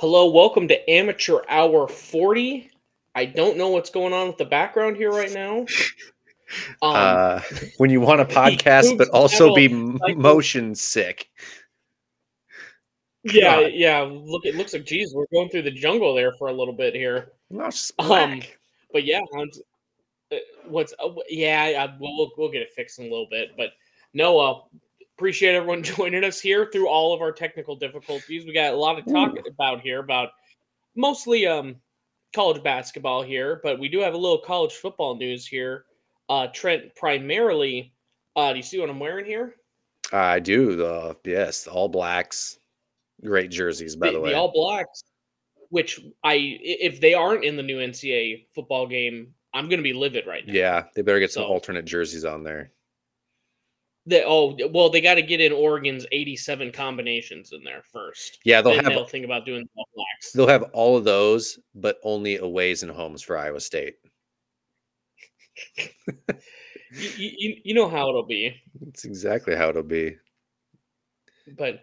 Hello, 0.00 0.30
welcome 0.30 0.66
to 0.66 0.90
Amateur 0.90 1.40
Hour 1.50 1.86
40. 1.86 2.70
I 3.14 3.26
don't 3.26 3.58
know 3.58 3.68
what's 3.68 3.90
going 3.90 4.14
on 4.14 4.28
with 4.28 4.38
the 4.38 4.46
background 4.46 4.96
here 4.96 5.10
right 5.10 5.30
now. 5.30 5.66
Um, 6.82 6.96
uh, 6.96 7.40
when 7.76 7.90
you 7.90 8.00
want 8.00 8.20
a 8.20 8.24
podcast, 8.40 8.98
but 8.98 9.08
also 9.10 9.54
be 9.54 9.68
motion 9.68 10.74
sick. 10.74 11.28
yeah, 13.22 13.60
God. 13.60 13.72
yeah. 13.72 14.00
Look, 14.00 14.44
it 14.44 14.56
looks 14.56 14.72
like 14.72 14.84
geez, 14.84 15.14
we're 15.14 15.26
going 15.32 15.48
through 15.48 15.62
the 15.62 15.70
jungle 15.70 16.12
there 16.12 16.32
for 16.32 16.48
a 16.48 16.52
little 16.52 16.74
bit 16.74 16.92
here. 16.92 17.30
Um. 18.00 18.42
But 18.92 19.04
yeah, 19.04 19.20
uh, 20.32 20.36
what's 20.66 20.92
uh, 20.98 21.10
yeah, 21.28 21.84
I, 21.86 21.96
we'll, 22.00 22.16
we'll 22.16 22.32
we'll 22.36 22.50
get 22.50 22.62
it 22.62 22.72
fixed 22.72 22.98
in 22.98 23.06
a 23.06 23.08
little 23.08 23.28
bit. 23.30 23.50
But 23.56 23.68
no, 24.12 24.40
uh, 24.40 24.60
appreciate 25.20 25.54
everyone 25.54 25.82
joining 25.98 26.24
us 26.24 26.40
here 26.40 26.70
through 26.72 26.88
all 26.88 27.12
of 27.12 27.20
our 27.20 27.30
technical 27.30 27.76
difficulties. 27.76 28.46
We 28.46 28.54
got 28.54 28.72
a 28.72 28.76
lot 28.76 28.94
to 28.94 29.12
talk 29.12 29.34
about 29.46 29.82
here 29.82 29.98
about 30.00 30.30
mostly 30.96 31.46
um 31.46 31.76
college 32.34 32.62
basketball 32.62 33.22
here, 33.22 33.60
but 33.62 33.78
we 33.78 33.86
do 33.88 33.98
have 34.00 34.14
a 34.14 34.16
little 34.16 34.38
college 34.38 34.72
football 34.72 35.16
news 35.16 35.46
here. 35.46 35.84
Uh, 36.30 36.46
Trent, 36.54 36.94
primarily, 36.94 37.92
uh, 38.36 38.52
do 38.52 38.56
you 38.56 38.62
see 38.62 38.78
what 38.80 38.88
I'm 38.88 38.98
wearing 39.00 39.26
here? 39.26 39.56
I 40.10 40.40
do. 40.40 40.74
The 40.74 41.14
yes, 41.24 41.66
all 41.66 41.88
blacks, 41.88 42.58
great 43.22 43.50
jerseys 43.50 43.96
by 43.96 44.12
the, 44.12 44.20
way. 44.20 44.32
All 44.32 44.50
Blacks, 44.50 45.04
which 45.68 46.00
I 46.24 46.56
if 46.62 46.98
they 46.98 47.12
aren't 47.12 47.44
in 47.44 47.56
the 47.56 47.62
new 47.62 47.76
NCAA 47.76 48.46
football 48.54 48.86
game, 48.86 49.34
I'm 49.52 49.68
gonna 49.68 49.82
be 49.82 49.92
livid 49.92 50.26
right 50.26 50.46
now. 50.46 50.54
yeah, 50.54 50.84
they 50.94 51.02
better 51.02 51.20
get 51.20 51.30
some 51.30 51.42
So- 51.42 51.48
alternate 51.48 51.84
jerseys 51.84 52.24
on 52.24 52.42
there. 52.42 52.72
They, 54.10 54.24
oh 54.26 54.56
well, 54.72 54.90
they 54.90 55.00
got 55.00 55.14
to 55.14 55.22
get 55.22 55.40
in 55.40 55.52
Oregon's 55.52 56.04
87 56.10 56.72
combinations 56.72 57.52
in 57.52 57.62
there 57.62 57.82
first. 57.92 58.40
Yeah, 58.44 58.60
they'll 58.60 58.74
then 58.74 58.84
have 58.84 58.92
they'll 58.92 59.06
think 59.06 59.24
about 59.24 59.46
doing 59.46 59.68
All 59.76 59.88
Blacks. 59.94 60.32
they'll 60.32 60.48
have 60.48 60.64
all 60.72 60.96
of 60.96 61.04
those, 61.04 61.58
but 61.74 61.98
only 62.02 62.36
aways 62.38 62.82
and 62.82 62.90
homes 62.90 63.22
for 63.22 63.38
Iowa 63.38 63.60
State. 63.60 63.94
You, 66.92 67.30
you, 67.38 67.56
you 67.64 67.74
know 67.74 67.88
how 67.88 68.08
it'll 68.08 68.26
be, 68.26 68.56
That's 68.80 69.04
exactly 69.04 69.54
how 69.54 69.68
it'll 69.68 69.84
be. 69.84 70.16
but 71.56 71.82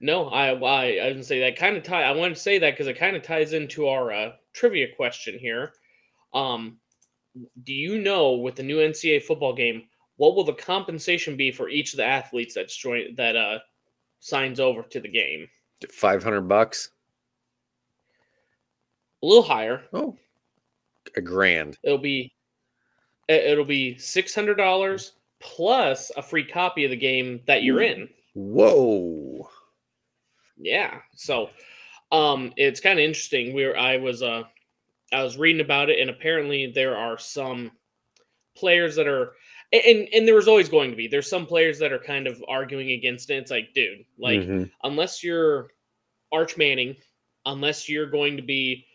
no, 0.00 0.28
I 0.28 0.48
I, 0.54 0.84
I 0.84 1.08
didn't 1.08 1.24
say 1.24 1.40
that. 1.40 1.56
Kind 1.56 1.76
of 1.76 1.82
tie. 1.82 2.04
I 2.04 2.12
wanted 2.12 2.36
to 2.36 2.40
say 2.40 2.58
that 2.58 2.70
because 2.72 2.86
it 2.86 2.98
kind 2.98 3.16
of 3.16 3.22
ties 3.22 3.52
into 3.52 3.86
our 3.88 4.12
uh, 4.12 4.32
trivia 4.54 4.86
question 4.96 5.38
here. 5.38 5.72
Um, 6.32 6.78
do 7.64 7.74
you 7.74 8.00
know 8.00 8.32
with 8.32 8.54
the 8.56 8.62
new 8.62 8.78
NCAA 8.78 9.22
football 9.22 9.54
game, 9.54 9.84
what 10.16 10.34
will 10.34 10.44
the 10.44 10.52
compensation 10.54 11.36
be 11.36 11.50
for 11.50 11.68
each 11.68 11.92
of 11.92 11.98
the 11.98 12.04
athletes 12.04 12.54
that's 12.54 12.76
join 12.76 13.14
that 13.16 13.36
uh 13.36 13.58
signs 14.20 14.60
over 14.60 14.82
to 14.82 15.00
the 15.00 15.08
game? 15.08 15.48
Five 15.90 16.22
hundred 16.22 16.42
bucks. 16.42 16.90
A 19.22 19.26
little 19.26 19.42
higher. 19.42 19.84
Oh, 19.92 20.16
a 21.16 21.20
grand. 21.20 21.78
It'll 21.82 21.98
be 21.98 22.32
it- 23.28 23.44
it'll 23.44 23.64
be 23.64 23.98
six 23.98 24.34
hundred 24.34 24.56
dollars 24.56 25.12
plus 25.40 26.10
a 26.16 26.22
free 26.22 26.44
copy 26.44 26.84
of 26.84 26.90
the 26.90 26.96
game 26.96 27.40
that 27.46 27.62
you're 27.62 27.82
in. 27.82 28.08
Whoa. 28.34 29.48
Yeah. 30.56 31.00
So 31.14 31.50
um 32.12 32.52
it's 32.56 32.80
kind 32.80 32.98
of 32.98 33.04
interesting. 33.04 33.52
We 33.54 33.64
were 33.66 33.76
I 33.76 33.96
was 33.98 34.22
uh 34.22 34.44
I 35.12 35.22
was 35.22 35.36
reading 35.36 35.60
about 35.60 35.90
it 35.90 36.00
and 36.00 36.08
apparently 36.10 36.66
there 36.72 36.96
are 36.96 37.18
some 37.18 37.70
players 38.56 38.96
that 38.96 39.06
are 39.06 39.32
and 39.72 40.08
and 40.12 40.26
there 40.28 40.34
was 40.34 40.48
always 40.48 40.68
going 40.68 40.90
to 40.90 40.96
be. 40.96 41.08
There's 41.08 41.28
some 41.28 41.46
players 41.46 41.78
that 41.80 41.92
are 41.92 41.98
kind 41.98 42.26
of 42.26 42.42
arguing 42.48 42.92
against 42.92 43.30
it. 43.30 43.34
It's 43.38 43.50
like, 43.50 43.72
dude, 43.74 44.04
like 44.18 44.40
Mhm. 44.40 44.70
unless 44.84 45.22
you're 45.24 45.68
Arch 46.32 46.56
Manning, 46.56 46.96
unless 47.46 47.88
you're 47.88 48.06
going 48.06 48.36
to 48.36 48.42
be 48.42 48.86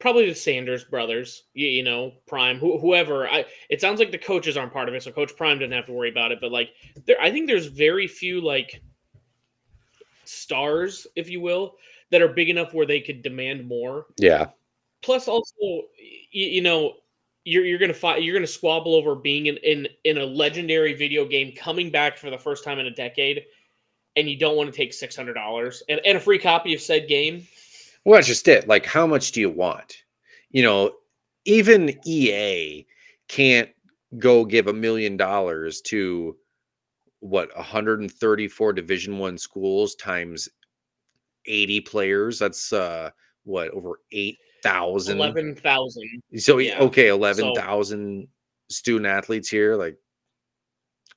probably 0.00 0.28
the 0.28 0.34
Sanders 0.34 0.84
brothers, 0.84 1.44
you, 1.54 1.66
you 1.68 1.82
know, 1.82 2.12
Prime, 2.26 2.58
who, 2.58 2.78
whoever. 2.78 3.28
I 3.28 3.46
it 3.70 3.80
sounds 3.80 3.98
like 4.00 4.10
the 4.10 4.18
coaches 4.18 4.56
aren't 4.56 4.72
part 4.72 4.88
of 4.88 4.94
it, 4.94 5.02
so 5.02 5.10
Coach 5.12 5.36
Prime 5.36 5.58
didn't 5.58 5.72
have 5.74 5.86
to 5.86 5.92
worry 5.92 6.10
about 6.10 6.32
it. 6.32 6.38
But 6.40 6.52
like, 6.52 6.70
there, 7.06 7.20
I 7.20 7.30
think 7.30 7.46
there's 7.46 7.66
very 7.66 8.06
few 8.06 8.40
like 8.40 8.82
stars, 10.24 11.06
if 11.16 11.28
you 11.28 11.40
will, 11.40 11.76
that 12.10 12.22
are 12.22 12.28
big 12.28 12.50
enough 12.50 12.74
where 12.74 12.86
they 12.86 13.00
could 13.00 13.22
demand 13.22 13.66
more. 13.66 14.06
yeah. 14.18 14.46
Plus, 15.02 15.28
also, 15.28 15.52
you, 15.60 16.46
you 16.46 16.60
know. 16.62 16.94
You're, 17.44 17.64
you're 17.64 17.78
gonna 17.78 17.94
fight. 17.94 18.22
You're 18.22 18.34
gonna 18.34 18.46
squabble 18.46 18.94
over 18.94 19.14
being 19.14 19.46
in, 19.46 19.56
in 19.58 19.88
in 20.04 20.18
a 20.18 20.24
legendary 20.24 20.94
video 20.94 21.26
game 21.26 21.52
coming 21.56 21.90
back 21.90 22.16
for 22.16 22.30
the 22.30 22.38
first 22.38 22.64
time 22.64 22.78
in 22.78 22.86
a 22.86 22.90
decade, 22.90 23.44
and 24.16 24.28
you 24.28 24.38
don't 24.38 24.56
want 24.56 24.72
to 24.72 24.76
take 24.76 24.92
six 24.92 25.14
hundred 25.14 25.34
dollars 25.34 25.82
and, 25.88 26.00
and 26.06 26.16
a 26.16 26.20
free 26.20 26.38
copy 26.38 26.74
of 26.74 26.80
said 26.80 27.06
game. 27.06 27.46
Well, 28.04 28.16
that's 28.16 28.26
just 28.26 28.48
it. 28.48 28.68
Like, 28.68 28.86
how 28.86 29.06
much 29.06 29.32
do 29.32 29.40
you 29.40 29.50
want? 29.50 30.04
You 30.50 30.62
know, 30.62 30.92
even 31.44 31.98
EA 32.06 32.86
can't 33.28 33.68
go 34.18 34.44
give 34.44 34.66
a 34.66 34.72
million 34.72 35.16
dollars 35.16 35.80
to 35.82 36.36
what 37.20 37.54
134 37.56 38.72
Division 38.74 39.18
One 39.18 39.38
schools 39.38 39.94
times 39.94 40.48
80 41.46 41.80
players. 41.82 42.38
That's 42.38 42.72
uh 42.72 43.10
what 43.44 43.70
over 43.70 44.00
eight 44.12 44.38
thousand. 44.64 45.18
Eleven 45.18 45.54
thousand. 45.54 46.22
So 46.38 46.58
yeah. 46.58 46.80
okay, 46.80 47.08
eleven 47.08 47.54
thousand 47.54 48.26
student 48.68 49.06
athletes 49.06 49.48
here. 49.48 49.76
Like, 49.76 49.96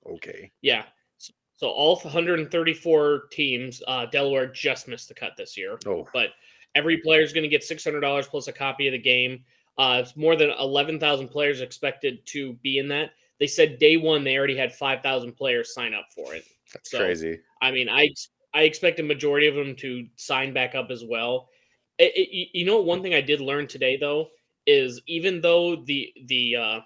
okay, 0.05 0.51
Yeah. 0.61 0.83
So, 1.17 1.33
so 1.55 1.67
all 1.69 1.95
134 1.95 3.23
teams, 3.31 3.81
uh, 3.87 4.05
Delaware 4.07 4.47
just 4.47 4.87
missed 4.87 5.07
the 5.07 5.15
cut 5.15 5.31
this 5.37 5.57
year. 5.57 5.79
oh, 5.87 6.07
But 6.13 6.29
every 6.75 6.97
player 6.97 7.21
is 7.21 7.33
going 7.33 7.43
to 7.43 7.49
get 7.49 7.61
$600 7.63 8.27
plus 8.27 8.47
a 8.47 8.53
copy 8.53 8.87
of 8.87 8.91
the 8.91 8.99
game. 8.99 9.43
Uh, 9.77 10.01
it's 10.03 10.15
more 10.15 10.35
than 10.35 10.51
11,000 10.59 11.27
players 11.27 11.61
expected 11.61 12.25
to 12.27 12.53
be 12.61 12.77
in 12.77 12.87
that. 12.89 13.11
They 13.39 13.47
said 13.47 13.79
day 13.79 13.97
one 13.97 14.23
they 14.23 14.37
already 14.37 14.57
had 14.57 14.73
5,000 14.73 15.33
players 15.33 15.73
sign 15.73 15.93
up 15.93 16.07
for 16.15 16.35
it. 16.35 16.45
that's 16.73 16.91
So, 16.91 16.99
crazy. 16.99 17.39
I 17.61 17.71
mean, 17.71 17.89
I 17.89 18.09
I 18.53 18.61
expect 18.61 18.99
a 18.99 19.03
majority 19.03 19.47
of 19.47 19.55
them 19.55 19.75
to 19.77 20.07
sign 20.15 20.53
back 20.53 20.73
up 20.73 20.89
as 20.89 21.03
well. 21.03 21.49
It, 21.97 22.13
it- 22.15 22.49
you- 22.53 22.65
know, 22.65 22.79
one 22.79 23.01
thing 23.01 23.13
I 23.15 23.21
did 23.21 23.41
learn 23.41 23.67
today 23.67 23.97
though 23.97 24.29
is 24.65 25.01
even 25.07 25.41
though 25.41 25.77
the 25.85 26.13
the 26.27 26.55
uh, 26.55 26.79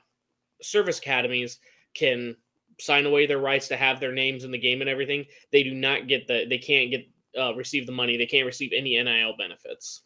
service 0.62 1.00
academies 1.00 1.60
can 1.94 2.36
sign 2.80 3.06
away 3.06 3.26
their 3.26 3.40
rights 3.40 3.68
to 3.68 3.78
have 3.78 4.00
their 4.00 4.12
names 4.14 4.44
in 4.44 4.52
the 4.52 4.58
game 4.58 4.82
and 4.82 4.90
everything, 4.90 5.26
they 5.52 5.64
do 5.64 5.74
not 5.74 6.08
get 6.08 6.28
the 6.28 6.46
they 6.50 6.58
can't 6.58 6.92
get 6.92 7.08
uh, 7.40 7.54
receive 7.56 7.86
the 7.86 7.92
money. 7.92 8.18
They 8.18 8.26
can't 8.26 8.46
receive 8.46 8.72
any 8.76 9.02
NIL 9.02 9.36
benefits. 9.38 10.02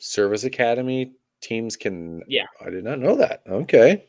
Service 0.00 0.44
Academy 0.44 1.12
teams 1.40 1.76
can. 1.76 2.22
Yeah. 2.28 2.46
I 2.64 2.70
did 2.70 2.84
not 2.84 2.98
know 2.98 3.16
that. 3.16 3.42
Okay. 3.48 4.04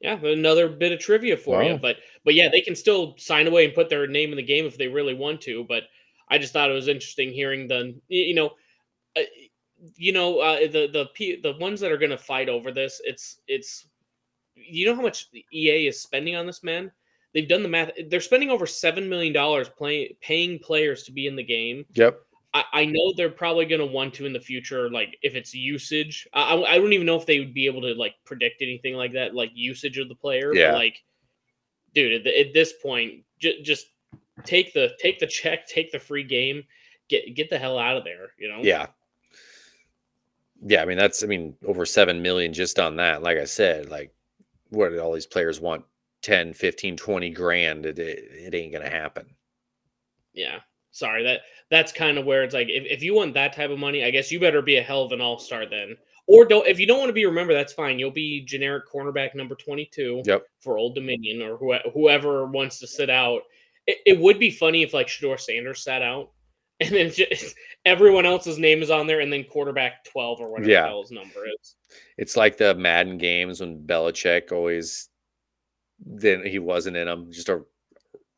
Yeah, 0.00 0.20
another 0.22 0.68
bit 0.68 0.92
of 0.92 0.98
trivia 0.98 1.36
for 1.36 1.62
you, 1.62 1.78
but 1.78 1.96
but 2.24 2.34
yeah, 2.34 2.48
they 2.50 2.60
can 2.60 2.76
still 2.76 3.14
sign 3.16 3.46
away 3.46 3.64
and 3.64 3.72
put 3.74 3.88
their 3.88 4.06
name 4.06 4.30
in 4.30 4.36
the 4.36 4.42
game 4.42 4.66
if 4.66 4.76
they 4.76 4.88
really 4.88 5.14
want 5.14 5.40
to. 5.42 5.64
But 5.64 5.84
I 6.28 6.36
just 6.36 6.52
thought 6.52 6.70
it 6.70 6.74
was 6.74 6.88
interesting 6.88 7.32
hearing 7.32 7.66
the 7.68 7.98
you 8.08 8.34
know, 8.34 8.50
you 9.96 10.12
know 10.12 10.38
uh, 10.38 10.60
the 10.60 10.88
the 11.16 11.40
the 11.42 11.56
ones 11.58 11.80
that 11.80 11.92
are 11.92 11.98
going 11.98 12.10
to 12.10 12.18
fight 12.18 12.48
over 12.48 12.72
this. 12.72 13.00
It's 13.04 13.40
it's 13.48 13.86
you 14.54 14.86
know 14.86 14.94
how 14.94 15.02
much 15.02 15.28
EA 15.52 15.88
is 15.88 16.00
spending 16.00 16.36
on 16.36 16.46
this 16.46 16.62
man. 16.62 16.90
They've 17.32 17.48
done 17.48 17.62
the 17.62 17.68
math. 17.68 17.90
They're 18.08 18.20
spending 18.20 18.50
over 18.50 18.66
seven 18.66 19.08
million 19.08 19.32
dollars 19.32 19.68
play, 19.68 20.16
paying 20.20 20.58
players 20.58 21.02
to 21.04 21.12
be 21.12 21.26
in 21.26 21.34
the 21.36 21.42
game. 21.42 21.84
Yep. 21.94 22.20
I, 22.54 22.64
I 22.72 22.84
know 22.84 23.12
they're 23.16 23.28
probably 23.30 23.66
going 23.66 23.80
to 23.80 23.86
want 23.86 24.14
to 24.14 24.26
in 24.26 24.32
the 24.32 24.38
future, 24.40 24.88
like 24.88 25.18
if 25.22 25.34
it's 25.34 25.52
usage. 25.52 26.28
I, 26.32 26.54
I 26.62 26.78
don't 26.78 26.92
even 26.92 27.06
know 27.06 27.16
if 27.16 27.26
they 27.26 27.40
would 27.40 27.52
be 27.52 27.66
able 27.66 27.80
to 27.82 27.92
like 27.94 28.14
predict 28.24 28.62
anything 28.62 28.94
like 28.94 29.12
that, 29.14 29.34
like 29.34 29.50
usage 29.54 29.98
of 29.98 30.08
the 30.08 30.14
player. 30.14 30.50
but, 30.52 30.58
Yeah. 30.60 30.74
like, 30.74 31.02
dude, 31.92 32.24
at, 32.24 32.32
at 32.32 32.54
this 32.54 32.74
point, 32.80 33.24
j- 33.40 33.60
just 33.62 33.88
take 34.44 34.72
the 34.72 34.92
take 35.00 35.18
the 35.18 35.26
check, 35.26 35.66
take 35.66 35.90
the 35.90 35.98
free 35.98 36.22
game, 36.22 36.62
get 37.08 37.34
get 37.34 37.50
the 37.50 37.58
hell 37.58 37.76
out 37.76 37.96
of 37.96 38.04
there. 38.04 38.28
You 38.38 38.48
know? 38.48 38.60
Yeah. 38.62 38.86
Yeah, 40.66 40.82
I 40.82 40.86
mean 40.86 40.96
that's 40.96 41.22
I 41.22 41.26
mean 41.26 41.54
over 41.66 41.84
7 41.84 42.22
million 42.22 42.52
just 42.52 42.78
on 42.78 42.96
that. 42.96 43.22
Like 43.22 43.38
I 43.38 43.44
said, 43.44 43.90
like 43.90 44.12
what 44.70 44.88
did 44.90 44.98
all 44.98 45.12
these 45.12 45.26
players 45.26 45.60
want 45.60 45.84
10, 46.22 46.54
15, 46.54 46.96
20 46.96 47.30
grand? 47.30 47.86
It, 47.86 47.98
it, 47.98 48.18
it 48.30 48.54
ain't 48.54 48.72
going 48.72 48.84
to 48.84 48.90
happen. 48.90 49.26
Yeah. 50.32 50.60
Sorry 50.90 51.24
that 51.24 51.40
that's 51.70 51.92
kind 51.92 52.18
of 52.18 52.24
where 52.24 52.44
it's 52.44 52.54
like 52.54 52.68
if, 52.68 52.84
if 52.86 53.02
you 53.02 53.14
want 53.14 53.34
that 53.34 53.52
type 53.52 53.70
of 53.70 53.78
money, 53.78 54.04
I 54.04 54.10
guess 54.10 54.30
you 54.30 54.38
better 54.40 54.62
be 54.62 54.76
a 54.76 54.82
hell 54.82 55.02
of 55.02 55.12
an 55.12 55.20
all 55.20 55.38
star 55.38 55.66
then. 55.66 55.96
Or 56.26 56.44
don't 56.44 56.66
if 56.66 56.78
you 56.78 56.86
don't 56.86 57.00
want 57.00 57.08
to 57.08 57.14
be 57.14 57.26
remembered, 57.26 57.54
that's 57.54 57.72
fine. 57.72 57.98
You'll 57.98 58.10
be 58.10 58.44
generic 58.44 58.84
cornerback 58.90 59.34
number 59.34 59.54
twenty 59.56 59.86
two. 59.92 60.22
Yep. 60.24 60.46
for 60.60 60.78
Old 60.78 60.94
Dominion 60.94 61.42
or 61.42 61.56
who, 61.56 61.74
whoever 61.92 62.46
wants 62.46 62.78
to 62.78 62.86
sit 62.86 63.10
out. 63.10 63.42
It, 63.86 63.98
it 64.06 64.18
would 64.18 64.38
be 64.38 64.50
funny 64.50 64.82
if 64.82 64.94
like 64.94 65.08
Shedeur 65.08 65.38
Sanders 65.38 65.82
sat 65.82 66.00
out, 66.00 66.30
and 66.80 66.90
then 66.94 67.10
just 67.10 67.54
everyone 67.84 68.26
else's 68.26 68.58
name 68.58 68.82
is 68.82 68.90
on 68.90 69.06
there, 69.06 69.20
and 69.20 69.32
then 69.32 69.44
quarterback 69.44 70.04
twelve 70.04 70.40
or 70.40 70.50
whatever 70.50 70.70
Yeah. 70.70 71.00
his 71.00 71.10
number 71.10 71.40
is. 71.60 71.76
It's 72.18 72.36
like 72.36 72.56
the 72.56 72.74
Madden 72.74 73.18
games 73.18 73.60
when 73.60 73.82
Belichick 73.86 74.52
always 74.52 75.08
then 76.04 76.44
he 76.44 76.58
wasn't 76.58 76.96
in 76.96 77.06
them, 77.06 77.30
just 77.32 77.48
a 77.48 77.62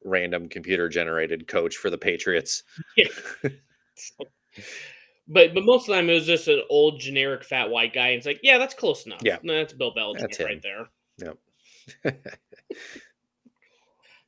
random 0.04 0.48
computer 0.48 0.88
generated 0.88 1.48
coach 1.48 1.76
for 1.76 1.90
the 1.90 1.98
Patriots. 1.98 2.62
But 5.28 5.54
but 5.54 5.64
most 5.64 5.82
of 5.82 5.86
the 5.88 5.94
time 5.94 6.08
it 6.08 6.14
was 6.14 6.24
just 6.24 6.46
an 6.46 6.62
old 6.70 7.00
generic 7.00 7.42
fat 7.42 7.68
white 7.68 7.92
guy. 7.92 8.10
And 8.10 8.18
it's 8.18 8.26
like, 8.26 8.38
yeah, 8.44 8.58
that's 8.58 8.74
close 8.74 9.06
enough. 9.06 9.22
Yeah. 9.24 9.38
no, 9.42 9.54
that's 9.54 9.72
Bill 9.72 9.92
Belichick 9.92 10.20
That's 10.20 10.38
right 10.40 10.62
there. 10.62 10.88
Yep. 11.18 12.16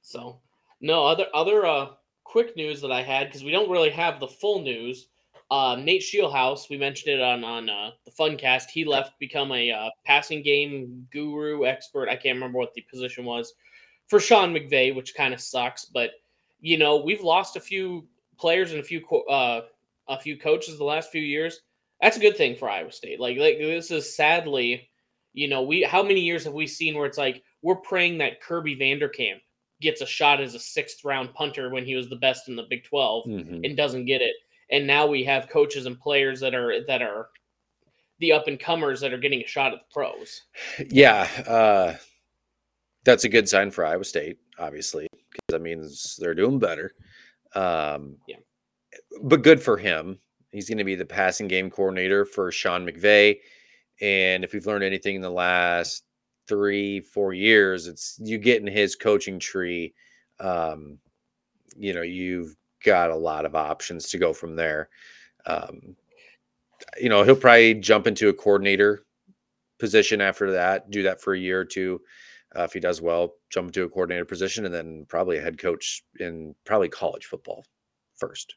So 0.02 0.40
no 0.81 1.06
other 1.06 1.26
other 1.34 1.64
uh 1.66 1.88
quick 2.28 2.54
news 2.56 2.80
that 2.82 2.92
I 2.92 3.02
had 3.02 3.28
because 3.28 3.42
we 3.42 3.50
don't 3.50 3.70
really 3.70 3.90
have 3.90 4.20
the 4.20 4.28
full 4.28 4.60
news. 4.60 5.08
Uh, 5.50 5.76
Nate 5.82 6.02
Scheelhaase, 6.02 6.69
we 6.69 6.76
mentioned 6.76 7.14
it 7.14 7.22
on 7.22 7.42
on 7.42 7.70
uh, 7.70 7.90
the 8.04 8.10
Funcast. 8.10 8.69
He 8.69 8.84
left 8.84 9.19
become 9.19 9.50
a 9.52 9.72
uh, 9.72 9.88
passing 10.04 10.42
game 10.42 11.08
guru 11.10 11.64
expert. 11.64 12.10
I 12.10 12.16
can't 12.16 12.36
remember 12.36 12.58
what 12.58 12.75
the 12.75 12.82
position 12.82 13.25
was 13.25 13.54
for 14.08 14.20
Sean 14.20 14.52
McVay, 14.52 14.94
which 14.94 15.14
kind 15.14 15.32
of 15.32 15.40
sucks. 15.40 15.86
But 15.86 16.10
you 16.60 16.76
know, 16.76 16.98
we've 16.98 17.22
lost 17.22 17.56
a 17.56 17.60
few 17.60 18.06
players 18.38 18.72
and 18.72 18.81
a 18.81 18.84
few 18.84 19.02
uh, 19.31 19.62
a 20.08 20.20
few 20.20 20.38
coaches 20.38 20.76
the 20.76 20.84
last 20.84 21.10
few 21.10 21.22
years. 21.22 21.60
That's 22.02 22.19
a 22.19 22.20
good 22.20 22.36
thing 22.36 22.54
for 22.54 22.69
Iowa 22.69 22.92
State. 22.92 23.19
Like, 23.19 23.38
like 23.38 23.58
this 23.58 23.90
is 23.90 24.14
sadly, 24.14 24.90
you 25.32 25.48
know, 25.48 25.62
we 25.62 25.82
how 25.82 26.02
many 26.02 26.20
years 26.20 26.44
have 26.44 26.52
we 26.52 26.66
seen 26.66 26.94
where 26.94 27.06
it's 27.06 27.19
like 27.19 27.42
we're 27.62 27.76
praying 27.76 28.19
that 28.19 28.42
Kirby 28.42 28.76
Vanderkamp 28.76 29.40
gets 29.80 30.00
a 30.00 30.06
shot 30.06 30.40
as 30.40 30.54
a 30.54 30.58
sixth 30.58 31.04
round 31.04 31.32
punter 31.34 31.70
when 31.70 31.84
he 31.84 31.94
was 31.94 32.08
the 32.08 32.16
best 32.16 32.48
in 32.48 32.56
the 32.56 32.64
Big 32.69 32.84
12 32.84 33.26
Mhm. 33.26 33.64
and 33.64 33.76
doesn't 33.76 34.06
get 34.06 34.20
it. 34.22 34.34
And 34.70 34.86
now 34.86 35.06
we 35.06 35.25
have 35.25 35.48
coaches 35.48 35.86
and 35.86 35.98
players 35.98 36.40
that 36.40 36.54
are 36.54 36.84
that 36.86 37.00
are 37.02 37.30
the 38.19 38.32
up 38.32 38.48
and 38.48 38.58
comers 38.58 39.00
that 39.00 39.12
are 39.12 39.19
getting 39.19 39.40
a 39.42 39.46
shot 39.46 39.72
at 39.72 39.78
the 39.78 39.92
pros. 39.92 40.42
Yeah, 40.90 41.22
uh, 41.46 41.96
that's 43.04 43.22
a 43.25 43.28
good 43.28 43.48
sign 43.48 43.70
for 43.70 43.84
Iowa 43.86 44.02
State, 44.04 44.38
obviously, 44.58 45.06
because 45.12 45.40
that 45.50 45.62
means 45.62 46.16
they're 46.16 46.34
doing 46.34 46.58
better. 46.58 46.94
Um, 47.54 48.19
Yeah. 48.26 48.36
but 49.22 49.42
good 49.42 49.62
for 49.62 49.76
him. 49.78 50.20
He's 50.50 50.69
going 50.69 50.78
to 50.78 50.84
be 50.84 50.96
the 50.96 51.06
passing 51.06 51.46
game 51.46 51.70
coordinator 51.70 52.24
for 52.24 52.50
Sean 52.50 52.84
McVay, 52.84 53.38
and 54.00 54.42
if 54.42 54.52
we've 54.52 54.66
learned 54.66 54.82
anything 54.84 55.14
in 55.14 55.22
the 55.22 55.31
last 55.31 56.04
three, 56.48 57.00
four 57.00 57.32
years, 57.32 57.86
it's 57.86 58.18
you 58.22 58.38
get 58.38 58.60
in 58.60 58.66
his 58.66 58.96
coaching 58.96 59.38
tree. 59.38 59.94
Um, 60.40 60.98
you 61.76 61.92
know, 61.92 62.02
you've 62.02 62.56
got 62.84 63.10
a 63.10 63.16
lot 63.16 63.44
of 63.44 63.54
options 63.54 64.08
to 64.10 64.18
go 64.18 64.32
from 64.32 64.56
there. 64.56 64.88
Um, 65.46 65.96
you 67.00 67.08
know, 67.08 67.22
he'll 67.22 67.36
probably 67.36 67.74
jump 67.74 68.06
into 68.06 68.28
a 68.28 68.34
coordinator 68.34 69.04
position 69.78 70.20
after 70.20 70.50
that, 70.52 70.90
do 70.90 71.02
that 71.02 71.20
for 71.20 71.34
a 71.34 71.38
year 71.38 71.60
or 71.60 71.64
two. 71.64 72.00
Uh, 72.56 72.62
if 72.62 72.72
he 72.72 72.80
does 72.80 73.02
well, 73.02 73.34
jump 73.50 73.68
into 73.68 73.84
a 73.84 73.88
coordinator 73.88 74.24
position 74.24 74.64
and 74.64 74.74
then 74.74 75.04
probably 75.08 75.38
a 75.38 75.42
head 75.42 75.58
coach 75.58 76.02
in 76.18 76.54
probably 76.64 76.88
college 76.88 77.26
football 77.26 77.64
first. 78.16 78.54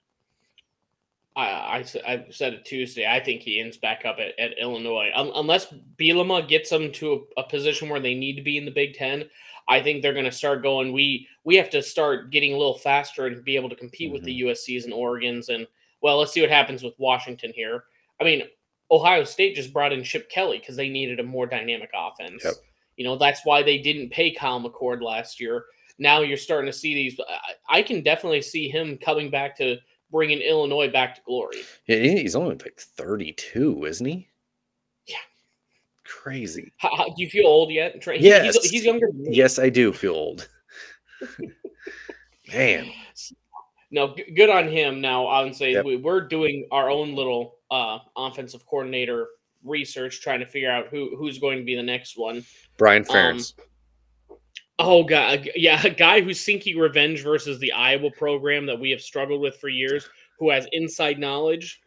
I, 1.36 1.44
I, 1.44 1.86
I 2.06 2.25
said 2.30 2.54
it 2.54 2.66
Tuesday. 2.66 3.07
I 3.07 3.19
think 3.19 3.42
he 3.42 3.60
ends 3.60 3.78
back 3.78 4.06
up 4.06 4.18
at, 4.19 4.38
at 4.38 4.57
Illinois. 4.60 5.12
Un, 5.16 5.31
unless 5.36 5.74
Bielema 5.98 6.48
gets 6.48 6.69
them 6.69 6.92
to 6.94 7.25
a, 7.38 7.42
a 7.42 7.50
position 7.50 7.88
where 7.88 8.01
they 8.01 8.13
need 8.13 8.36
to 8.36 8.42
be 8.42 8.57
in 8.57 8.66
the 8.66 8.72
Big 8.72 8.95
Ten, 8.95 9.30
I 9.68 9.81
think 9.81 10.01
they're 10.01 10.13
going 10.13 10.25
to 10.25 10.31
start 10.31 10.62
going. 10.63 10.92
We 10.92 11.28
we 11.44 11.56
have 11.56 11.69
to 11.69 11.81
start 11.81 12.31
getting 12.31 12.54
a 12.54 12.57
little 12.57 12.78
faster 12.78 13.28
and 13.28 13.44
be 13.44 13.56
able 13.56 13.69
to 13.69 13.75
compete 13.75 14.12
with 14.12 14.24
the 14.24 14.42
mm-hmm. 14.42 14.50
USC's 14.50 14.86
and 14.86 14.94
Oregon's. 14.94 15.50
And 15.50 15.66
well, 16.01 16.18
let's 16.18 16.33
see 16.33 16.42
what 16.42 16.50
happens 16.50 16.83
with 16.83 16.94
Washington 16.98 17.54
here. 17.56 17.86
I 18.19 18.25
mean, 18.25 18.44
Ohio 18.92 19.24
State 19.24 19.56
just 19.56 19.72
brought 19.72 19.94
in 19.94 20.04
Chip 20.04 20.30
Kelly 20.30 20.60
because 20.60 20.75
they 20.75 20.89
needed 20.89 21.19
a 21.19 21.24
more 21.24 21.48
dynamic 21.48 21.92
offense. 21.95 22.44
Yep. 22.44 22.56
You 22.98 23.06
know, 23.06 23.18
that's 23.18 23.45
why 23.45 23.63
they 23.63 23.77
didn't 23.77 24.12
pay 24.12 24.31
Kyle 24.31 24.62
McCord 24.62 25.01
last 25.01 25.39
year. 25.39 25.66
Now 25.98 26.22
you're 26.22 26.38
starting 26.38 26.69
to 26.69 26.77
see 26.77 26.94
these. 26.94 27.19
I, 27.69 27.77
I 27.80 27.84
can 27.84 28.04
definitely 28.04 28.42
see 28.42 28.68
him 28.68 28.98
coming 28.98 29.30
back 29.30 29.56
to 29.57 29.77
bringing 30.12 30.40
Illinois 30.40 30.90
back 30.92 31.16
to 31.16 31.22
glory. 31.25 31.62
Yeah, 31.88 31.98
he's 31.98 32.36
only 32.36 32.56
like 32.56 32.78
32, 32.78 33.86
isn't 33.86 34.06
he? 34.06 34.28
Yeah. 35.08 35.16
Crazy. 36.06 36.72
How, 36.78 36.96
how, 36.96 37.06
do 37.06 37.13
you 37.18 37.30
feel 37.30 37.48
old 37.48 37.72
yet? 37.72 38.02
Trey? 38.02 38.19
Yes. 38.19 38.58
he's, 38.62 38.72
he's 38.72 38.86
younger. 38.86 39.08
Than 39.08 39.24
me. 39.24 39.30
Yes, 39.36 39.58
I 39.60 39.69
do 39.69 39.92
feel 39.94 40.13
old. 40.13 40.48
Man. 42.54 42.90
No, 43.92 44.16
good 44.36 44.50
on 44.50 44.68
him. 44.69 45.02
Now 45.02 45.25
I 45.28 45.44
would 45.44 45.56
say 45.56 45.74
Yep. 45.74 45.86
we, 45.86 45.96
we're 45.98 46.22
doing 46.28 46.68
our 46.72 46.90
own 46.90 47.13
little 47.16 47.56
uh, 47.69 48.00
offensive 48.16 48.66
coordinator 48.66 49.28
research, 49.63 50.22
trying 50.22 50.40
to 50.40 50.46
figure 50.46 50.72
out 50.72 50.88
who 50.88 51.16
who's 51.18 51.40
going 51.40 51.58
to 51.58 51.63
be 51.63 51.75
the 51.75 51.84
next 51.84 52.18
one. 52.18 52.44
Brian 52.78 53.06
Um, 53.10 53.16
Ferentz. 53.16 53.54
Oh 54.83 55.04
god, 55.04 55.50
yeah, 55.56 55.81
a 55.86 55.89
guy 55.89 56.22
who's 56.22 56.39
seeking 56.39 56.78
revenge 56.78 57.24
versus 57.24 57.60
the 57.60 57.72
Iowa 57.72 58.10
program 58.12 58.66
that 58.66 58.80
we 58.80 58.89
have 58.92 59.01
struggled 59.01 59.42
with 59.42 59.57
for 59.57 59.69
years, 59.69 60.10
who 60.39 60.50
has 60.50 60.68
inside 60.72 61.19
knowledge. 61.19 61.80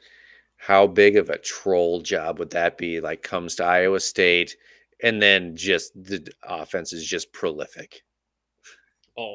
How 0.56 0.87
big 0.87 1.17
of 1.17 1.29
a 1.31 1.38
troll 1.38 2.00
job 2.00 2.38
would 2.38 2.50
that 2.50 2.79
be? 2.79 3.00
Like 3.00 3.23
comes 3.23 3.56
to 3.56 3.64
Iowa 3.64 4.00
State 4.00 4.56
and 5.02 5.20
then 5.20 5.56
just 5.56 5.93
the 5.94 6.26
offense 6.43 6.93
is 6.93 7.05
just 7.05 7.32
prolific. 7.32 8.02
Oh, 9.19 9.35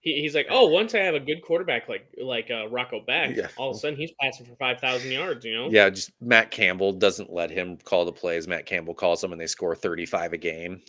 he, 0.00 0.20
he's 0.20 0.34
like, 0.34 0.46
oh, 0.50 0.66
once 0.66 0.94
I 0.94 0.98
have 0.98 1.14
a 1.14 1.20
good 1.20 1.42
quarterback 1.42 1.88
like 1.88 2.06
like 2.22 2.50
uh, 2.50 2.68
Rocco 2.68 3.00
Becht, 3.06 3.36
Yeah. 3.36 3.48
all 3.56 3.70
of 3.70 3.76
a 3.76 3.78
sudden 3.78 3.98
he's 3.98 4.12
passing 4.20 4.44
for 4.46 4.56
five 4.56 4.78
thousand 4.80 5.10
yards. 5.12 5.44
You 5.44 5.54
know, 5.54 5.68
Yeah, 5.70 5.88
just 5.90 6.10
Matt 6.20 6.50
Campbell 6.50 6.92
doesn't 6.92 7.32
let 7.32 7.50
him 7.50 7.78
call 7.78 8.04
the 8.04 8.12
plays. 8.12 8.46
Matt 8.46 8.66
Campbell 8.66 8.94
calls 8.94 9.20
them 9.20 9.32
and 9.32 9.40
they 9.40 9.46
score 9.46 9.74
35 9.74 10.34
a 10.34 10.38
game. 10.38 10.82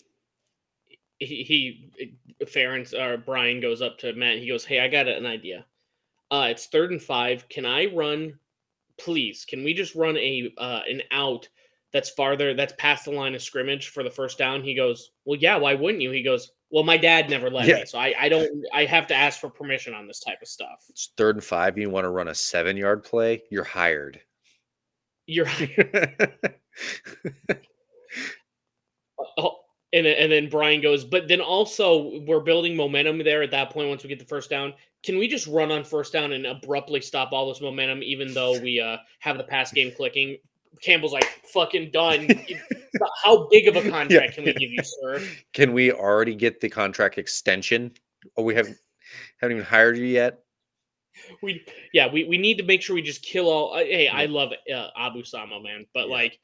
He, 1.20 1.44
he 1.44 2.46
Ferentz 2.46 2.94
or 2.94 3.18
Brian 3.18 3.60
goes 3.60 3.82
up 3.82 3.98
to 4.00 4.14
Matt. 4.14 4.38
He 4.40 4.48
goes, 4.48 4.66
"Hey, 4.66 4.80
I 4.80 4.88
got 4.88 5.08
an 5.08 5.26
idea. 5.26 5.66
Uh, 6.32 6.48
it's 6.52 6.68
third 6.68 6.92
and 6.92 7.02
five. 7.02 7.48
Can 7.50 7.66
I 7.66 7.86
run? 7.88 8.38
Please, 8.98 9.46
can 9.46 9.64
we 9.64 9.74
just 9.74 9.96
run 9.96 10.18
a 10.18 10.52
uh, 10.58 10.82
an 10.90 11.02
out 11.12 11.48
that's 11.94 12.10
farther 12.10 12.54
that's 12.54 12.74
past 12.78 13.06
the 13.06 13.12
line 13.12 13.34
of 13.36 13.42
scrimmage 13.42 13.90
for 13.90 14.04
the 14.04 14.12
first 14.12 14.38
down?" 14.38 14.64
He 14.64 14.74
goes, 14.76 15.12
"Well, 15.26 15.40
yeah. 15.40 15.58
Why 15.58 15.74
wouldn't 15.74 16.02
you?" 16.02 16.12
He 16.12 16.24
goes, 16.24 16.52
"Well, 16.70 16.84
my 16.84 16.98
dad 16.98 17.30
never 17.30 17.50
let 17.50 17.68
Yeah. 17.68 17.76
me, 17.78 17.86
so 17.86 17.98
I, 18.00 18.14
I 18.20 18.30
don't. 18.30 18.66
I 18.74 18.86
have 18.86 19.08
to 19.08 19.16
ask 19.16 19.40
for 19.40 19.50
permission 19.50 19.94
on 19.94 20.08
this 20.08 20.20
type 20.20 20.42
of 20.42 20.48
stuff." 20.48 20.86
It's 20.90 21.12
third 21.18 21.36
and 21.38 21.44
five. 21.44 21.78
You 21.78 21.90
want 21.90 22.06
to 22.06 22.10
run 22.10 22.28
a 22.28 22.36
seven 22.36 22.76
yard 22.78 23.04
play? 23.04 23.44
You're 23.50 23.64
hired. 23.64 24.20
You're 25.26 25.48
Oh, 29.38 29.57
and 29.94 30.06
then, 30.06 30.16
and 30.18 30.32
then 30.32 30.50
Brian 30.50 30.82
goes, 30.82 31.06
but 31.06 31.28
then 31.28 31.42
also 31.42 32.20
we're 32.26 32.42
building 32.42 32.76
momentum 32.76 33.20
there 33.20 33.42
at 33.42 33.52
that 33.52 33.70
point 33.70 33.90
once 33.90 34.04
we 34.04 34.10
get 34.10 34.20
the 34.20 34.26
first 34.26 34.50
down. 34.50 34.74
Can 35.04 35.18
we 35.18 35.28
just 35.28 35.48
run 35.48 35.72
on 35.72 35.84
first 35.84 36.12
down 36.12 36.34
and 36.34 36.46
abruptly 36.46 37.00
stop 37.02 37.32
all 37.32 37.48
this 37.48 37.62
momentum, 37.62 38.04
even 38.04 38.34
though 38.34 38.60
we 38.60 38.80
uh, 38.80 38.98
have 39.20 39.38
the 39.38 39.44
pass 39.44 39.72
game 39.72 39.92
clicking? 39.96 40.38
Campbell's 40.82 41.14
like, 41.14 41.26
fucking 41.54 41.92
done. 41.92 42.28
How 43.24 43.48
big 43.50 43.68
of 43.68 43.76
a 43.76 43.90
contract 43.90 44.36
can 44.36 44.44
we 44.44 44.54
give 44.54 44.72
you, 44.72 44.84
sir? 44.84 45.22
Can 45.54 45.72
we 45.72 45.92
already 45.92 46.36
get 46.36 46.60
the 46.60 46.70
contract 46.70 47.18
extension? 47.18 47.92
Oh, 48.36 48.44
we 48.44 48.56
haven't 48.56 48.78
haven't 49.40 49.58
even 49.58 49.66
hired 49.66 49.98
you 49.98 50.06
yet. 50.06 50.40
We 51.42 51.64
yeah, 51.94 52.12
we, 52.12 52.26
we 52.26 52.38
need 52.38 52.58
to 52.58 52.64
make 52.64 52.82
sure 52.82 52.96
we 52.96 53.02
just 53.02 53.24
kill 53.24 53.50
all. 53.50 53.74
Uh, 53.74 53.80
hey, 53.80 54.08
I 54.08 54.26
love 54.26 54.52
uh, 54.74 54.88
Abu 54.98 55.24
Sama, 55.24 55.62
man, 55.62 55.86
but 55.94 56.08
Yeah. 56.08 56.14
like, 56.14 56.40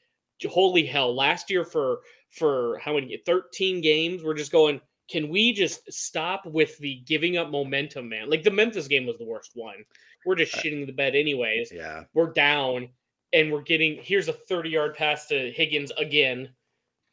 holy 0.48 0.86
hell! 0.86 1.14
Last 1.14 1.50
year 1.50 1.66
for 1.66 2.02
for 2.34 2.80
how 2.80 2.94
many? 2.96 3.18
Thirteen 3.26 3.82
games. 3.82 4.24
We're 4.24 4.34
just 4.34 4.52
going. 4.52 4.82
Can 5.10 5.30
we 5.30 5.52
just 5.54 5.92
stop 5.92 6.46
with 6.46 6.78
the 6.78 7.04
giving 7.06 7.38
up 7.38 7.50
momentum, 7.50 8.08
man? 8.10 8.30
Like 8.30 8.44
the 8.44 8.52
Memphis 8.52 8.88
game 8.88 9.06
was 9.06 9.18
the 9.18 9.26
worst 9.26 9.52
one. 9.54 9.84
We're 10.26 10.36
just 10.36 10.56
Uh, 10.56 10.62
shitting 10.62 10.86
the 10.86 10.94
bed 10.94 11.16
anyways. 11.16 11.72
Yeah. 11.74 12.04
We're 12.14 12.32
down, 12.32 12.90
and 13.34 13.52
we're 13.52 13.62
getting 13.62 14.00
here's 14.02 14.30
a 14.30 14.34
thirty 14.34 14.70
yard 14.70 14.96
pass 14.96 15.28
to 15.28 15.52
Higgins 15.52 15.92
again. 15.98 16.50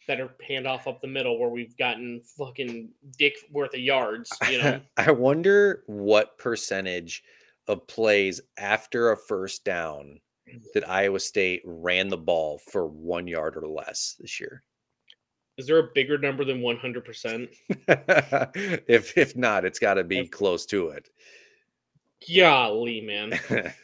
Better 0.06 0.30
handoff 0.48 0.86
up 0.86 1.00
the 1.00 1.06
middle 1.08 1.38
where 1.38 1.50
we've 1.50 1.76
gotten 1.76 2.22
fucking 2.38 2.90
dick 3.18 3.34
worth 3.52 3.74
of 3.74 3.80
yards. 3.80 4.30
You 4.50 4.58
know. 4.58 4.80
I 4.96 5.10
wonder 5.12 5.82
what 5.86 6.38
percentage 6.38 7.22
of 7.68 7.86
plays 7.86 8.40
after 8.56 9.12
a 9.12 9.16
first 9.16 9.64
down 9.64 10.20
that 10.74 10.88
Iowa 10.88 11.20
State 11.20 11.62
ran 11.64 12.08
the 12.08 12.16
ball 12.16 12.60
for 12.72 12.86
one 12.86 13.28
yard 13.28 13.56
or 13.56 13.68
less 13.68 14.16
this 14.18 14.40
year. 14.40 14.64
Is 15.60 15.66
there 15.66 15.78
a 15.78 15.90
bigger 15.94 16.16
number 16.18 16.44
than 16.44 16.60
one 16.62 16.76
hundred 16.78 17.04
percent? 17.04 17.50
if 18.88 19.16
if 19.16 19.36
not, 19.36 19.64
it's 19.64 19.78
got 19.78 19.94
to 19.94 20.04
be 20.04 20.26
close 20.26 20.64
to 20.66 20.88
it. 20.88 21.08
Golly, 22.34 23.00
man. 23.02 23.38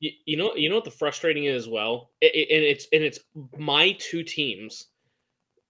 You, 0.00 0.10
you 0.26 0.36
know, 0.36 0.54
you 0.54 0.68
know 0.68 0.74
what 0.74 0.84
the 0.84 0.90
frustrating 0.90 1.44
is 1.44 1.62
as 1.64 1.68
well, 1.68 2.10
I- 2.22 2.26
I- 2.26 2.46
and 2.52 2.64
it's 2.64 2.88
and 2.92 3.02
it's 3.02 3.20
my 3.56 3.92
two 4.00 4.22
teams. 4.24 4.88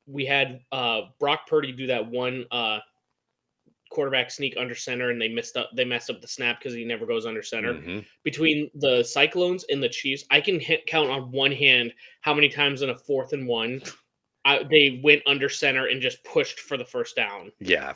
We 0.06 0.24
had 0.24 0.60
uh 0.72 1.02
Brock 1.20 1.46
Purdy 1.46 1.70
do 1.72 1.86
that 1.88 2.04
one 2.10 2.46
uh 2.50 2.78
quarterback 3.90 4.30
sneak 4.30 4.56
under 4.56 4.74
center, 4.74 5.10
and 5.10 5.20
they 5.20 5.28
missed 5.28 5.56
up. 5.56 5.70
They 5.76 5.84
messed 5.84 6.10
up 6.10 6.20
the 6.20 6.26
snap 6.26 6.58
because 6.58 6.72
he 6.74 6.84
never 6.84 7.06
goes 7.06 7.26
under 7.26 7.42
center. 7.42 7.74
Mhm. 7.74 8.04
Between 8.24 8.70
the 8.74 9.04
Cyclones 9.04 9.66
and 9.68 9.80
the 9.80 9.88
Chiefs, 9.90 10.24
I 10.30 10.40
can 10.40 10.58
hit, 10.58 10.86
count 10.86 11.10
on 11.10 11.30
one 11.30 11.52
hand 11.52 11.92
how 12.22 12.34
many 12.34 12.48
times 12.48 12.82
in 12.82 12.90
a 12.90 12.96
fourth 12.98 13.34
and 13.34 13.46
one 13.46 13.82
I, 14.44 14.62
they 14.62 15.00
went 15.02 15.22
under 15.26 15.48
center 15.48 15.86
and 15.86 16.02
just 16.02 16.22
pushed 16.24 16.60
for 16.60 16.76
the 16.76 16.84
first 16.84 17.16
down. 17.16 17.50
Yeah. 17.60 17.94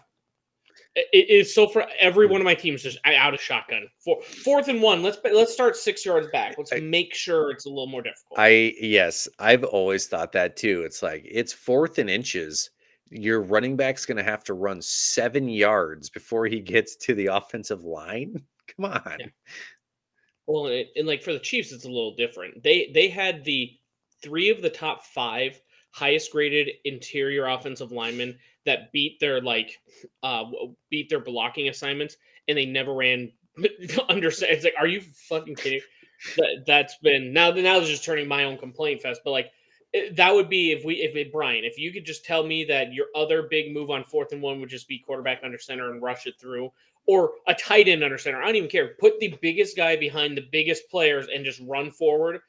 It 0.97 1.31
is 1.31 1.55
so 1.55 1.69
for 1.69 1.87
every 2.01 2.27
mm. 2.27 2.31
one 2.31 2.41
of 2.41 2.45
my 2.45 2.55
teams 2.55 2.83
just 2.83 2.99
out 3.05 3.35
of 3.35 3.41
shotgun. 3.41 3.87
For, 4.05 4.21
fourth 4.23 4.69
and 4.69 4.83
one, 4.83 5.03
let's 5.03 5.19
let's 5.33 5.53
start 5.53 5.77
six 5.77 6.05
yards 6.05 6.27
back. 6.33 6.57
Let's 6.59 6.73
I- 6.73 6.81
make 6.81 7.15
sure 7.15 7.51
it's 7.51 7.67
a 7.67 7.69
little 7.69 7.87
more 7.87 8.03
difficult. 8.03 8.39
I 8.39 8.75
yes, 8.81 9.29
I've 9.39 9.65
always 9.65 10.07
thought 10.07 10.33
that 10.33 10.57
too. 10.57 10.83
It's 10.85 11.03
like 11.03 11.25
it's 11.25 11.53
fourth 11.53 11.99
and 11.99 12.11
inches. 12.11 12.71
Your 13.11 13.43
running 13.43 13.77
back's 13.77 14.07
going 14.07 14.17
to 14.17 14.25
have 14.25 14.45
to 14.45 14.55
run 14.55 14.83
seven 14.83 15.49
yards 15.49 16.11
before 16.11 16.47
he 16.47 16.61
gets 16.61 16.97
to 16.97 17.15
the 17.15 17.27
offensive 17.27 17.85
line. 17.85 18.43
Come 18.77 18.87
on. 18.87 19.17
Yeah. 19.21 19.27
Well, 20.47 20.67
and, 20.67 20.87
and 20.97 21.07
like 21.07 21.23
for 21.23 21.33
the 21.33 21.39
Chiefs, 21.39 21.73
it's 21.73 21.85
a 21.85 21.89
little 21.89 22.17
different. 22.17 22.63
They 22.63 22.91
they 22.93 23.09
had 23.09 23.45
the 23.45 23.71
three 24.23 24.51
of 24.51 24.63
the 24.63 24.71
top 24.71 25.05
five 25.05 25.61
highest 25.99 26.33
graded 26.33 26.71
interior 26.85 27.47
offensive 27.47 27.93
linemen 27.93 28.39
that 28.65 28.93
beat 28.93 29.19
their 29.21 29.41
like 29.41 29.79
uh 30.23 30.45
beat 30.91 31.09
their 31.09 31.21
blocking 31.21 31.69
assignments, 31.69 32.17
and 32.47 32.57
they 32.57 32.67
never 32.67 32.95
ran 32.95 33.33
under. 34.09 34.29
It's 34.29 34.65
like, 34.65 34.75
are 34.79 34.87
you 34.87 35.01
fucking 35.01 35.57
kidding? 35.57 35.81
That 36.37 36.65
that's 36.67 36.97
been 36.99 37.33
now. 37.33 37.51
Now 37.51 37.79
it's 37.79 37.89
just 37.89 38.05
turning 38.05 38.29
my 38.29 38.45
own 38.45 38.59
complaint 38.59 39.03
fest. 39.03 39.21
But 39.25 39.31
like 39.31 39.53
that 40.13 40.35
would 40.35 40.49
be 40.49 40.73
if 40.73 40.85
we 40.85 40.95
if 40.97 41.17
it 41.17 41.33
Brian, 41.33 41.65
if 41.65 41.79
you 41.79 41.93
could 41.93 42.05
just 42.05 42.25
tell 42.25 42.45
me 42.45 42.65
that 42.65 42.93
your 42.93 43.07
other 43.15 43.43
big 43.51 43.73
move 43.73 43.91
on 43.91 44.05
fourth 44.05 44.33
and 44.33 44.43
one 44.43 44.61
would 44.61 44.69
just 44.69 44.89
be 44.89 44.99
quarterback 44.99 45.41
under 45.43 45.59
center 45.59 45.93
and 45.93 46.03
rush 46.03 46.27
it 46.27 46.35
through, 46.39 46.71
or 47.07 47.33
a 47.47 47.55
tight 47.55 47.89
end 47.89 48.05
under 48.05 48.19
center. 48.19 48.43
I 48.43 48.47
don't 48.47 48.57
even 48.57 48.69
care. 48.69 48.95
Put 49.01 49.19
the 49.19 49.35
biggest 49.41 49.77
guy 49.77 49.97
behind 49.97 50.37
the 50.37 50.47
biggest 50.53 50.91
players 50.91 51.27
and 51.35 51.45
just 51.45 51.61
run 51.67 51.91
forward. 51.91 52.41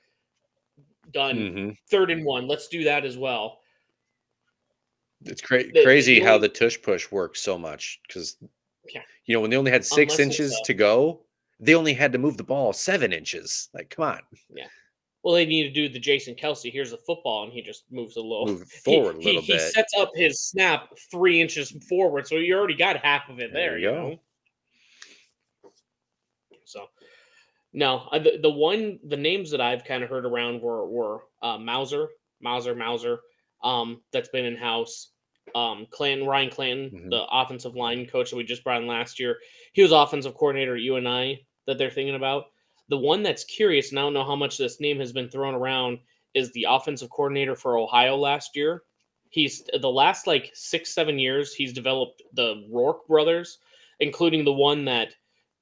Done. 1.12 1.38
Mhm. 1.38 1.78
Third 1.90 2.12
and 2.12 2.24
one. 2.26 2.48
Let's 2.48 2.68
do 2.68 2.84
that 2.84 3.06
as 3.06 3.18
well. 3.18 3.62
It's 5.26 5.42
cra- 5.42 5.64
The- 5.72 5.84
crazy 5.84 6.20
how 6.20 6.38
the 6.38 6.50
tush 6.50 6.82
push 6.82 7.12
works 7.12 7.42
so 7.42 7.58
much 7.58 8.00
because 8.08 8.38
Yeah. 8.94 9.02
you 9.26 9.34
know 9.36 9.42
when 9.42 9.50
they 9.50 9.58
only 9.58 9.72
had 9.72 9.84
six 9.86 10.14
Unless 10.14 10.20
inches 10.40 10.62
to 10.66 10.74
go, 10.74 11.26
they 11.60 11.76
only 11.76 11.94
had 11.94 12.12
to 12.14 12.18
move 12.18 12.38
the 12.38 12.44
ball 12.44 12.72
seven 12.74 13.12
inches. 13.12 13.70
Like, 13.74 13.90
come 13.90 14.06
on, 14.06 14.22
Yeah. 14.50 14.68
Well, 15.22 15.34
they 15.36 15.46
need 15.46 15.64
to 15.64 15.70
do 15.72 15.90
the 15.90 16.00
Jason 16.00 16.34
Kelce. 16.36 16.72
Here's 16.72 16.92
the 16.92 16.98
football, 17.00 17.44
and 17.44 17.52
he 17.52 17.62
just 17.62 17.84
moves 17.92 18.16
a 18.16 18.22
little. 18.22 18.46
move 18.46 18.72
he- 18.72 18.80
forward 18.80 19.18
a 19.18 19.20
he, 19.20 19.26
little 19.26 19.42
he 19.42 19.52
bit. 19.54 19.74
sets 19.74 19.94
up 19.98 20.12
his 20.16 20.42
snap 20.42 20.98
three 21.12 21.42
inches 21.42 21.72
forward, 21.90 22.26
so 22.26 22.36
you 22.36 22.56
already 22.56 22.76
got 22.76 22.96
half 23.04 23.28
of 23.28 23.40
it 23.42 23.52
There 23.52 23.72
there. 23.72 23.78
you 23.80 23.90
you 23.90 23.94
go. 23.96 24.10
know? 24.12 24.20
So, 26.64 26.90
no, 27.74 28.08
the, 28.14 28.40
the 28.42 28.50
one 28.50 29.00
the 29.08 29.18
names 29.18 29.52
that 29.52 29.62
I've 29.62 29.86
kind 29.86 30.04
of 30.04 30.10
heard 30.10 30.26
around 30.26 30.62
were 30.62 30.88
were 30.88 31.24
uh, 31.42 31.58
Mouser, 31.58 32.10
Mouser, 32.42 32.76
Mouser. 32.76 33.20
Um, 33.64 34.02
that's 34.14 34.30
been 34.30 34.46
in 34.46 34.56
house. 34.56 35.12
Um, 35.56 35.88
Clanton, 35.92 36.28
Ryan 36.28 36.50
Clanton, 36.50 36.92
Mhm. 36.92 37.10
the 37.10 37.26
offensive 37.32 37.76
line 37.76 38.06
coach 38.06 38.30
that 38.30 38.36
we 38.38 38.44
just 38.44 38.64
brought 38.64 38.82
in 38.82 38.88
last 38.88 39.20
year. 39.20 39.38
He 39.74 39.82
was 39.82 39.92
offensive 39.92 40.34
coordinator 40.36 40.76
at 40.76 40.82
UNI 40.82 41.46
that 41.66 41.78
they're 41.78 41.90
thinking 41.90 42.16
about. 42.16 42.46
The 42.90 42.98
one 42.98 43.24
that's 43.24 43.44
curious, 43.46 43.90
and 43.90 44.00
I 44.00 44.04
don't 44.04 44.14
know 44.14 44.24
how 44.24 44.36
much 44.36 44.58
this 44.58 44.80
name 44.80 45.00
has 45.00 45.12
been 45.12 45.30
thrown 45.30 45.56
around, 45.56 46.00
is 46.36 46.52
the 46.54 46.68
offensive 46.70 47.10
coordinator 47.10 47.56
for 47.56 47.78
Ohio 47.78 48.16
last 48.16 48.56
year. 48.56 48.84
He's 49.32 49.64
the 49.80 49.90
last 49.90 50.26
like 50.28 50.52
six, 50.54 50.94
seven 50.94 51.20
years, 51.20 51.54
he's 51.54 51.74
developed 51.74 52.22
the 52.34 52.66
Rourke 52.72 53.08
brothers, 53.08 53.58
including 54.00 54.44
the 54.46 54.54
one 54.54 54.86
that 54.86 55.14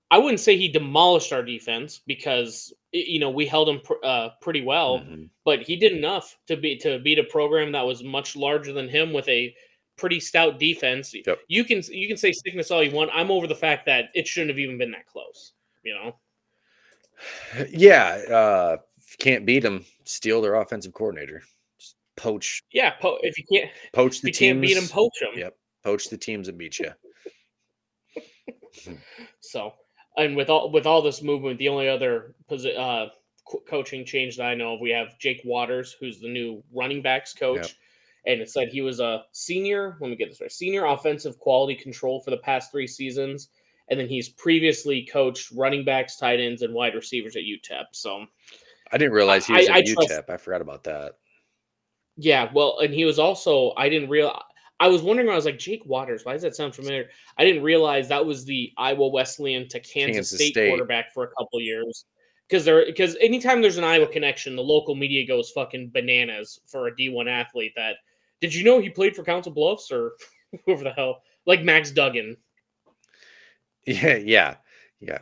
I 0.09 0.17
wouldn't 0.17 0.39
say 0.39 0.55
he 0.57 0.69
demolished 0.69 1.33
our 1.33 1.43
defense 1.43 2.01
because 2.07 2.73
you 2.93 3.19
know 3.19 3.29
we 3.29 3.45
held 3.45 3.67
him 3.69 3.81
pr- 3.81 4.03
uh, 4.03 4.29
pretty 4.41 4.61
well, 4.61 4.99
Mhm. 4.99 5.29
but 5.43 5.61
he 5.63 5.75
did 5.75 5.91
enough 5.91 6.37
to 6.47 6.55
be 6.55 6.77
to 6.77 6.99
beat 6.99 7.19
a 7.19 7.23
program 7.25 7.71
that 7.73 7.85
was 7.85 8.03
much 8.03 8.35
larger 8.35 8.71
than 8.71 8.87
him 8.87 9.11
with 9.11 9.27
a 9.27 9.53
pretty 9.97 10.19
stout 10.19 10.59
defense. 10.59 11.13
Yep. 11.13 11.39
You 11.47 11.63
can 11.65 11.81
you 11.89 12.07
can 12.07 12.15
say 12.17 12.31
sickness 12.31 12.71
all 12.71 12.83
you 12.83 12.91
want. 12.91 13.11
I'm 13.13 13.31
over 13.31 13.47
the 13.47 13.55
fact 13.55 13.85
that 13.87 14.09
it 14.15 14.27
shouldn't 14.27 14.51
have 14.51 14.59
even 14.59 14.77
been 14.77 14.91
that 14.91 15.05
close. 15.07 15.53
You 15.83 15.93
know. 15.95 16.19
Yeah, 17.69 18.05
uh, 18.29 18.77
can't 19.19 19.45
beat 19.45 19.59
them, 19.61 19.85
steal 20.05 20.39
their 20.41 20.55
offensive 20.55 20.93
coordinator. 20.93 21.41
Just 21.79 21.95
poach, 22.15 22.61
Yeah, 22.71 22.91
po- 22.91 23.17
if 23.23 23.37
you 23.37 23.43
can't, 23.51 23.71
poach 23.91 24.21
the 24.21 24.31
can't 24.31 24.61
beat 24.61 24.75
them, 24.75 24.87
poach 24.87 25.19
them. 25.19 25.31
Yep, 25.35 25.57
poach 25.83 26.09
the 26.09 26.17
teams 26.17 26.45
that 26.47 26.57
beat 26.57 26.77
you. 26.79 26.91
So, 29.39 29.73
and 30.17 30.35
with 30.35 30.49
all 30.49 30.71
with 30.71 30.85
all 30.85 31.01
this 31.01 31.21
movement, 31.21 31.59
the 31.59 31.69
only 31.69 31.87
other 31.87 32.35
uh, 32.51 33.07
coaching 33.69 34.05
change 34.05 34.37
that 34.37 34.45
I 34.45 34.55
know 34.55 34.73
of, 34.73 34.81
we 34.81 34.89
have 34.89 35.17
Jake 35.19 35.41
Waters, 35.45 35.95
who's 35.99 36.19
the 36.19 36.27
new 36.29 36.63
running 36.73 37.01
backs 37.01 37.33
coach, 37.33 37.57
Yep. 37.59 37.71
and 38.25 38.41
it 38.41 38.49
said 38.49 38.69
he 38.69 38.81
was 38.81 38.99
a 38.99 39.23
senior. 39.31 39.97
Let 40.01 40.09
me 40.09 40.15
get 40.15 40.29
this 40.29 40.41
right: 40.41 40.51
senior 40.51 40.85
offensive 40.85 41.39
quality 41.39 41.75
control 41.75 42.19
for 42.21 42.31
the 42.31 42.37
past 42.37 42.71
three 42.71 42.87
seasons, 42.87 43.49
and 43.89 43.99
then 43.99 44.07
he's 44.09 44.29
previously 44.29 45.03
coached 45.05 45.51
running 45.51 45.85
backs, 45.85 46.17
tight 46.17 46.39
ends, 46.39 46.61
and 46.61 46.73
wide 46.73 46.95
receivers 46.95 47.35
at 47.35 47.43
UTEP. 47.43 47.85
So, 47.93 48.25
I 48.91 48.97
didn't 48.97 49.13
realize 49.13 49.45
he 49.45 49.53
was 49.53 49.69
I 49.69 49.79
at 49.79 49.85
trust- 49.85 50.09
UTEP. 50.09 50.29
I 50.29 50.37
forgot 50.37 50.61
about 50.61 50.83
that. 50.85 51.13
yeah, 52.17 52.49
well, 52.53 52.79
and 52.79 52.93
he 52.93 53.05
was 53.05 53.19
also 53.19 53.73
I 53.77 53.87
didn't 53.89 54.09
real. 54.09 54.37
I 54.79 54.87
was 54.87 55.01
wondering. 55.01 55.29
I 55.29 55.35
was 55.35 55.45
like 55.45 55.57
Jake 55.57 55.85
Waters. 55.85 56.23
Why 56.25 56.33
does 56.33 56.41
that 56.43 56.55
sound 56.55 56.75
familiar? 56.75 57.09
I 57.37 57.43
didn't 57.45 57.63
realize 57.63 58.07
that 58.09 58.25
was 58.25 58.45
the 58.45 58.71
Iowa 58.77 59.07
Wesleyan 59.07 59.67
to 59.69 59.79
Kansas, 59.79 60.15
Kansas 60.15 60.37
State, 60.39 60.51
State. 60.53 60.69
quarterback 60.69 61.13
for 61.13 61.23
a 61.23 61.27
couple 61.37 61.59
years. 61.59 62.05
Because 62.47 62.63
there, 62.63 62.85
because 62.85 63.17
anytime 63.19 63.61
there's 63.61 63.77
an 63.77 63.83
Iowa 63.83 64.07
connection, 64.07 64.55
the 64.55 64.63
local 64.63 64.95
media 64.95 65.25
goes 65.27 65.49
fucking 65.51 65.89
bananas 65.93 66.59
for 66.67 66.87
a 66.87 66.95
D1 66.95 67.29
athlete. 67.29 67.73
That 67.75 67.95
did 68.39 68.53
you 68.53 68.63
know 68.63 68.79
he 68.79 68.89
played 68.89 69.15
for 69.15 69.23
Council 69.23 69.51
Bluffs 69.51 69.91
or 69.91 70.13
whoever 70.65 70.83
the 70.83 70.93
hell, 70.93 71.23
like 71.45 71.63
Max 71.63 71.91
Duggan? 71.91 72.37
Yeah, 73.85 74.17
yeah, 74.17 74.55
yeah. 74.99 75.19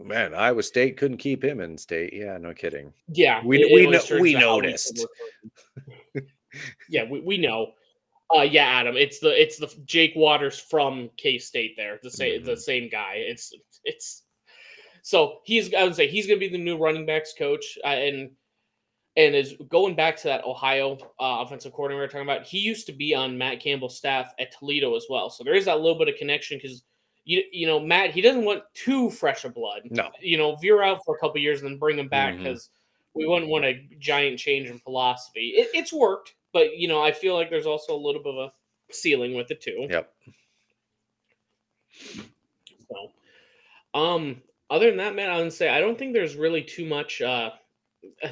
Oh, 0.00 0.04
man, 0.04 0.32
Iowa 0.34 0.62
State 0.62 0.96
couldn't 0.96 1.18
keep 1.18 1.44
him 1.44 1.60
in 1.60 1.76
state. 1.76 2.14
Yeah, 2.14 2.38
no 2.38 2.54
kidding. 2.54 2.94
Yeah, 3.08 3.42
We- 3.44 3.58
it- 3.62 3.70
it 3.70 3.74
we 3.74 3.84
always 3.84 4.10
know- 4.10 4.20
we 4.20 4.32
to 4.32 4.38
how 4.38 4.54
he 4.54 4.60
noticed. 4.62 5.06
yeah, 6.88 7.04
we, 7.04 7.20
we 7.20 7.36
know. 7.36 7.72
Uh, 8.34 8.42
yeah, 8.42 8.64
Adam. 8.66 8.96
It's 8.96 9.18
the 9.18 9.40
it's 9.40 9.58
the 9.58 9.72
Jake 9.84 10.12
Waters 10.16 10.58
from 10.58 11.10
K 11.16 11.38
State. 11.38 11.74
There, 11.76 11.98
the 12.02 12.10
same 12.10 12.42
the 12.44 12.52
Mhm. 12.52 12.58
same 12.58 12.88
guy. 12.88 13.14
It's 13.16 13.52
it's 13.84 14.22
so 15.02 15.40
he's 15.44 15.72
I 15.74 15.84
would 15.84 15.94
say 15.94 16.06
he's 16.08 16.26
going 16.26 16.38
to 16.40 16.46
be 16.46 16.52
the 16.52 16.62
new 16.62 16.76
running 16.78 17.04
backs 17.06 17.34
coach, 17.36 17.78
uh, 17.84 17.88
and 17.88 18.30
and 19.16 19.34
is 19.34 19.54
going 19.68 19.94
back 19.94 20.16
to 20.16 20.24
that 20.28 20.44
Ohio 20.44 20.96
uh, 21.20 21.42
offensive 21.44 21.72
coordinator 21.72 21.98
we 22.00 22.06
were 22.06 22.08
talking 22.08 22.22
about. 22.22 22.46
He 22.46 22.58
used 22.58 22.86
to 22.86 22.92
be 22.92 23.14
on 23.14 23.36
Matt 23.36 23.60
Campbell's 23.60 23.96
staff 23.98 24.32
at 24.38 24.52
Toledo 24.58 24.96
as 24.96 25.04
well, 25.10 25.28
so 25.28 25.44
there 25.44 25.54
is 25.54 25.66
that 25.66 25.80
little 25.80 25.98
bit 25.98 26.08
of 26.08 26.16
connection 26.16 26.56
because 26.56 26.84
you 27.24 27.42
you 27.52 27.66
know 27.66 27.78
Matt 27.78 28.12
he 28.12 28.20
doesn't 28.22 28.44
want 28.44 28.62
too 28.74 29.10
fresh 29.10 29.44
of 29.44 29.52
blood. 29.54 29.82
No. 29.90 30.10
you 30.20 30.38
know 30.38 30.56
veer 30.56 30.82
out 30.82 31.04
for 31.04 31.14
a 31.14 31.18
couple 31.18 31.38
years 31.40 31.60
and 31.60 31.70
then 31.70 31.78
bring 31.78 31.98
him 31.98 32.08
back 32.08 32.38
because 32.38 32.70
we 33.14 33.26
wouldn't 33.26 33.50
want 33.50 33.66
a 33.66 33.86
giant 33.98 34.38
change 34.38 34.70
in 34.70 34.78
philosophy. 34.78 35.48
It, 35.56 35.68
it's 35.74 35.92
worked, 35.92 36.34
but 36.52 36.76
you 36.76 36.88
know 36.88 37.02
I 37.02 37.12
feel 37.12 37.34
like 37.34 37.50
there's 37.50 37.66
also 37.66 37.94
a 37.94 38.00
little 38.00 38.22
bit 38.22 38.34
of 38.34 38.50
a 38.50 38.94
ceiling 38.94 39.34
with 39.34 39.50
it 39.50 39.60
too. 39.60 39.86
Yep. 39.88 40.12
So, 42.88 43.98
um, 43.98 44.42
other 44.70 44.88
than 44.88 44.98
that, 44.98 45.14
man, 45.14 45.30
I 45.30 45.40
would 45.40 45.52
say 45.52 45.68
I 45.68 45.80
don't 45.80 45.98
think 45.98 46.12
there's 46.12 46.36
really 46.36 46.62
too 46.62 46.86
much. 46.86 47.20
Uh, 47.20 47.50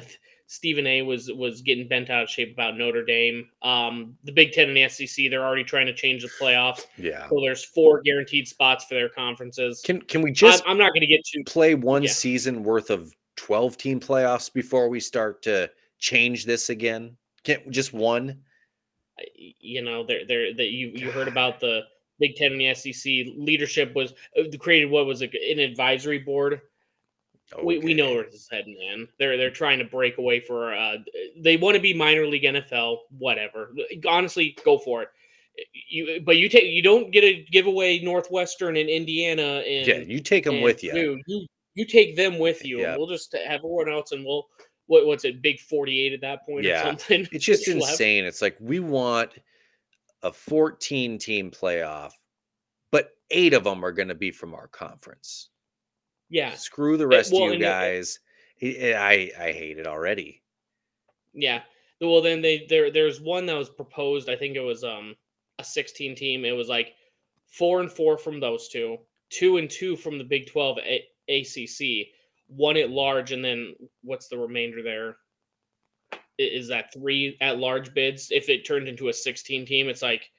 Stephen 0.51 0.85
A. 0.85 1.01
was 1.01 1.31
was 1.31 1.61
getting 1.61 1.87
bent 1.87 2.09
out 2.09 2.23
of 2.23 2.29
shape 2.29 2.51
about 2.51 2.77
Notre 2.77 3.05
Dame. 3.05 3.47
Um, 3.61 4.17
the 4.25 4.33
Big 4.33 4.51
Ten 4.51 4.67
and 4.67 4.75
the 4.75 4.89
SEC, 4.89 5.29
they're 5.29 5.45
already 5.45 5.63
trying 5.63 5.85
to 5.85 5.93
change 5.93 6.23
the 6.23 6.29
playoffs. 6.41 6.87
Yeah. 6.97 7.29
So 7.29 7.39
there's 7.39 7.63
four 7.63 8.01
guaranteed 8.01 8.49
spots 8.49 8.83
for 8.83 8.95
their 8.95 9.07
conferences. 9.07 9.81
Can 9.81 10.01
can 10.01 10.21
we 10.21 10.31
I'm, 10.31 10.35
just 10.35 10.63
I'm 10.67 10.77
not 10.77 10.89
going 10.89 11.01
to 11.01 11.07
get 11.07 11.23
to 11.23 11.43
play 11.45 11.73
one 11.73 12.03
yeah. 12.03 12.09
season 12.09 12.65
worth 12.65 12.89
of 12.89 13.13
12 13.37 13.77
team 13.77 13.99
playoffs 14.01 14.51
before 14.51 14.89
we 14.89 14.99
start 14.99 15.41
to 15.43 15.69
change 15.99 16.45
this 16.45 16.69
again? 16.69 17.15
Can't 17.43 17.69
just 17.71 17.93
one? 17.93 18.41
You 19.35 19.81
know, 19.83 20.03
there 20.05 20.25
there 20.25 20.53
that 20.53 20.69
you 20.69 20.91
you 20.93 21.11
heard 21.11 21.27
about 21.27 21.59
the 21.59 21.81
Big 22.19 22.35
Ten 22.35 22.51
and 22.53 22.61
the 22.61 22.73
SEC 22.73 23.11
leadership 23.35 23.93
was 23.95 24.13
uh, 24.37 24.43
created. 24.59 24.89
What 24.89 25.05
was 25.05 25.21
it? 25.21 25.33
An 25.33 25.59
advisory 25.59 26.19
board 26.19 26.61
we, 27.63 27.79
we 27.79 27.93
know 27.93 28.05
Okay. 28.05 28.15
where 28.15 28.23
this 28.25 28.33
is 28.35 28.49
heading, 28.49 28.77
man. 28.79 29.07
They're 29.19 29.37
they're 29.37 29.49
trying 29.51 29.79
to 29.79 29.85
break 29.85 30.17
away 30.17 30.39
for 30.39 30.73
uh 30.73 30.97
they 31.37 31.57
want 31.57 31.75
to 31.75 31.81
be 31.81 31.93
minor 31.93 32.25
league 32.25 32.43
NFL, 32.43 32.99
whatever. 33.17 33.73
Honestly, 34.07 34.57
go 34.63 34.77
for 34.77 35.03
it. 35.03 35.09
You 35.89 36.21
but 36.25 36.37
you 36.37 36.47
take 36.47 36.65
you 36.71 36.81
don't 36.81 37.11
get 37.11 37.21
to 37.21 37.43
give 37.51 37.65
away 37.65 37.99
Northwestern 37.99 38.77
and 38.77 38.89
Indiana 38.89 39.63
and 39.67 39.87
Yeah, 39.87 39.97
you 39.97 40.21
take 40.21 40.45
them 40.45 40.61
with 40.61 40.83
you. 40.83 41.19
You 41.27 41.45
you 41.73 41.85
take 41.85 42.15
them 42.15 42.39
with 42.39 42.63
you, 42.65 42.79
Yeah. 42.81 42.91
and 42.91 42.97
we'll 42.97 43.07
just 43.07 43.33
have 43.33 43.59
everyone 43.59 43.89
else, 43.89 44.11
and 44.11 44.25
we'll 44.25 44.47
what 44.91 45.05
what's 45.07 45.23
it, 45.23 45.41
big 45.41 45.57
forty 45.57 46.01
eight 46.01 46.11
at 46.11 46.19
that 46.19 46.45
point 46.45 46.65
Yeah. 46.65 46.81
or 46.81 46.83
something. 46.83 47.25
It's 47.31 47.45
just 47.45 47.67
insane. 47.69 48.25
It's 48.25 48.41
like 48.41 48.57
we 48.59 48.81
want 48.81 49.31
a 50.21 50.33
14 50.33 51.17
team 51.17 51.49
playoff, 51.49 52.11
but 52.91 53.11
eight 53.29 53.53
of 53.53 53.63
them 53.63 53.85
are 53.85 53.93
going 53.93 54.09
to 54.09 54.15
be 54.15 54.31
from 54.31 54.53
our 54.53 54.67
conference. 54.67 55.49
Yeah, 56.29 56.53
Screw 56.55 56.97
the 56.97 57.05
eh, 57.05 57.15
rest 57.15 57.31
well, 57.31 57.43
of 57.43 57.47
you 57.47 57.53
and 57.53 57.63
it- 57.63 57.65
eh 57.65 57.69
guys. 57.69 58.19
I 58.61 58.65
eh, 58.65 58.97
I 58.97 59.47
I 59.47 59.51
hate 59.53 59.79
it 59.79 59.87
already. 59.87 60.43
Yeah. 61.33 61.61
Well, 62.01 62.21
then 62.21 62.41
they 62.41 62.65
there 62.67 62.91
there's 62.91 63.21
one 63.21 63.45
that 63.45 63.57
was 63.57 63.69
proposed. 63.69 64.29
I 64.29 64.35
think 64.35 64.57
it 64.57 64.61
was 64.61 64.83
um 64.83 65.15
a 65.57 65.63
16 65.63 66.15
team. 66.15 66.43
It 66.43 66.51
was 66.51 66.67
like 66.67 66.93
four 67.47 67.79
and 67.79 67.89
four 67.91 68.17
from 68.17 68.41
those 68.41 68.67
two, 68.67 68.97
two 69.29 69.55
and 69.55 69.69
two 69.69 69.95
from 69.95 70.17
the 70.17 70.23
Big 70.25 70.47
12 70.47 70.79
A- 70.79 71.07
ACC, 71.29 72.07
one 72.55 72.77
at 72.77 72.89
large, 72.89 73.31
and 73.31 73.43
then 73.43 73.73
what's 74.03 74.27
the 74.27 74.37
remainder 74.37 74.83
there? 74.83 75.17
Is 76.37 76.67
that 76.67 76.93
three 76.93 77.37
at 77.41 77.59
large 77.59 77.93
bids? 77.93 78.29
If 78.31 78.49
it 78.49 78.65
turned 78.65 78.87
into 78.87 79.09
a 79.09 79.13
16 79.13 79.65
team, 79.65 79.87
it's 79.87 80.01
like, 80.01 80.29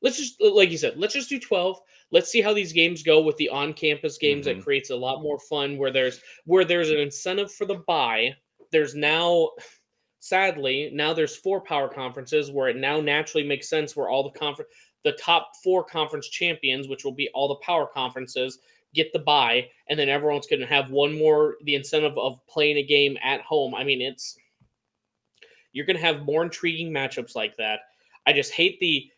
let's 0.00 0.16
just, 0.16 0.40
like 0.40 0.70
you 0.70 0.78
said, 0.78 0.96
let's 0.96 1.14
just 1.14 1.28
do 1.28 1.38
12. 1.38 1.78
Let's 2.10 2.30
see 2.30 2.40
how 2.40 2.52
these 2.52 2.72
games 2.72 3.02
go 3.02 3.22
with 3.22 3.36
the 3.36 3.48
on 3.48 3.72
campus 3.72 4.18
games. 4.18 4.46
That 4.46 4.58
Mhm. 4.58 4.64
creates 4.64 4.90
a 4.90 4.96
lot 4.96 5.22
more 5.22 5.38
fun 5.38 5.78
where 5.78 5.90
there's, 5.90 6.20
where 6.44 6.64
there's 6.64 6.90
an 6.90 6.98
incentive 6.98 7.52
for 7.52 7.64
the 7.64 7.82
buy. 7.86 8.34
There's 8.70 8.94
now, 8.94 9.50
sadly, 10.20 10.90
now 10.92 11.12
there's 11.12 11.36
four 11.36 11.60
power 11.60 11.88
conferences 11.88 12.50
where 12.50 12.68
it 12.68 12.76
now 12.76 13.00
naturally 13.00 13.46
makes 13.46 13.68
sense 13.68 13.94
where 13.94 14.08
all 14.08 14.22
the 14.24 14.38
conference, 14.38 14.70
the 15.04 15.12
top 15.12 15.52
four 15.62 15.84
conference 15.84 16.28
champions, 16.28 16.88
which 16.88 17.04
will 17.04 17.12
be 17.12 17.28
all 17.30 17.48
the 17.48 17.56
power 17.56 17.86
conferences, 17.86 18.58
get 18.94 19.12
the 19.12 19.18
buy, 19.18 19.68
and 19.88 19.98
then 19.98 20.08
everyone's 20.08 20.46
going 20.46 20.60
to 20.60 20.66
have 20.66 20.90
one 20.90 21.16
more 21.16 21.56
the 21.64 21.74
incentive 21.74 22.16
of 22.18 22.38
playing 22.46 22.76
a 22.76 22.82
game 22.82 23.16
at 23.22 23.40
home. 23.42 23.74
I 23.74 23.84
mean, 23.84 24.00
it's 24.00 24.36
you're 25.72 25.86
going 25.86 25.96
to 25.96 26.02
have 26.02 26.24
more 26.24 26.42
intriguing 26.42 26.92
matchups 26.92 27.34
like 27.34 27.56
that. 27.56 27.80
I 28.26 28.32
just 28.32 28.52
hate 28.52 28.78
the 28.80 29.10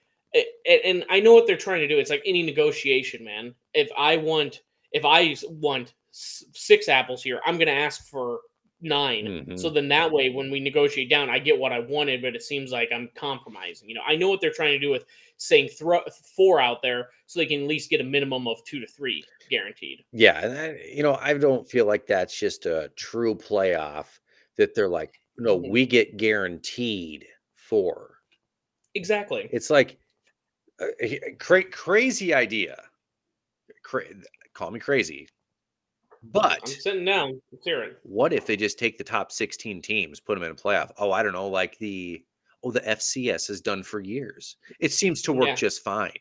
and 0.85 1.05
I 1.11 1.21
know 1.21 1.33
what 1.35 1.47
they're 1.47 1.57
trying 1.57 1.81
to 1.81 1.89
do. 1.89 1.99
It's 1.99 2.11
like 2.11 2.23
any 2.27 2.43
negotiation, 2.43 3.25
man. 3.25 3.55
If 3.73 3.91
I 3.97 4.17
want 4.17 4.63
if 4.93 5.05
I 5.05 5.37
want 5.49 5.95
six 6.13 6.89
apples 6.89 7.23
here, 7.23 7.41
I'm 7.45 7.57
going 7.57 7.67
to 7.67 7.73
ask 7.73 8.07
for 8.07 8.39
9 8.81 9.27
Mhm. 9.27 9.59
So 9.59 9.71
then 9.71 9.89
that 9.89 10.11
way, 10.11 10.31
when 10.31 10.51
we 10.51 10.61
negotiate 10.61 11.11
down, 11.11 11.31
I 11.31 11.39
get 11.39 11.59
what 11.59 11.73
I 11.73 11.81
wanted, 11.81 12.23
but 12.23 12.37
it 12.37 12.43
seems 12.43 12.71
like 12.71 12.91
I'm 12.93 13.09
compromising. 13.15 13.89
You 13.89 13.97
know, 13.97 14.03
I 14.07 14.15
know 14.15 14.29
what 14.29 14.41
they're 14.41 14.53
trying 14.53 14.73
to 14.73 14.79
do 14.79 14.91
with 14.91 15.07
saying 15.37 15.69
throw 15.69 16.01
four 16.37 16.61
out 16.61 16.81
there, 16.83 17.09
so 17.27 17.39
they 17.41 17.47
can 17.47 17.63
at 17.63 17.69
least 17.69 17.91
get 17.91 18.01
a 18.01 18.05
minimum 18.05 18.47
of 18.49 18.63
two 18.65 18.81
to 18.81 18.87
three 18.87 19.25
guaranteed. 19.51 20.05
Yeah, 20.13 20.45
and 20.45 20.59
I, 20.59 20.81
you 20.93 21.03
know, 21.03 21.17
I 21.21 21.35
don't 21.35 21.69
feel 21.69 21.87
like 21.87 22.07
that's 22.07 22.39
just 22.39 22.67
a 22.67 22.91
true 22.97 23.35
playoff 23.35 24.07
that 24.57 24.75
they're 24.75 24.89
like, 24.89 25.21
no, 25.37 25.59
Mhm. 25.59 25.71
we 25.71 25.87
get 25.87 26.17
guaranteed 26.17 27.27
four. 27.57 28.19
Exactly. 28.95 29.49
It's 29.53 29.71
like 29.71 29.99
uh, 30.81 30.87
a 31.01 31.35
cra- 31.39 31.71
crazy 31.71 32.33
idea. 32.35 32.81
Cra- 33.83 34.05
call 34.55 34.71
me 34.71 34.79
crazy. 34.81 35.29
I'm 36.23 36.29
But 36.31 36.69
sitting 36.69 37.05
down. 37.05 37.41
Let's 37.53 37.65
hear 37.65 37.83
it. 37.83 37.99
what 38.03 38.33
if 38.33 38.47
they 38.47 38.57
just 38.57 38.79
take 38.79 38.97
the 38.99 39.05
top 39.05 39.31
16 39.31 39.83
teams, 39.83 40.21
put 40.21 40.35
them 40.35 40.45
in 40.45 40.53
a 40.53 40.55
playoff? 40.55 40.91
Oh, 40.99 41.11
I 41.13 41.23
don't 41.23 41.33
know, 41.33 41.49
like 41.49 41.77
the 41.79 42.25
oh, 42.65 42.71
the 42.71 42.81
FCS 42.81 43.47
has 43.49 43.61
done 43.61 43.83
for 43.83 44.01
years. 44.01 44.57
It 44.81 44.93
seems 44.93 45.23
to 45.23 45.33
work 45.33 45.49
Yeah. 45.49 45.55
just 45.55 45.83
fine. 45.85 46.13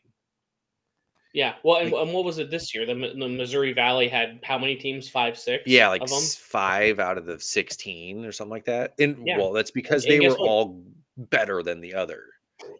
Yeah. 1.32 1.54
Well, 1.64 1.80
and, 1.80 1.90
Like- 1.90 2.02
and 2.02 2.12
what 2.14 2.24
was 2.24 2.38
it 2.38 2.50
this 2.50 2.74
year? 2.74 2.86
The, 2.86 2.94
the 2.94 3.28
Missouri 3.28 3.72
Valley 3.72 4.06
had 4.08 4.38
how 4.44 4.56
many 4.58 4.76
teams? 4.76 5.08
Five, 5.08 5.36
six. 5.36 5.64
Yeah, 5.66 5.88
like 5.88 6.08
five 6.08 7.00
out 7.00 7.18
of 7.18 7.26
the 7.26 7.40
16 7.40 8.24
or 8.24 8.30
something 8.30 8.50
like 8.52 8.66
that. 8.66 8.94
And 9.00 9.26
Yeah. 9.26 9.38
well, 9.38 9.52
that's 9.52 9.72
because 9.72 10.04
and 10.04 10.12
they 10.12 10.20
were 10.20 10.34
what? 10.36 10.48
all 10.48 10.84
better 11.16 11.62
than 11.62 11.80
the 11.80 11.94
other. 11.94 12.24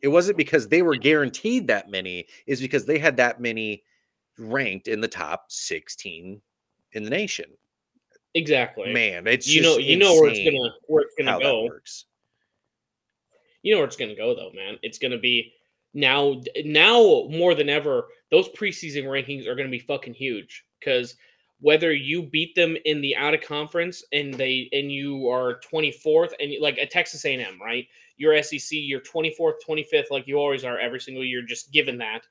It 0.02 0.08
wasn't 0.08 0.36
because 0.38 0.68
they 0.68 0.82
were 0.82 0.94
guaranteed 0.96 1.66
that 1.66 1.90
many, 1.90 2.26
is 2.46 2.60
because 2.60 2.86
they 2.86 2.98
had 2.98 3.16
that 3.16 3.40
many 3.40 3.82
ranked 4.38 4.86
in 4.86 5.00
the 5.00 5.08
top 5.08 5.50
16 5.50 6.40
in 6.92 7.02
the 7.02 7.10
nation. 7.10 7.46
Exactly. 8.34 8.92
Man, 8.92 9.26
it's 9.26 9.48
you 9.48 9.62
know, 9.62 9.78
you 9.78 9.96
know 9.96 10.14
where 10.14 10.30
it's 10.30 10.44
gonna 10.44 10.74
where 10.86 11.02
it's 11.02 11.14
gonna 11.16 11.30
how 11.30 11.38
that 11.38 11.44
go. 11.44 11.64
works. 11.64 12.06
You 13.64 13.72
know 13.72 13.78
where 13.78 13.86
it's 13.86 13.96
gonna 13.96 14.14
go 14.14 14.34
though, 14.34 14.52
man. 14.54 14.78
It's 14.82 14.98
gonna 14.98 15.18
be 15.18 15.54
now 15.94 16.42
now 16.66 17.26
more 17.30 17.54
than 17.54 17.70
ever. 17.70 18.08
Those 18.30 18.50
preseason 18.50 19.04
rankings 19.04 19.46
are 19.46 19.54
gonna 19.54 19.70
be 19.70 19.78
fucking 19.78 20.12
huge 20.12 20.64
because 20.78 21.16
whether 21.60 21.94
you 21.94 22.24
beat 22.24 22.54
them 22.54 22.76
in 22.84 23.00
the 23.00 23.16
out 23.16 23.32
of 23.32 23.40
conference 23.40 24.04
and 24.12 24.34
they 24.34 24.68
and 24.72 24.92
you 24.92 25.30
are 25.30 25.60
24th 25.60 26.34
and 26.40 26.52
like 26.60 26.78
at 26.78 26.90
Texas 26.90 27.24
A&M, 27.24 27.58
right? 27.58 27.86
Your 28.18 28.40
SEC, 28.42 28.68
you're 28.72 29.00
24th, 29.00 29.54
25th, 29.66 30.10
like 30.10 30.26
you 30.26 30.36
always 30.36 30.62
are 30.62 30.78
every 30.78 31.00
single 31.00 31.24
year, 31.24 31.40
just 31.42 31.72
given 31.72 31.96
that. 31.98 32.26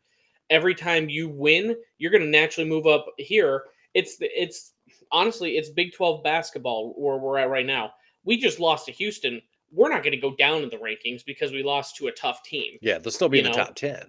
Every 0.52 0.76
time 0.76 1.10
you 1.10 1.30
win, 1.30 1.76
you're 1.98 2.12
gonna 2.12 2.26
naturally 2.26 2.70
move 2.70 2.86
up 2.86 3.08
here. 3.18 3.64
It's 3.96 4.18
it's 4.20 4.74
honestly 5.12 5.58
it's 5.58 5.72
Big 5.72 5.94
12 5.94 6.24
basketball 6.24 6.94
where 6.96 7.18
we're 7.18 7.40
at 7.40 7.50
right 7.50 7.66
now. 7.66 7.94
We 8.24 8.38
just 8.38 8.60
lost 8.60 8.86
to 8.86 8.92
Houston. 8.92 9.42
We're 9.74 9.90
not 9.90 10.04
going 10.04 10.14
to 10.14 10.18
go 10.18 10.36
down 10.36 10.62
in 10.62 10.70
the 10.70 10.78
rankings 10.78 11.26
because 11.26 11.52
we 11.52 11.64
lost 11.64 11.96
to 11.98 12.08
a 12.08 12.12
tough 12.12 12.44
team. 12.44 12.78
Yeah, 12.82 13.00
they'll 13.00 13.12
still 13.12 13.30
be 13.30 13.40
in 13.40 13.46
the 13.46 13.52
top 13.52 13.76
10. 13.76 14.06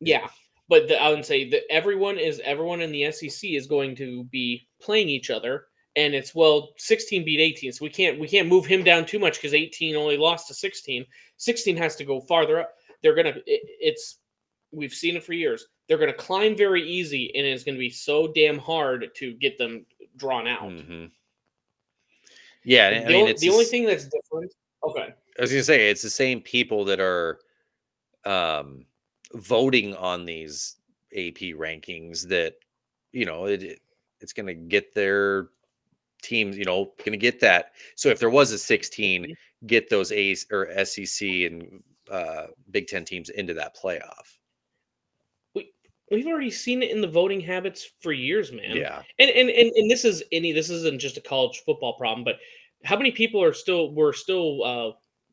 Yeah, 0.00 0.28
but 0.68 0.88
the, 0.88 1.00
I 1.00 1.08
would 1.10 1.24
say 1.24 1.48
that 1.50 1.62
everyone 1.70 2.18
is 2.18 2.40
everyone 2.44 2.80
in 2.80 2.92
the 2.92 3.10
SEC 3.10 3.50
is 3.50 3.66
going 3.66 3.96
to 3.96 4.24
be 4.24 4.68
playing 4.80 5.08
each 5.08 5.30
other, 5.30 5.66
and 5.94 6.14
it's 6.14 6.34
well, 6.34 6.74
16 6.76 7.24
beat 7.24 7.40
18, 7.40 7.72
so 7.72 7.84
we 7.84 7.90
can't 7.90 8.18
we 8.18 8.28
can't 8.28 8.48
move 8.48 8.66
him 8.66 8.82
down 8.84 9.06
too 9.06 9.18
much 9.18 9.36
because 9.36 9.54
18 9.54 9.96
only 9.96 10.16
lost 10.16 10.48
to 10.48 10.54
16. 10.54 11.06
16 11.38 11.76
has 11.76 11.96
to 11.96 12.04
go 12.04 12.20
farther 12.20 12.60
up. 12.60 12.74
They're 13.02 13.14
gonna 13.14 13.34
it, 13.46 13.62
it's 13.80 14.18
we've 14.72 14.92
seen 14.92 15.16
it 15.16 15.24
for 15.24 15.32
years. 15.32 15.66
They're 15.88 15.98
gonna 15.98 16.12
climb 16.12 16.56
very 16.56 16.86
easy, 16.86 17.34
and 17.34 17.46
it's 17.46 17.64
gonna 17.64 17.78
be 17.78 17.90
so 17.90 18.32
damn 18.34 18.58
hard 18.58 19.08
to 19.14 19.32
get 19.34 19.56
them 19.56 19.86
drawn 20.16 20.46
out. 20.46 20.62
Mhm. 20.62 21.10
Yeah, 22.64 22.90
the, 22.90 22.96
I 22.96 23.08
mean, 23.08 23.16
only, 23.18 23.30
it's 23.30 23.40
the 23.40 23.50
only 23.50 23.64
thing 23.64 23.86
that's 23.86 24.04
different. 24.04 24.52
Okay. 24.90 25.12
I 25.38 25.42
was 25.42 25.50
gonna 25.50 25.62
say 25.62 25.90
it's 25.90 26.02
the 26.02 26.10
same 26.10 26.40
people 26.40 26.84
that 26.86 27.00
are 27.00 27.40
um 28.24 28.84
voting 29.34 29.94
on 29.96 30.24
these 30.24 30.76
AP 31.12 31.54
rankings 31.56 32.26
that 32.28 32.54
you 33.12 33.24
know 33.24 33.46
it, 33.46 33.62
it- 33.62 33.80
it's 34.20 34.32
gonna 34.32 34.54
get 34.54 34.94
their 34.94 35.48
teams, 36.22 36.56
you 36.56 36.64
know, 36.64 36.94
gonna 37.04 37.18
get 37.18 37.38
that. 37.40 37.72
So 37.96 38.08
if 38.08 38.18
there 38.18 38.30
was 38.30 38.50
a 38.50 38.58
16, 38.58 39.24
Mhm. 39.26 39.34
get 39.66 39.90
those 39.90 40.10
A's 40.10 40.46
or 40.50 40.68
SEC 40.84 41.44
and 41.44 41.82
uh 42.10 42.46
Big 42.70 42.86
Ten 42.86 43.04
teams 43.04 43.28
into 43.28 43.52
that 43.54 43.76
playoff. 43.76 44.38
We've 46.10 46.26
already 46.28 46.50
seen 46.52 46.84
it 46.84 46.90
in 46.92 47.00
the 47.00 47.08
voting 47.08 47.40
habits 47.40 47.84
for 48.00 48.12
years, 48.12 48.52
man. 48.52 48.76
Yeah. 48.76 49.02
and 49.18 49.28
and 49.30 49.50
and, 49.50 49.70
and 49.72 49.90
this 49.90 50.04
is 50.04 50.22
any 50.32 50.52
this 50.52 50.70
isn't 50.70 51.00
just 51.00 51.16
a 51.16 51.20
college 51.20 51.62
football 51.66 51.94
problem 51.98 52.22
but 52.24 52.36
how 52.86 52.96
many 52.96 53.10
people 53.10 53.42
are 53.42 53.52
still 53.52 53.94
were 53.94 54.12
still 54.12 54.64
uh 54.64 54.92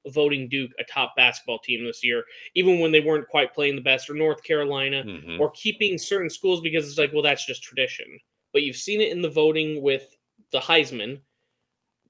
voting 0.10 0.50
duke 0.50 0.72
a 0.80 0.84
top 0.84 1.14
basketball 1.16 1.60
team 1.60 1.86
this 1.86 2.04
year 2.04 2.26
even 2.56 2.80
when 2.80 2.92
they 2.92 3.00
weren't 3.00 3.28
quite 3.30 3.54
playing 3.54 3.76
the 3.76 3.82
best 3.82 4.10
or 4.10 4.14
north 4.14 4.44
carolina 4.44 5.06
Mhm. 5.06 5.40
or 5.40 5.52
keeping 5.52 5.98
certain 5.98 6.30
schools 6.30 6.60
because 6.62 6.88
it's 6.90 6.98
like 6.98 7.14
well 7.14 7.22
that's 7.22 7.46
just 7.46 7.64
tradition 7.64 8.20
but 8.52 8.64
you've 8.64 8.76
seen 8.76 9.00
it 9.02 9.12
in 9.12 9.22
the 9.22 9.30
voting 9.30 9.82
with 9.82 10.18
the 10.52 10.60
heisman 10.60 11.22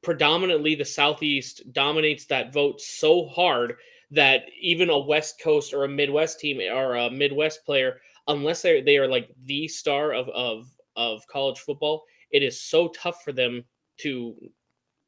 predominantly 0.02 0.76
the 0.76 0.86
southeast 0.86 1.62
dominates 1.72 2.26
that 2.26 2.52
vote 2.54 2.82
so 2.82 3.26
hard 3.28 3.76
that 4.12 4.44
even 4.60 4.90
a 4.90 5.00
west 5.00 5.40
coast 5.42 5.74
or 5.74 5.86
a 5.86 5.90
midwest 5.90 6.40
team 6.40 6.60
or 6.60 6.96
a 6.96 7.10
midwest 7.10 7.66
player 7.66 8.02
unless 8.28 8.62
they 8.62 8.82
they 8.82 8.98
are 8.98 9.08
like 9.08 9.30
the 9.46 9.68
star 9.68 10.14
of 10.14 10.30
of 10.30 10.70
of 10.96 11.26
college 11.28 11.58
football, 11.60 12.04
it 12.32 12.44
is 12.44 12.62
so 12.62 12.88
tough 12.90 13.24
for 13.24 13.32
them 13.34 13.64
to 13.98 14.36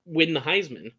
win 0.06 0.34
the 0.34 0.40
Heisman. 0.40 0.92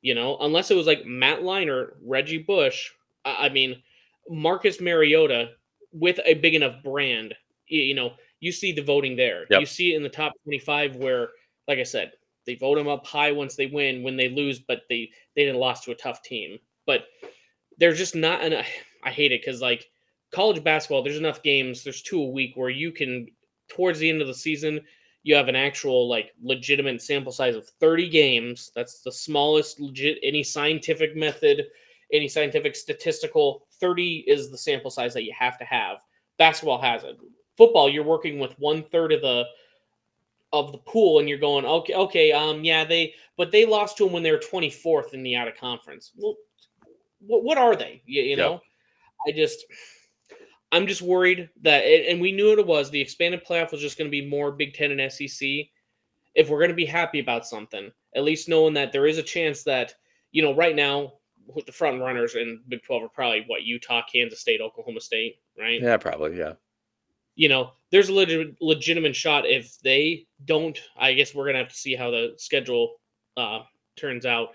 You 0.00 0.14
know, 0.14 0.36
unless 0.40 0.70
it 0.70 0.76
was 0.76 0.86
like 0.86 1.06
Matt 1.06 1.40
Leinart, 1.40 1.92
Reggie 2.04 2.42
Bush. 2.42 2.90
I 3.24 3.48
mean, 3.48 3.82
Marcus 4.28 4.80
Mariota 4.80 5.52
with 5.92 6.20
a 6.26 6.34
big 6.34 6.54
enough 6.54 6.82
brand. 6.82 7.34
You 7.68 7.94
know, 7.94 8.12
you 8.40 8.52
see 8.52 8.72
the 8.72 8.82
voting 8.82 9.16
there. 9.16 9.46
Yep. 9.50 9.60
You 9.60 9.66
see 9.66 9.94
it 9.94 9.96
in 9.96 10.02
the 10.02 10.10
top 10.10 10.32
twenty-five 10.42 10.96
where, 10.96 11.30
like 11.66 11.78
I 11.78 11.84
said, 11.84 12.12
they 12.46 12.54
vote 12.54 12.74
them 12.74 12.88
up 12.88 13.06
high 13.06 13.32
once 13.32 13.56
they 13.56 13.66
win. 13.66 14.02
When 14.02 14.16
they 14.16 14.28
lose, 14.28 14.58
but 14.58 14.82
they 14.90 15.10
they 15.34 15.46
didn't 15.46 15.60
lost 15.60 15.84
to 15.84 15.92
a 15.92 15.96
tough 15.96 16.22
team. 16.22 16.58
But 16.84 17.06
there's 17.78 17.98
just 17.98 18.14
not 18.14 18.42
an. 18.42 18.62
I 19.06 19.10
hate 19.10 19.32
it 19.32 19.42
because 19.42 19.60
like 19.60 19.86
college 20.32 20.64
basketball, 20.64 21.02
there's 21.02 21.18
enough 21.18 21.42
games. 21.42 21.84
There's 21.84 22.02
two 22.02 22.20
a 22.20 22.30
week 22.30 22.52
where 22.56 22.70
you 22.70 22.90
can 22.90 23.28
towards 23.68 23.98
the 23.98 24.08
end 24.08 24.20
of 24.20 24.28
the 24.28 24.34
season, 24.34 24.80
you 25.24 25.34
have 25.34 25.48
an 25.48 25.56
actual 25.56 26.06
like 26.08 26.32
legitimate 26.42 27.02
sample 27.02 27.32
size 27.32 27.56
of 27.56 27.66
30 27.66 28.08
games. 28.10 28.70
That's 28.76 29.00
the 29.00 29.10
smallest 29.10 29.80
legit 29.80 30.18
any 30.22 30.42
scientific 30.44 31.16
method, 31.16 31.64
any 32.12 32.28
scientific 32.28 32.76
statistical 32.76 33.66
30 33.80 34.24
is 34.28 34.50
the 34.50 34.58
sample 34.58 34.90
size 34.90 35.14
that 35.14 35.24
you 35.24 35.32
have 35.36 35.58
to 35.58 35.64
have. 35.64 35.98
Basketball 36.38 36.80
has 36.80 37.04
it. 37.04 37.16
Football, 37.56 37.88
you're 37.88 38.04
working 38.04 38.38
with 38.38 38.52
one 38.58 38.82
third 38.84 39.12
of 39.12 39.22
the 39.22 39.44
of 40.52 40.70
the 40.72 40.78
pool, 40.78 41.18
and 41.18 41.28
you're 41.28 41.38
going 41.38 41.64
okay, 41.64 41.94
okay, 41.94 42.32
um, 42.32 42.62
yeah, 42.62 42.84
they 42.84 43.14
but 43.36 43.50
they 43.50 43.64
lost 43.64 43.96
to 43.96 44.04
them 44.04 44.12
when 44.12 44.22
they 44.22 44.30
were 44.30 44.38
24th 44.38 45.14
in 45.14 45.22
the 45.22 45.34
out 45.34 45.48
of 45.48 45.56
conference. 45.56 46.12
Well, 46.16 46.36
what 47.20 47.42
what 47.44 47.58
are 47.58 47.74
they? 47.76 48.02
You, 48.04 48.22
you 48.22 48.36
Yep. 48.36 48.46
know, 48.50 48.60
I 49.26 49.32
just 49.32 49.64
I'm 50.74 50.88
just 50.88 51.02
worried 51.02 51.48
that, 51.62 51.84
and 51.84 52.06
and 52.06 52.20
we 52.20 52.32
knew 52.32 52.50
what 52.50 52.58
it 52.58 52.66
was. 52.66 52.90
The 52.90 53.00
expanded 53.00 53.44
playoff 53.46 53.70
was 53.70 53.80
just 53.80 53.96
going 53.96 54.08
to 54.08 54.20
be 54.20 54.28
more 54.28 54.50
Big 54.50 54.74
Ten 54.74 54.90
and 54.90 55.12
SEC. 55.12 55.48
If 56.34 56.48
we're 56.48 56.58
going 56.58 56.70
to 56.70 56.74
be 56.74 56.84
happy 56.84 57.20
about 57.20 57.46
something, 57.46 57.92
at 58.16 58.24
least 58.24 58.48
knowing 58.48 58.74
that 58.74 58.90
there 58.90 59.06
is 59.06 59.18
a 59.18 59.22
chance 59.22 59.62
that 59.62 59.94
you 60.32 60.42
know 60.42 60.54
right 60.54 60.74
now 60.74 61.12
with 61.46 61.66
the 61.66 61.72
front 61.72 62.00
runners 62.00 62.34
in 62.34 62.60
Big 62.68 62.82
Twelve 62.82 63.04
are 63.04 63.08
probably 63.08 63.44
what 63.46 63.62
Utah, 63.62 64.02
Kansas 64.12 64.40
State, 64.40 64.60
Oklahoma 64.60 65.00
State, 65.00 65.36
right? 65.56 65.80
Yeah, 65.80 65.96
probably. 65.96 66.36
Yeah. 66.36 66.54
you 67.36 67.48
know, 67.48 67.72
there's 67.90 68.08
a 68.08 68.12
legit, 68.12 68.56
legitimate 68.60 69.16
shot 69.16 69.46
if 69.46 69.78
they 69.80 70.26
don't. 70.44 70.78
I 70.96 71.14
guess 71.14 71.34
we're 71.34 71.46
gonna 71.46 71.58
have 71.58 71.68
to 71.68 71.76
see 71.76 71.94
how 71.94 72.10
the 72.10 72.34
schedule 72.36 72.96
uh, 73.36 73.60
turns 73.96 74.26
out. 74.26 74.50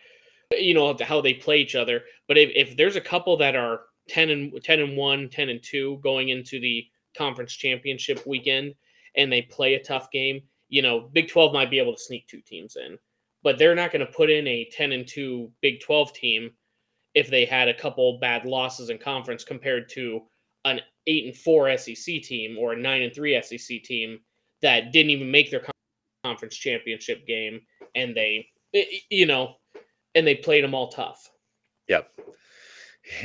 You 0.52 0.74
know 0.74 0.96
how 1.02 1.22
they 1.22 1.34
play 1.36 1.60
each 1.60 1.76
other. 1.76 2.02
But 2.28 2.38
if, 2.38 2.52
if 2.56 2.78
there's 2.78 2.96
a 2.96 3.02
couple 3.02 3.38
that 3.38 3.56
are 3.56 3.82
10 4.10 4.30
and 4.30 4.64
10 4.64 4.80
and 4.80 4.98
1, 4.98 5.30
10 5.30 5.50
and 5.50 5.64
2 5.64 6.00
going 6.04 6.30
into 6.30 6.60
the 6.60 6.86
conference 7.18 7.54
championship 7.54 8.26
weekend 8.26 8.74
and 9.16 9.32
they 9.32 9.42
play 9.42 9.76
a 9.76 9.84
tough 9.84 10.12
game, 10.12 10.42
you 10.70 10.82
know, 10.82 11.10
Big 11.14 11.28
12 11.28 11.54
might 11.54 11.72
be 11.72 11.80
able 11.80 11.94
to 11.94 12.02
sneak 12.02 12.28
two 12.28 12.42
teams 12.42 12.76
in. 12.76 12.98
But 13.42 13.58
they're 13.58 13.76
not 13.76 13.92
going 13.92 14.06
to 14.06 14.12
put 14.12 14.30
in 14.30 14.48
a 14.48 14.70
10 14.72 14.92
and 14.92 15.08
2 15.08 15.52
Big 15.62 15.80
12 15.82 16.14
team 16.14 16.52
if 17.16 17.30
they 17.30 17.46
had 17.46 17.68
a 17.68 17.74
couple 17.74 18.20
bad 18.20 18.46
losses 18.46 18.90
in 18.90 18.98
conference 18.98 19.44
compared 19.44 19.90
to 19.90 20.22
an 20.66 20.82
8 21.08 21.26
and 21.26 21.38
4 21.38 21.78
SEC 21.78 22.22
team 22.22 22.58
or 22.58 22.74
a 22.74 22.78
9 22.78 23.02
and 23.02 23.16
3 23.16 23.42
SEC 23.42 23.84
team 23.84 24.20
that 24.62 24.92
didn't 24.92 25.10
even 25.10 25.32
make 25.32 25.50
their 25.50 25.66
conference 26.24 26.56
championship 26.56 27.26
game 27.26 27.62
and 27.96 28.16
they 28.16 28.46
eh, 28.74 28.84
you 29.10 29.26
know 29.26 29.56
and 30.16 30.28
they 30.28 30.36
played 30.36 30.64
them 30.64 30.74
all 30.74 30.90
tough. 30.90 31.30
Yep. 31.88 32.10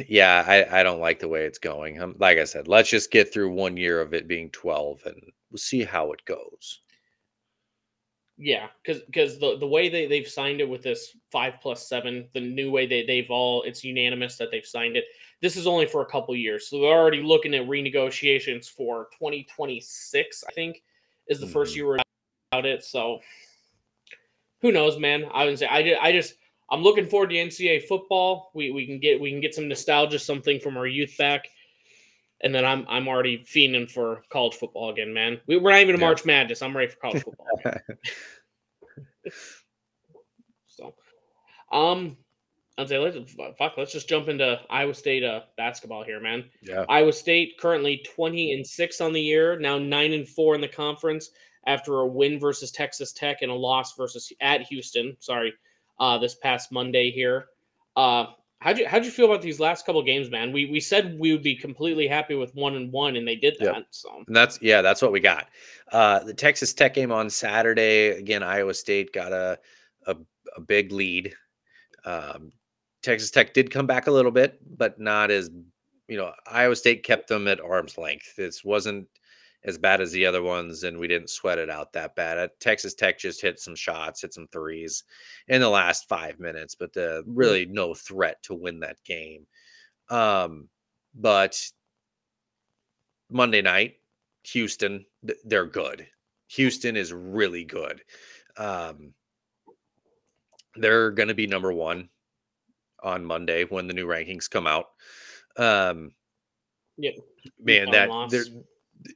Yeah, 0.08 0.44
I, 0.46 0.80
I 0.80 0.82
don't 0.82 1.00
like 1.00 1.18
the 1.18 1.28
way 1.28 1.44
it's 1.44 1.58
going. 1.58 2.00
Um, 2.00 2.14
like 2.18 2.38
I 2.38 2.44
said, 2.44 2.68
let's 2.68 2.88
just 2.88 3.10
get 3.10 3.32
through 3.32 3.50
one 3.50 3.76
year 3.76 4.00
of 4.00 4.14
it 4.14 4.28
being 4.28 4.50
12 4.50 5.02
and 5.06 5.22
we'll 5.50 5.58
see 5.58 5.84
how 5.84 6.12
it 6.12 6.24
goes. 6.24 6.80
Yeah, 8.36 8.66
because 8.82 9.02
because 9.02 9.38
the, 9.38 9.58
the 9.58 9.66
way 9.66 9.88
they, 9.88 10.06
they've 10.06 10.26
signed 10.26 10.60
it 10.60 10.68
with 10.68 10.82
this 10.82 11.16
five 11.30 11.54
plus 11.62 11.88
seven, 11.88 12.28
the 12.34 12.40
new 12.40 12.68
way 12.68 12.84
they, 12.84 13.06
they've 13.06 13.30
all 13.30 13.62
it's 13.62 13.84
unanimous 13.84 14.36
that 14.38 14.50
they've 14.50 14.66
signed 14.66 14.96
it. 14.96 15.04
This 15.40 15.56
is 15.56 15.68
only 15.68 15.86
for 15.86 16.02
a 16.02 16.06
couple 16.06 16.34
years. 16.34 16.68
So 16.68 16.80
they're 16.80 16.90
already 16.90 17.22
looking 17.22 17.54
at 17.54 17.68
renegotiations 17.68 18.66
for 18.68 19.08
2026, 19.12 20.44
I 20.48 20.52
think, 20.52 20.82
is 21.28 21.38
the 21.38 21.46
mm-hmm. 21.46 21.52
first 21.52 21.76
year 21.76 21.98
about 22.50 22.66
it. 22.66 22.82
So 22.82 23.20
who 24.60 24.72
knows, 24.72 24.98
man? 24.98 25.26
I 25.32 25.44
would 25.44 25.58
say 25.58 25.66
I, 25.66 25.96
I 26.00 26.10
just 26.10 26.34
I'm 26.70 26.82
looking 26.82 27.06
forward 27.06 27.30
to 27.30 27.36
NCAA 27.36 27.84
football. 27.84 28.50
We 28.54 28.70
we 28.70 28.86
can 28.86 28.98
get 28.98 29.20
we 29.20 29.30
can 29.30 29.40
get 29.40 29.54
some 29.54 29.68
nostalgia, 29.68 30.18
something 30.18 30.60
from 30.60 30.76
our 30.76 30.86
youth 30.86 31.14
back, 31.18 31.46
and 32.42 32.54
then 32.54 32.64
I'm 32.64 32.86
I'm 32.88 33.08
already 33.08 33.38
fiending 33.38 33.90
for 33.90 34.22
college 34.30 34.54
football 34.54 34.90
again, 34.90 35.12
man. 35.12 35.40
We, 35.46 35.56
we're 35.56 35.72
not 35.72 35.80
even 35.80 35.96
a 35.96 35.98
yeah. 35.98 36.04
March 36.04 36.24
Madness. 36.24 36.62
I'm 36.62 36.76
ready 36.76 36.90
for 36.90 36.98
college 36.98 37.22
football. 37.24 37.46
so, 40.66 40.94
um, 41.70 42.16
I'd 42.78 42.88
say 42.88 42.98
let's 42.98 43.16
fuck. 43.58 43.74
Let's 43.76 43.92
just 43.92 44.08
jump 44.08 44.28
into 44.28 44.60
Iowa 44.70 44.94
State 44.94 45.22
uh, 45.22 45.42
basketball 45.56 46.02
here, 46.02 46.20
man. 46.20 46.44
Yeah. 46.62 46.84
Iowa 46.88 47.12
State 47.12 47.58
currently 47.58 48.04
twenty 48.04 48.52
and 48.52 48.66
six 48.66 49.00
on 49.00 49.12
the 49.12 49.20
year, 49.20 49.58
now 49.58 49.78
nine 49.78 50.12
and 50.12 50.28
four 50.28 50.54
in 50.54 50.60
the 50.60 50.68
conference 50.68 51.30
after 51.66 52.00
a 52.00 52.06
win 52.06 52.38
versus 52.38 52.70
Texas 52.70 53.12
Tech 53.12 53.42
and 53.42 53.50
a 53.50 53.54
loss 53.54 53.94
versus 53.96 54.32
at 54.40 54.62
Houston. 54.62 55.16
Sorry, 55.20 55.52
uh, 55.98 56.18
this 56.18 56.34
past 56.34 56.72
Monday 56.72 57.10
here. 57.10 57.46
Uh, 57.96 58.26
how'd 58.60 58.78
you 58.78 58.88
how'd 58.88 59.04
you 59.04 59.10
feel 59.10 59.26
about 59.26 59.42
these 59.42 59.60
last 59.60 59.86
couple 59.86 60.02
games, 60.02 60.30
man? 60.30 60.52
We 60.52 60.66
we 60.66 60.80
said 60.80 61.18
we 61.18 61.32
would 61.32 61.42
be 61.42 61.54
completely 61.54 62.08
happy 62.08 62.34
with 62.34 62.54
one 62.54 62.76
and 62.76 62.90
one, 62.90 63.16
and 63.16 63.26
they 63.26 63.36
did 63.36 63.56
that. 63.60 63.74
Yep. 63.74 63.86
So 63.90 64.24
and 64.26 64.34
that's 64.34 64.58
yeah, 64.62 64.82
that's 64.82 65.02
what 65.02 65.12
we 65.12 65.20
got. 65.20 65.48
Uh, 65.92 66.20
the 66.20 66.34
Texas 66.34 66.72
Tech 66.72 66.94
game 66.94 67.12
on 67.12 67.30
Saturday 67.30 68.08
again. 68.08 68.42
Iowa 68.42 68.74
State 68.74 69.12
got 69.12 69.32
a 69.32 69.58
a, 70.06 70.16
a 70.56 70.60
big 70.60 70.92
lead. 70.92 71.34
Um, 72.04 72.52
Texas 73.02 73.30
Tech 73.30 73.54
did 73.54 73.70
come 73.70 73.86
back 73.86 74.06
a 74.06 74.10
little 74.10 74.32
bit, 74.32 74.58
but 74.78 74.98
not 74.98 75.30
as 75.30 75.50
you 76.08 76.16
know. 76.16 76.32
Iowa 76.46 76.74
State 76.74 77.04
kept 77.04 77.28
them 77.28 77.46
at 77.48 77.60
arm's 77.60 77.98
length. 77.98 78.34
This 78.36 78.64
wasn't 78.64 79.06
as 79.64 79.78
bad 79.78 80.00
as 80.00 80.12
the 80.12 80.26
other 80.26 80.42
ones, 80.42 80.84
and 80.84 80.98
we 80.98 81.08
didn't 81.08 81.30
sweat 81.30 81.58
it 81.58 81.70
out 81.70 81.92
that 81.92 82.14
bad. 82.14 82.50
Texas 82.60 82.94
Tech 82.94 83.18
just 83.18 83.40
hit 83.40 83.58
some 83.58 83.74
shots, 83.74 84.20
hit 84.20 84.34
some 84.34 84.46
threes 84.48 85.04
in 85.48 85.60
the 85.60 85.68
last 85.68 86.08
five 86.08 86.38
minutes, 86.38 86.74
but 86.74 86.92
the, 86.92 87.22
really 87.26 87.64
no 87.64 87.94
threat 87.94 88.42
to 88.42 88.54
win 88.54 88.80
that 88.80 89.02
game. 89.04 89.46
Um, 90.10 90.68
but 91.14 91.58
Monday 93.30 93.62
night, 93.62 93.94
Houston, 94.44 95.06
they're 95.44 95.66
good. 95.66 96.06
Houston 96.48 96.96
is 96.96 97.12
really 97.12 97.64
good. 97.64 98.02
Um, 98.58 99.14
they're 100.76 101.10
going 101.10 101.28
to 101.28 101.34
be 101.34 101.46
number 101.46 101.72
one 101.72 102.10
on 103.02 103.24
Monday 103.24 103.64
when 103.64 103.86
the 103.86 103.94
new 103.94 104.06
rankings 104.06 104.50
come 104.50 104.66
out. 104.66 104.86
Um, 105.56 106.12
yeah, 106.98 107.12
man, 107.58 107.90
that 107.92 108.28
they're 108.30 108.44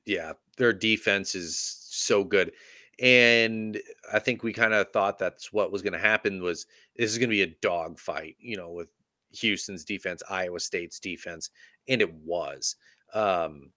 yeah, 0.04 0.32
their 0.56 0.72
defense 0.72 1.34
is 1.34 1.58
so 1.90 2.24
good. 2.24 2.52
And 3.00 3.80
I 4.12 4.18
think 4.18 4.42
we 4.42 4.52
kind 4.52 4.74
of 4.74 4.90
thought 4.92 5.18
that's 5.18 5.52
what 5.52 5.70
was 5.70 5.82
going 5.82 5.92
to 5.92 5.98
happen 5.98 6.42
was 6.42 6.66
this 6.96 7.10
is 7.10 7.18
going 7.18 7.28
to 7.28 7.36
be 7.36 7.42
a 7.42 7.56
dogfight, 7.62 8.36
you 8.40 8.56
know, 8.56 8.70
with 8.70 8.88
Houston's 9.32 9.84
defense, 9.84 10.22
Iowa 10.28 10.58
State's 10.58 10.98
defense, 10.98 11.50
and 11.88 12.00
it 12.00 12.12
was. 12.12 12.76
Um, 13.14 13.70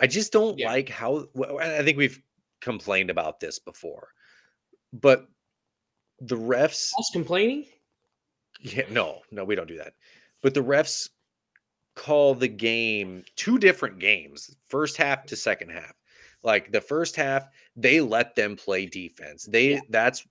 I 0.00 0.06
just 0.06 0.32
don't 0.32 0.58
yeah. 0.58 0.70
like 0.70 0.88
how 0.88 1.26
I 1.60 1.82
think 1.82 1.98
we've 1.98 2.20
complained 2.60 3.10
about 3.10 3.40
this 3.40 3.58
before, 3.58 4.08
but 4.92 5.26
the 6.20 6.36
refs 6.36 6.92
Us 6.98 7.10
complaining. 7.12 7.66
Yeah, 8.60 8.84
no, 8.90 9.22
no, 9.30 9.44
we 9.44 9.54
don't 9.54 9.68
do 9.68 9.78
that. 9.78 9.94
But 10.40 10.54
the 10.54 10.62
refs 10.62 11.08
call 11.94 12.34
the 12.34 12.48
game 12.48 13.24
two 13.36 13.58
different 13.58 13.98
games, 13.98 14.54
first 14.68 14.96
half 14.96 15.26
to 15.26 15.36
second 15.36 15.70
half. 15.70 15.94
Like 16.42 16.72
the 16.72 16.80
first 16.80 17.14
half, 17.16 17.46
they 17.76 18.00
let 18.00 18.34
them 18.34 18.56
play 18.56 18.86
defense. 18.86 19.44
They 19.44 19.74
yeah. 19.74 19.80
that's 19.90 20.26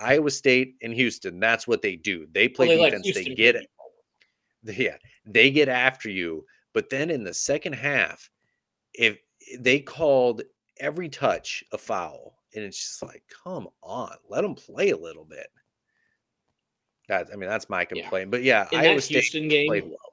Iowa 0.00 0.30
State 0.30 0.74
and 0.82 0.92
Houston. 0.92 1.38
That's 1.38 1.68
what 1.68 1.82
they 1.82 1.96
do. 1.96 2.26
They 2.32 2.48
play 2.48 2.68
well, 2.68 2.90
they 2.90 2.98
defense. 2.98 3.14
They 3.14 3.34
get 3.34 3.56
it. 3.56 3.68
Yeah, 4.64 4.96
they 5.24 5.50
get 5.50 5.68
after 5.68 6.10
you. 6.10 6.44
But 6.72 6.90
then 6.90 7.10
in 7.10 7.22
the 7.22 7.32
second 7.32 7.74
half, 7.74 8.28
if 8.94 9.18
they 9.58 9.78
called 9.80 10.42
every 10.80 11.08
touch 11.08 11.62
a 11.72 11.78
foul, 11.78 12.38
and 12.54 12.64
it's 12.64 12.78
just 12.78 13.02
like, 13.02 13.22
come 13.44 13.68
on, 13.82 14.12
let 14.28 14.42
them 14.42 14.54
play 14.54 14.90
a 14.90 14.96
little 14.96 15.24
bit. 15.24 15.46
That 17.08 17.28
I 17.32 17.36
mean, 17.36 17.48
that's 17.48 17.70
my 17.70 17.84
complaint. 17.84 18.26
Yeah. 18.26 18.30
But 18.30 18.42
yeah, 18.42 18.68
in 18.72 18.80
Iowa 18.80 19.00
State 19.00 19.14
Houston 19.14 19.48
game, 19.48 19.68
played 19.68 19.84
well 19.84 20.05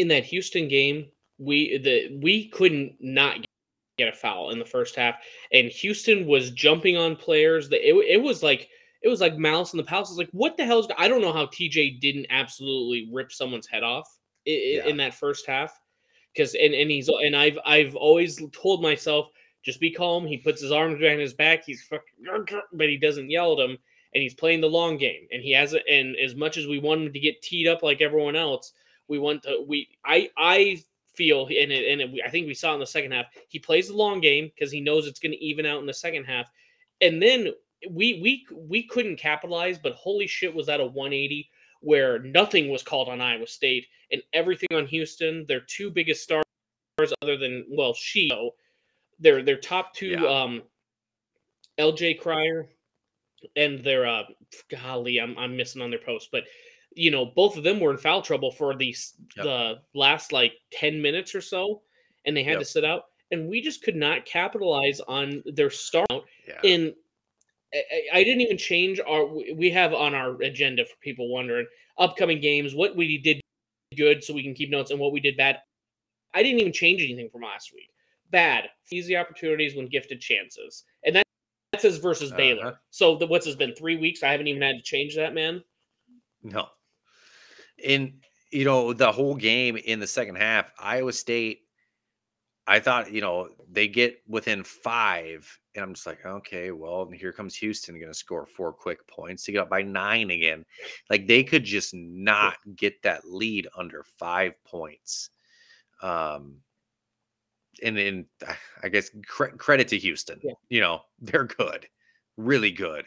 in 0.00 0.08
that 0.08 0.24
Houston 0.24 0.68
game, 0.68 1.06
we 1.38 1.78
the 1.78 2.18
we 2.22 2.48
couldn't 2.48 2.94
not 3.00 3.46
get 3.98 4.08
a 4.08 4.12
foul 4.12 4.50
in 4.50 4.58
the 4.58 4.64
first 4.64 4.96
half, 4.96 5.16
and 5.52 5.68
Houston 5.68 6.26
was 6.26 6.50
jumping 6.50 6.96
on 6.96 7.16
players. 7.16 7.68
That 7.68 7.86
it, 7.86 7.94
it 7.94 8.22
was 8.22 8.42
like 8.42 8.68
it 9.02 9.08
was 9.08 9.20
like 9.20 9.36
Malice 9.36 9.72
in 9.72 9.78
the 9.78 9.84
Palace. 9.84 10.10
It's 10.10 10.18
like 10.18 10.30
what 10.32 10.56
the 10.56 10.64
hell 10.64 10.80
is? 10.80 10.86
I 10.98 11.08
don't 11.08 11.22
know 11.22 11.32
how 11.32 11.46
TJ 11.46 12.00
didn't 12.00 12.26
absolutely 12.30 13.08
rip 13.12 13.32
someone's 13.32 13.66
head 13.66 13.82
off 13.82 14.08
in, 14.46 14.60
yeah. 14.64 14.86
in 14.86 14.96
that 14.98 15.14
first 15.14 15.46
half. 15.46 15.78
Because 16.34 16.54
and 16.54 16.74
and 16.74 16.90
he's 16.90 17.08
and 17.08 17.36
I've 17.36 17.58
I've 17.64 17.94
always 17.96 18.40
told 18.52 18.82
myself 18.82 19.28
just 19.62 19.80
be 19.80 19.90
calm. 19.90 20.26
He 20.26 20.38
puts 20.38 20.62
his 20.62 20.72
arms 20.72 20.98
behind 20.98 21.20
his 21.20 21.34
back. 21.34 21.64
He's 21.64 21.82
fucking, 21.82 22.60
but 22.72 22.88
he 22.88 22.96
doesn't 22.96 23.30
yell 23.30 23.52
at 23.52 23.70
him. 23.70 23.76
And 24.14 24.22
he's 24.22 24.34
playing 24.34 24.60
the 24.60 24.68
long 24.68 24.96
game. 24.96 25.26
And 25.30 25.42
he 25.42 25.52
has 25.52 25.72
it. 25.72 25.84
And 25.88 26.16
as 26.16 26.34
much 26.34 26.56
as 26.56 26.66
we 26.66 26.78
want 26.78 27.02
him 27.02 27.12
to 27.12 27.20
get 27.20 27.42
teed 27.42 27.68
up 27.68 27.82
like 27.82 28.00
everyone 28.00 28.36
else, 28.36 28.72
we 29.10 29.18
want 29.18 29.42
to 29.42 29.62
we 29.68 29.88
I 30.06 30.30
I 30.38 30.82
feel 31.14 31.42
and 31.46 31.72
it, 31.72 31.92
and 31.92 32.00
it, 32.00 32.22
I 32.24 32.30
think 32.30 32.46
we 32.46 32.54
saw 32.54 32.72
in 32.72 32.80
the 32.80 32.86
second 32.86 33.10
half 33.10 33.26
he 33.48 33.58
plays 33.58 33.88
the 33.88 33.96
long 33.96 34.20
game 34.20 34.50
because 34.54 34.72
he 34.72 34.80
knows 34.80 35.06
it's 35.06 35.20
going 35.20 35.32
to 35.32 35.44
even 35.44 35.66
out 35.66 35.80
in 35.80 35.86
the 35.86 35.92
second 35.92 36.24
half, 36.24 36.48
and 37.02 37.20
then 37.20 37.48
we 37.90 38.20
we 38.22 38.46
we 38.56 38.84
couldn't 38.84 39.16
capitalize. 39.16 39.78
But 39.78 39.92
holy 39.94 40.26
shit, 40.26 40.54
was 40.54 40.66
that 40.66 40.80
a 40.80 40.86
180 40.86 41.50
where 41.80 42.20
nothing 42.20 42.70
was 42.70 42.82
called 42.82 43.08
on 43.08 43.20
Iowa 43.20 43.46
State 43.46 43.86
and 44.12 44.22
everything 44.32 44.68
on 44.72 44.86
Houston. 44.86 45.44
Their 45.46 45.60
two 45.60 45.90
biggest 45.90 46.22
stars, 46.22 46.44
other 47.22 47.36
than 47.36 47.66
well, 47.68 47.94
she, 47.94 48.30
their 49.18 49.42
their 49.42 49.58
top 49.58 49.94
two, 49.94 50.10
yeah. 50.20 50.42
um, 50.42 50.62
L.J. 51.78 52.14
Cryer, 52.14 52.68
and 53.56 53.82
their 53.82 54.06
uh, 54.06 54.22
golly, 54.70 55.20
I'm 55.20 55.36
I'm 55.38 55.56
missing 55.56 55.82
on 55.82 55.90
their 55.90 55.98
post, 55.98 56.28
but 56.30 56.44
you 56.94 57.10
know, 57.10 57.26
both 57.26 57.56
of 57.56 57.64
them 57.64 57.80
were 57.80 57.90
in 57.90 57.98
foul 57.98 58.22
trouble 58.22 58.50
for 58.50 58.74
the 58.76 58.94
yep. 59.36 59.44
the 59.44 59.74
last 59.94 60.32
like 60.32 60.52
10 60.72 61.00
minutes 61.00 61.34
or 61.34 61.40
so, 61.40 61.82
and 62.24 62.36
they 62.36 62.42
had 62.42 62.52
yep. 62.52 62.60
to 62.60 62.64
sit 62.64 62.84
out. 62.84 63.04
And 63.30 63.48
we 63.48 63.60
just 63.60 63.82
could 63.82 63.96
not 63.96 64.24
capitalize 64.24 65.00
on 65.00 65.42
their 65.46 65.70
start. 65.70 66.10
Yeah. 66.48 66.60
And 66.64 66.92
I, 67.72 68.18
I, 68.18 68.24
didn't 68.24 68.40
even 68.40 68.58
change 68.58 69.00
our. 69.06 69.24
We 69.54 69.70
have 69.70 69.94
on 69.94 70.14
our 70.14 70.40
agenda 70.42 70.84
for 70.84 70.96
people 71.00 71.32
wondering 71.32 71.66
upcoming 71.98 72.40
games, 72.40 72.74
what 72.74 72.96
we 72.96 73.18
did 73.18 73.40
good, 73.96 74.24
so 74.24 74.34
we 74.34 74.42
can 74.42 74.54
keep 74.54 74.70
notes, 74.70 74.90
and 74.90 74.98
what 74.98 75.12
we 75.12 75.20
did 75.20 75.36
bad. 75.36 75.58
I 76.34 76.42
didn't 76.42 76.60
even 76.60 76.72
change 76.72 77.02
anything 77.02 77.28
from 77.30 77.42
last 77.42 77.72
week. 77.72 77.90
Bad, 78.30 78.64
easy 78.90 79.16
opportunities 79.16 79.76
when 79.76 79.86
gifted 79.86 80.20
chances, 80.20 80.84
and 81.04 81.14
that, 81.14 81.24
that's 81.72 81.84
his 81.84 81.98
versus 81.98 82.30
uh-huh. 82.30 82.36
Baylor. 82.36 82.80
So 82.90 83.16
the, 83.16 83.26
what's 83.26 83.46
has 83.46 83.56
been 83.56 83.74
three 83.74 83.96
weeks? 83.96 84.22
I 84.24 84.32
haven't 84.32 84.48
even 84.48 84.62
had 84.62 84.76
to 84.76 84.82
change 84.82 85.14
that, 85.16 85.34
man. 85.34 85.62
No, 86.42 86.68
in 87.82 88.14
you 88.50 88.64
know 88.64 88.92
the 88.92 89.10
whole 89.10 89.34
game 89.34 89.76
in 89.76 90.00
the 90.00 90.06
second 90.06 90.36
half, 90.36 90.72
Iowa 90.78 91.12
State 91.12 91.60
I 92.70 92.78
thought, 92.78 93.10
you 93.10 93.20
know, 93.20 93.48
they 93.68 93.88
get 93.88 94.22
within 94.28 94.62
five, 94.62 95.58
and 95.74 95.82
I'm 95.82 95.92
just 95.92 96.06
like, 96.06 96.24
okay, 96.24 96.70
well, 96.70 97.10
here 97.10 97.32
comes 97.32 97.56
Houston 97.56 97.96
going 97.96 98.12
to 98.12 98.14
score 98.14 98.46
four 98.46 98.72
quick 98.72 99.04
points 99.08 99.42
to 99.44 99.52
get 99.52 99.62
up 99.62 99.68
by 99.68 99.82
nine 99.82 100.30
again. 100.30 100.64
Like 101.10 101.26
they 101.26 101.42
could 101.42 101.64
just 101.64 101.92
not 101.92 102.58
get 102.76 103.02
that 103.02 103.24
lead 103.24 103.66
under 103.76 104.04
five 104.20 104.52
points. 104.64 105.30
Um, 106.00 106.58
and 107.82 107.96
then 107.96 108.26
I 108.84 108.88
guess 108.88 109.10
cre- 109.26 109.56
credit 109.56 109.88
to 109.88 109.98
Houston. 109.98 110.38
Yeah. 110.40 110.52
You 110.68 110.80
know, 110.80 111.00
they're 111.20 111.46
good, 111.46 111.88
really 112.36 112.70
good. 112.70 113.06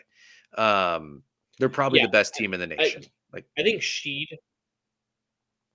Um, 0.58 1.24
they're 1.58 1.70
probably 1.70 2.00
yeah, 2.00 2.08
the 2.08 2.12
best 2.12 2.36
team 2.36 2.54
in 2.54 2.60
the 2.60 2.68
nation. 2.68 3.04
I, 3.06 3.38
like 3.38 3.46
I 3.58 3.64
think 3.64 3.82
Shead 3.82 4.28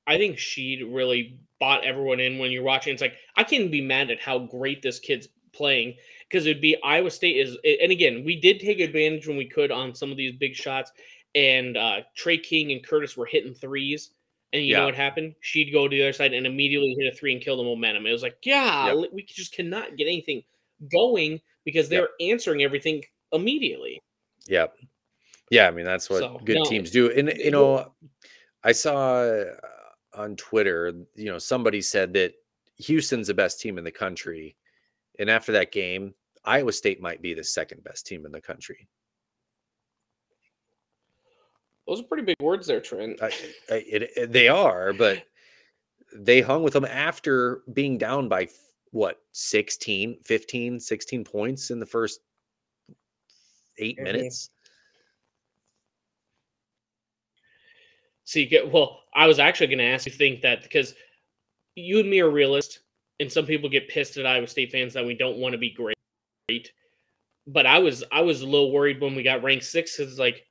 I 0.08 0.16
think 0.16 0.38
Shead 0.38 0.82
really 0.92 1.38
bought 1.60 1.84
everyone 1.84 2.18
in 2.18 2.38
when 2.38 2.50
you're 2.50 2.62
watching. 2.62 2.92
It's 2.92 3.02
like 3.02 3.16
I 3.36 3.44
can't 3.44 3.70
be 3.70 3.80
mad 3.80 4.10
at 4.10 4.20
how 4.20 4.38
great 4.38 4.82
this 4.82 4.98
kid's 4.98 5.28
playing 5.52 5.94
because 6.28 6.46
it'd 6.46 6.62
be 6.62 6.76
Iowa 6.82 7.10
State 7.10 7.36
is 7.36 7.56
and 7.64 7.92
again 7.92 8.22
we 8.24 8.40
did 8.40 8.60
take 8.60 8.80
advantage 8.80 9.26
when 9.26 9.36
we 9.36 9.48
could 9.48 9.70
on 9.70 9.94
some 9.94 10.10
of 10.10 10.16
these 10.16 10.32
big 10.32 10.54
shots 10.54 10.92
and 11.34 11.76
uh 11.76 12.00
Tre 12.16 12.38
King 12.38 12.72
and 12.72 12.84
Curtis 12.84 13.16
were 13.16 13.26
hitting 13.26 13.54
threes 13.54 14.10
and 14.52 14.62
you 14.62 14.72
yeah. 14.72 14.78
know 14.78 14.86
what 14.86 14.94
happened? 14.94 15.34
Shead 15.40 15.72
go 15.72 15.88
to 15.88 15.94
the 15.94 16.02
other 16.02 16.12
side 16.12 16.32
and 16.32 16.46
immediately 16.46 16.94
hit 16.98 17.12
a 17.12 17.16
three 17.16 17.32
and 17.32 17.42
kill 17.42 17.58
the 17.58 17.62
momentum. 17.62 18.06
It 18.06 18.12
was 18.12 18.22
like, 18.22 18.38
yeah, 18.44 18.92
yep. 18.92 19.10
we 19.12 19.22
just 19.24 19.52
cannot 19.52 19.96
get 19.96 20.04
anything 20.04 20.42
going 20.90 21.40
because 21.64 21.88
they're 21.88 22.08
yep. 22.18 22.32
answering 22.32 22.62
everything 22.62 23.02
immediately. 23.32 24.02
Yep. 24.46 24.74
Yeah, 25.50 25.68
I 25.68 25.70
mean 25.70 25.84
that's 25.84 26.08
what 26.08 26.20
so, 26.20 26.40
good 26.44 26.56
no, 26.56 26.64
teams 26.64 26.90
do. 26.90 27.10
And 27.10 27.32
you 27.36 27.50
know, 27.50 27.92
I 28.64 28.72
saw 28.72 29.44
on 30.18 30.36
Twitter, 30.36 30.92
you 31.14 31.26
know, 31.26 31.38
somebody 31.38 31.80
said 31.80 32.12
that 32.14 32.34
Houston's 32.78 33.28
the 33.28 33.34
best 33.34 33.60
team 33.60 33.78
in 33.78 33.84
the 33.84 33.90
country. 33.90 34.56
And 35.18 35.30
after 35.30 35.52
that 35.52 35.72
game, 35.72 36.14
Iowa 36.44 36.72
State 36.72 37.00
might 37.00 37.22
be 37.22 37.34
the 37.34 37.44
second 37.44 37.84
best 37.84 38.06
team 38.06 38.26
in 38.26 38.32
the 38.32 38.40
country. 38.40 38.88
Those 41.86 42.00
are 42.00 42.04
pretty 42.04 42.24
big 42.24 42.36
words 42.40 42.66
there, 42.66 42.80
Trent. 42.80 43.22
I, 43.22 43.26
I, 43.70 43.74
it, 43.88 44.10
it, 44.14 44.32
they 44.32 44.48
are, 44.48 44.92
but 44.92 45.22
they 46.14 46.40
hung 46.40 46.62
with 46.62 46.74
them 46.74 46.84
after 46.84 47.62
being 47.72 47.96
down 47.96 48.28
by 48.28 48.48
what 48.90 49.20
16, 49.32 50.18
15, 50.22 50.80
16 50.80 51.24
points 51.24 51.70
in 51.70 51.80
the 51.80 51.86
first 51.86 52.20
8 53.78 53.96
mm-hmm. 53.96 54.04
minutes. 54.04 54.50
So 58.28 58.40
you 58.40 58.46
get 58.46 58.70
well. 58.70 59.04
I 59.14 59.26
was 59.26 59.38
actually 59.38 59.68
going 59.68 59.78
to 59.78 59.86
ask 59.86 60.04
you 60.04 60.12
think 60.12 60.42
that 60.42 60.62
because 60.62 60.94
you 61.76 61.98
and 61.98 62.10
me 62.10 62.20
are 62.20 62.28
realist, 62.28 62.80
and 63.20 63.32
some 63.32 63.46
people 63.46 63.70
get 63.70 63.88
pissed 63.88 64.18
at 64.18 64.26
Iowa 64.26 64.46
State 64.46 64.70
fans 64.70 64.92
that 64.92 65.06
we 65.06 65.14
don't 65.14 65.38
want 65.38 65.52
to 65.52 65.58
be 65.58 65.70
great. 65.70 66.72
But 67.46 67.64
I 67.64 67.78
was 67.78 68.04
I 68.12 68.20
was 68.20 68.42
a 68.42 68.46
little 68.46 68.70
worried 68.70 69.00
when 69.00 69.14
we 69.14 69.22
got 69.22 69.42
ranked 69.42 69.64
sixth 69.64 69.96
because 69.96 70.18
like 70.18 70.44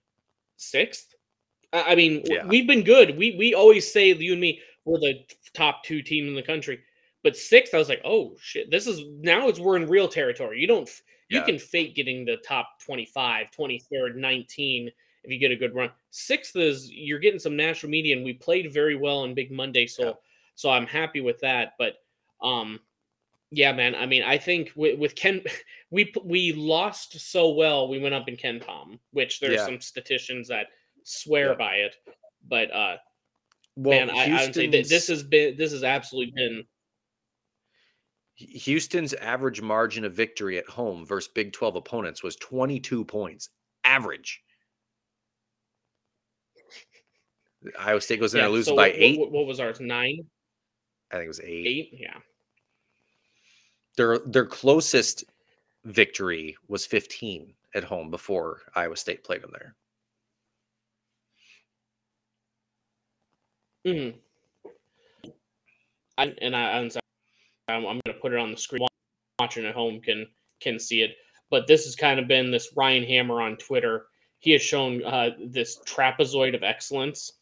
sixth. 0.56 1.14
I 1.72 1.94
mean, 1.94 2.24
yeah. 2.26 2.48
we've 2.48 2.66
been 2.66 2.82
good. 2.82 3.16
We 3.16 3.36
we 3.38 3.54
always 3.54 3.94
say 3.94 4.12
you 4.12 4.32
and 4.32 4.42
me 4.42 4.60
we're 4.86 4.98
the 4.98 5.24
top 5.54 5.84
two 5.84 6.02
team 6.02 6.28
in 6.28 6.34
the 6.34 6.42
country. 6.42 6.80
But 7.24 7.38
sixth, 7.38 7.76
I 7.76 7.78
was 7.78 7.90
like, 7.90 8.02
oh 8.04 8.36
shit, 8.42 8.72
this 8.72 8.88
is 8.88 9.04
now 9.20 9.50
it's 9.50 9.60
we're 9.60 9.78
in 9.78 9.86
real 9.88 10.08
territory. 10.08 10.60
You 10.60 10.66
don't 10.66 10.90
you 11.30 11.42
yeah. 11.42 11.46
can 11.46 11.60
fake 11.60 11.94
getting 11.94 12.26
the 12.26 12.38
top 12.38 12.80
25, 12.84 13.52
23rd, 13.52 14.16
19 14.16 14.90
if 15.28 15.34
you 15.34 15.40
get 15.40 15.52
a 15.52 15.56
good 15.58 15.76
run. 15.76 15.92
Sixth 16.10 16.56
is 16.56 16.90
you're 16.90 17.20
getting 17.20 17.40
some 17.40 17.56
national 17.56 17.90
media, 17.90 18.16
and 18.16 18.24
we 18.24 18.34
played 18.34 18.72
very 18.74 18.96
well 18.96 19.20
on 19.20 19.34
Big 19.34 19.52
Monday, 19.52 19.86
so 19.86 20.06
yeah. 20.06 20.14
so 20.56 20.70
I'm 20.70 20.88
happy 20.88 21.20
with 21.20 21.40
that. 21.42 21.74
But 21.78 21.96
um, 22.42 22.80
yeah, 23.52 23.74
man. 23.74 23.94
I 23.94 24.06
mean, 24.06 24.24
I 24.24 24.38
think 24.38 24.72
with, 24.76 24.98
with 24.98 25.16
Ken, 25.16 25.42
we 25.92 26.14
we 26.24 26.54
lost 26.54 27.20
so 27.20 27.50
well. 27.50 27.90
We 27.90 28.00
went 28.00 28.16
up 28.16 28.30
in 28.30 28.38
KenPom, 28.38 29.00
which 29.12 29.42
there's 29.42 29.56
yeah. 29.56 29.66
some 29.66 29.82
statisticians 29.82 30.48
that 30.48 30.68
swear 31.04 31.50
yeah. 31.50 31.56
by 31.56 31.74
it. 31.76 31.98
But 32.48 32.74
uh, 32.74 32.98
well, 33.76 34.06
man, 34.06 34.10
I, 34.10 34.40
I 34.40 34.46
would 34.46 34.56
say 34.56 34.68
that 34.68 34.88
this 34.88 35.08
has 35.10 35.24
been 35.24 35.58
this 35.58 35.74
has 35.74 35.84
absolutely 35.84 36.34
been. 36.36 36.64
Houston's 38.36 39.16
average 39.16 39.62
margin 39.62 40.06
of 40.06 40.14
victory 40.14 40.60
at 40.60 40.70
home 40.70 41.04
versus 41.04 41.32
Big 41.34 41.52
12 41.54 41.76
opponents 41.76 42.22
was 42.22 42.36
22 42.36 43.04
points. 43.04 43.50
Average. 43.84 44.44
Iowa 47.80 48.02
State 48.02 48.20
goes 48.20 48.34
in 48.34 48.40
yeah, 48.40 48.46
and 48.46 48.54
loses 48.54 48.68
so 48.68 48.76
by 48.76 48.90
what, 48.90 48.96
eight. 48.96 49.20
What, 49.20 49.32
what, 49.32 49.46
was 49.46 49.60
ours? 49.60 49.80
Nine. 49.80 50.26
I 51.12 51.16
think 51.16 51.26
it 51.26 51.30
was 51.30 51.40
eight. 51.42 51.68
Eight. 51.68 51.90
Yeah. 51.94 52.18
Their 53.96 54.20
their 54.20 54.46
closest 54.46 55.24
victory 55.86 56.56
was 56.68 56.86
15 56.86 57.54
at 57.76 57.84
home 57.84 58.12
before 58.12 58.62
Iowa 58.76 58.98
State 58.98 59.24
played 59.24 59.42
them 59.42 59.52
there. 59.54 59.76
Hmm. 63.86 65.30
I, 66.18 66.34
and 66.42 66.56
I, 66.56 66.78
I'm, 66.78 66.90
I'm 67.70 67.84
going 67.84 68.02
to 68.08 68.14
put 68.14 68.34
it 68.34 68.40
on 68.40 68.52
the 68.52 68.58
screen. 68.58 68.86
Watching 69.40 69.66
at 69.66 69.76
home 69.76 70.02
can 70.02 70.26
can 70.60 70.80
see 70.80 71.04
it, 71.04 71.16
but 71.52 71.68
this 71.68 71.86
has 71.86 71.96
kind 71.96 72.20
of 72.20 72.28
been 72.28 72.50
this 72.50 72.72
Ryan 72.76 73.04
Hammer 73.04 73.40
on 73.40 73.56
Twitter 73.58 74.08
he 74.40 74.52
has 74.52 74.62
shown 74.62 75.04
uh, 75.04 75.32
this 75.40 75.80
trapezoid 75.86 76.56
of 76.56 76.64
excellence. 76.64 77.34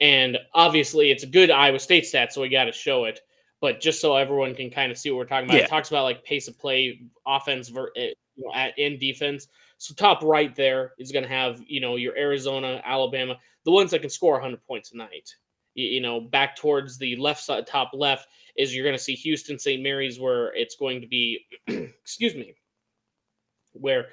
And 0.00 0.38
obviously, 0.54 1.10
it's 1.10 1.22
a 1.22 1.26
good 1.26 1.50
Iowa 1.50 1.78
State 1.78 2.06
stat, 2.06 2.32
so 2.32 2.42
we 2.42 2.48
got 2.48 2.64
to 2.64 2.72
show 2.72 3.04
it. 3.04 3.20
But 3.60 3.80
just 3.80 4.00
so 4.00 4.16
everyone 4.16 4.54
can 4.54 4.70
kind 4.70 4.92
of 4.92 4.98
see 4.98 5.10
what 5.10 5.16
we're 5.16 5.24
talking 5.24 5.48
about, 5.48 5.56
yeah. 5.56 5.64
it 5.64 5.70
talks 5.70 5.88
about 5.88 6.04
like 6.04 6.22
pace 6.22 6.48
of 6.48 6.58
play, 6.58 7.00
offense, 7.26 7.68
ver- 7.70 7.92
eh, 7.96 8.10
you 8.36 8.44
know, 8.44 8.52
at, 8.54 8.78
in 8.78 8.98
defense. 8.98 9.48
So 9.78 9.94
top 9.94 10.22
right 10.22 10.54
there 10.54 10.92
is 10.98 11.12
going 11.12 11.22
to 11.22 11.28
have 11.28 11.62
you 11.66 11.80
know 11.80 11.96
your 11.96 12.16
Arizona, 12.16 12.82
Alabama, 12.84 13.36
the 13.64 13.72
ones 13.72 13.90
that 13.90 14.00
can 14.00 14.10
score 14.10 14.34
100 14.34 14.62
points 14.66 14.92
a 14.92 14.98
night. 14.98 15.34
You, 15.74 15.86
you 15.86 16.00
know, 16.02 16.20
back 16.20 16.56
towards 16.56 16.98
the 16.98 17.16
left 17.16 17.42
side, 17.42 17.66
top 17.66 17.90
left 17.94 18.28
is 18.56 18.74
you're 18.74 18.84
going 18.84 18.96
to 18.96 19.02
see 19.02 19.14
Houston, 19.14 19.58
St. 19.58 19.82
Mary's, 19.82 20.20
where 20.20 20.54
it's 20.54 20.76
going 20.76 21.00
to 21.00 21.06
be, 21.06 21.40
excuse 21.66 22.34
me, 22.34 22.54
where 23.72 24.06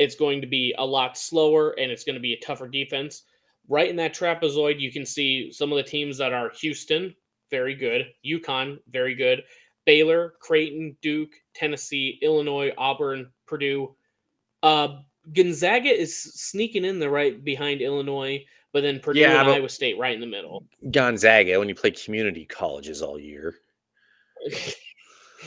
it's 0.00 0.14
going 0.14 0.40
to 0.40 0.46
be 0.46 0.74
a 0.78 0.84
lot 0.84 1.18
slower 1.18 1.78
and 1.78 1.92
it's 1.92 2.04
going 2.04 2.14
to 2.14 2.20
be 2.20 2.32
a 2.32 2.40
tougher 2.40 2.66
defense. 2.66 3.24
Right 3.68 3.90
in 3.90 3.96
that 3.96 4.14
trapezoid, 4.14 4.80
you 4.80 4.90
can 4.90 5.04
see 5.04 5.52
some 5.52 5.70
of 5.70 5.76
the 5.76 5.82
teams 5.82 6.16
that 6.16 6.32
are 6.32 6.50
Houston, 6.58 7.14
very 7.50 7.74
good, 7.74 8.06
UConn, 8.24 8.78
very 8.90 9.14
good, 9.14 9.42
Baylor, 9.84 10.32
Creighton, 10.40 10.96
Duke, 11.02 11.32
Tennessee, 11.54 12.18
Illinois, 12.22 12.72
Auburn, 12.78 13.30
Purdue. 13.46 13.94
Uh, 14.62 15.00
Gonzaga 15.34 15.90
is 15.90 16.16
sneaking 16.18 16.86
in 16.86 16.98
the 16.98 17.10
right 17.10 17.44
behind 17.44 17.82
Illinois, 17.82 18.42
but 18.72 18.82
then 18.82 19.00
Purdue 19.00 19.20
yeah, 19.20 19.42
and 19.42 19.50
Iowa 19.50 19.68
State 19.68 19.98
right 19.98 20.14
in 20.14 20.20
the 20.20 20.26
middle. 20.26 20.64
Gonzaga, 20.90 21.58
when 21.58 21.68
you 21.68 21.74
play 21.74 21.90
community 21.90 22.46
colleges 22.46 23.02
all 23.02 23.20
year. 23.20 23.56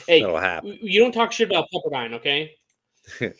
hey, 0.07 0.21
That'll 0.21 0.37
happen. 0.37 0.77
you 0.79 0.99
don't 0.99 1.11
talk 1.11 1.31
shit 1.31 1.49
about 1.49 1.65
Pepperdine, 1.73 2.13
okay? 2.13 2.51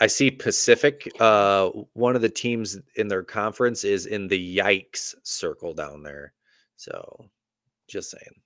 I 0.00 0.06
see 0.06 0.30
Pacific. 0.30 1.10
Uh, 1.20 1.70
one 1.94 2.14
of 2.14 2.22
the 2.22 2.28
teams 2.28 2.78
in 2.96 3.08
their 3.08 3.24
conference 3.24 3.84
is 3.84 4.06
in 4.06 4.28
the 4.28 4.56
yikes 4.56 5.14
circle 5.24 5.74
down 5.74 6.02
there. 6.02 6.32
So, 6.76 7.28
just 7.88 8.10
saying. 8.10 8.40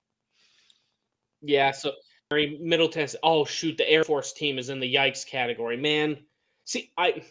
Yeah. 1.41 1.71
So, 1.71 1.91
very 2.31 2.57
Middle 2.59 2.89
Tennessee. 2.89 3.19
Oh 3.21 3.45
shoot, 3.45 3.77
the 3.77 3.87
Air 3.89 4.03
Force 4.03 4.33
team 4.33 4.57
is 4.57 4.69
in 4.69 4.79
the 4.79 4.91
yikes 4.91 5.25
category. 5.25 5.77
Man, 5.77 6.17
see, 6.65 6.91
I, 6.97 7.21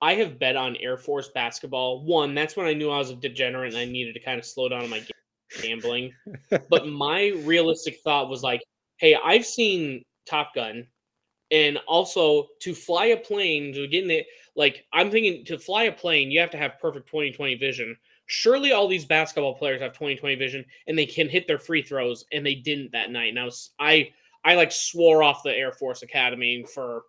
I 0.00 0.14
have 0.14 0.38
bet 0.38 0.56
on 0.56 0.76
Air 0.80 0.96
Force 0.96 1.28
basketball. 1.28 2.04
One, 2.04 2.34
that's 2.34 2.56
when 2.56 2.66
I 2.66 2.74
knew 2.74 2.90
I 2.90 2.98
was 2.98 3.10
a 3.10 3.14
degenerate 3.14 3.72
and 3.72 3.80
I 3.80 3.84
needed 3.84 4.14
to 4.14 4.20
kind 4.20 4.38
of 4.40 4.44
slow 4.44 4.68
down 4.68 4.82
on 4.82 4.90
my 4.90 5.06
gambling. 5.62 6.12
but 6.68 6.86
my 6.88 7.28
realistic 7.44 8.00
thought 8.02 8.28
was 8.28 8.42
like, 8.42 8.62
hey, 8.96 9.16
I've 9.24 9.46
seen 9.46 10.02
Top 10.26 10.54
Gun 10.54 10.86
and 11.50 11.78
also 11.86 12.48
to 12.60 12.74
fly 12.74 13.06
a 13.06 13.16
plane 13.16 13.72
to 13.72 13.86
get 13.86 14.02
in 14.02 14.08
the 14.08 14.24
like 14.56 14.84
i'm 14.92 15.10
thinking 15.10 15.44
to 15.44 15.58
fly 15.58 15.84
a 15.84 15.92
plane 15.92 16.30
you 16.30 16.40
have 16.40 16.50
to 16.50 16.56
have 16.56 16.78
perfect 16.80 17.06
2020 17.06 17.54
vision. 17.56 17.96
Surely 18.26 18.72
all 18.72 18.88
these 18.88 19.04
basketball 19.04 19.54
players 19.54 19.82
have 19.82 19.92
2020 19.92 20.34
vision 20.36 20.64
and 20.86 20.96
they 20.96 21.04
can 21.04 21.28
hit 21.28 21.46
their 21.46 21.58
free 21.58 21.82
throws 21.82 22.24
and 22.32 22.44
they 22.44 22.54
didn't 22.54 22.90
that 22.92 23.10
night 23.10 23.28
and 23.28 23.38
i 23.38 23.44
was 23.44 23.70
i 23.78 24.08
i 24.44 24.54
like 24.54 24.72
swore 24.72 25.22
off 25.22 25.42
the 25.42 25.54
air 25.54 25.72
force 25.72 26.02
academy 26.02 26.64
for 26.72 27.02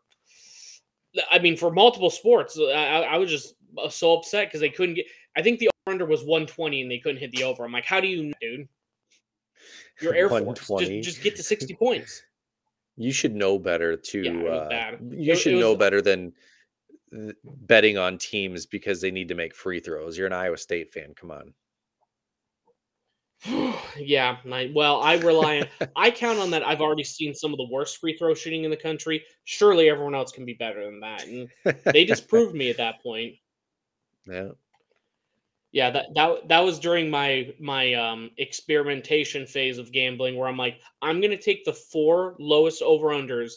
i 1.32 1.40
mean 1.40 1.56
for 1.56 1.72
multiple 1.72 2.10
sports. 2.10 2.60
I, 2.60 3.08
I 3.12 3.18
was 3.18 3.30
just 3.30 3.56
uh, 3.78 3.90
so 3.90 4.18
upset 4.18 4.48
because 4.48 4.60
they 4.60 4.70
couldn't 4.70 4.96
get 4.96 5.06
i 5.38 5.42
think 5.42 5.60
the 5.60 5.70
under 5.88 6.06
was 6.06 6.22
120 6.22 6.82
and 6.82 6.92
they 6.92 6.98
couldn't 6.98 7.20
hit 7.20 7.32
the 7.32 7.44
over. 7.44 7.64
I'm 7.64 7.72
like 7.72 7.86
how 7.86 8.02
do 8.02 8.08
you 8.08 8.34
dude? 8.42 8.68
Your 10.02 10.14
air 10.14 10.28
force 10.28 10.60
just, 10.80 10.92
just 11.04 11.24
get 11.24 11.38
to 11.38 11.44
60 11.44 11.74
points 11.76 12.22
you 12.98 13.12
should 13.12 13.36
know 13.36 13.60
better 13.60 13.96
to. 13.96 14.22
Yeah, 14.22 14.52
uh, 14.52 14.98
you 15.10 15.34
it, 15.34 15.38
should 15.38 15.54
it 15.54 15.56
was, 15.56 15.64
know 15.64 15.76
better 15.76 16.02
than 16.02 16.34
betting 17.46 17.98
on 17.98 18.18
teams 18.18 18.66
because 18.66 19.02
they 19.02 19.12
need 19.12 19.28
to 19.30 19.36
make 19.36 19.56
free 19.56 19.80
throws. 19.80 20.18
You're 20.18 20.28
an 20.28 20.34
Iowa 20.34 20.58
State 20.58 20.92
fan. 20.94 21.14
Come 21.16 21.32
on. 21.32 21.54
Yeah, 23.98 24.38
my, 24.44 24.70
well, 24.76 25.02
I 25.02 25.16
rely 25.16 25.62
on. 25.62 25.88
I 25.96 26.12
count 26.12 26.38
on 26.40 26.52
that. 26.52 26.68
I've 26.68 26.82
already 26.82 27.06
seen 27.06 27.34
some 27.34 27.54
of 27.54 27.58
the 27.58 27.68
worst 27.72 28.00
free 28.00 28.18
throw 28.18 28.34
shooting 28.34 28.66
in 28.66 28.72
the 28.72 28.76
country. 28.76 29.24
Surely 29.46 29.90
everyone 29.90 30.14
else 30.14 30.34
can 30.34 30.44
be 30.44 30.54
better 30.54 30.84
than 30.84 31.00
that, 31.00 31.26
and 31.26 31.50
they 31.86 32.04
just 32.04 32.28
proved 32.28 32.54
me 32.54 32.70
at 32.70 32.78
that 32.78 33.02
point. 33.02 33.36
Yeah. 34.28 34.50
Yeah, 35.76 35.90
that 35.90 36.06
that 36.16 36.48
that 36.48 36.62
was 36.62 36.80
during 36.80 37.10
my 37.10 37.54
my 37.60 37.94
um 37.96 38.32
experimentation 38.38 39.46
phase 39.46 39.78
of 39.78 39.92
gambling 39.92 40.38
where 40.38 40.48
I'm 40.48 40.56
like, 40.56 40.80
I'm 41.02 41.20
gonna 41.20 41.36
take 41.36 41.66
the 41.66 41.74
four 41.74 42.38
lowest 42.40 42.82
over 42.82 43.08
unders 43.08 43.56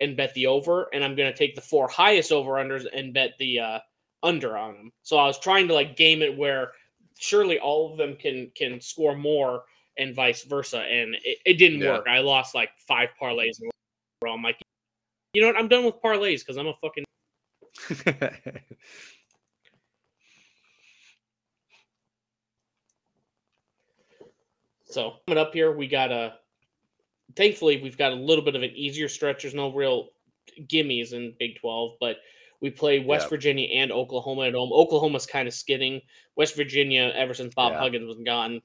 and 0.00 0.16
bet 0.16 0.34
the 0.34 0.48
over, 0.48 0.88
and 0.92 1.04
I'm 1.04 1.14
gonna 1.14 1.32
take 1.32 1.54
the 1.54 1.60
four 1.60 1.86
highest 1.86 2.32
over 2.32 2.54
unders 2.54 2.86
and 2.92 3.14
bet 3.14 3.34
the 3.38 3.60
uh 3.60 3.78
under 4.24 4.56
on 4.58 4.74
them. 4.74 4.92
So 5.04 5.16
I 5.16 5.26
was 5.26 5.38
trying 5.38 5.68
to 5.68 5.74
like 5.74 5.96
game 5.96 6.22
it 6.22 6.36
where 6.36 6.72
surely 7.20 7.60
all 7.60 7.92
of 7.92 7.98
them 7.98 8.16
can 8.16 8.50
can 8.56 8.80
score 8.80 9.16
more 9.16 9.62
and 9.96 10.12
vice 10.12 10.42
versa. 10.42 10.80
And 10.80 11.14
it, 11.22 11.38
it 11.46 11.54
didn't 11.58 11.82
Yeah. 11.82 11.98
work. 11.98 12.08
I 12.08 12.18
lost 12.18 12.52
like 12.52 12.70
five 12.88 13.10
parlays 13.22 13.62
in. 13.62 13.70
I'm 14.28 14.42
like, 14.42 14.58
you 15.34 15.40
know 15.40 15.46
what? 15.46 15.56
I'm 15.56 15.68
done 15.68 15.84
with 15.84 16.02
parlays 16.02 16.40
because 16.40 16.56
I'm 16.56 16.66
a 16.66 16.74
fucking 16.82 17.04
So 24.90 25.14
coming 25.26 25.40
up 25.40 25.52
here, 25.54 25.72
we 25.72 25.86
got 25.86 26.10
a. 26.12 26.34
Thankfully, 27.36 27.80
we've 27.80 27.98
got 27.98 28.12
a 28.12 28.16
little 28.16 28.44
bit 28.44 28.56
of 28.56 28.62
an 28.62 28.72
easier 28.74 29.08
stretch. 29.08 29.42
There's 29.42 29.54
no 29.54 29.72
real 29.72 30.08
gimmies 30.62 31.12
in 31.12 31.32
Big 31.38 31.60
12, 31.60 31.92
but 32.00 32.16
we 32.60 32.70
play 32.70 32.98
West 32.98 33.26
Yeah. 33.26 33.30
Virginia 33.30 33.68
and 33.68 33.92
Oklahoma 33.92 34.42
at 34.48 34.54
home. 34.54 34.72
Oklahoma's 34.72 35.26
kind 35.26 35.46
of 35.46 35.54
skidding. 35.54 36.00
West 36.36 36.56
Virginia, 36.56 37.12
ever 37.14 37.32
since 37.32 37.54
Bob 37.54 37.72
Yeah. 37.72 37.78
Huggins 37.78 38.08
was 38.08 38.18
gone 38.24 38.60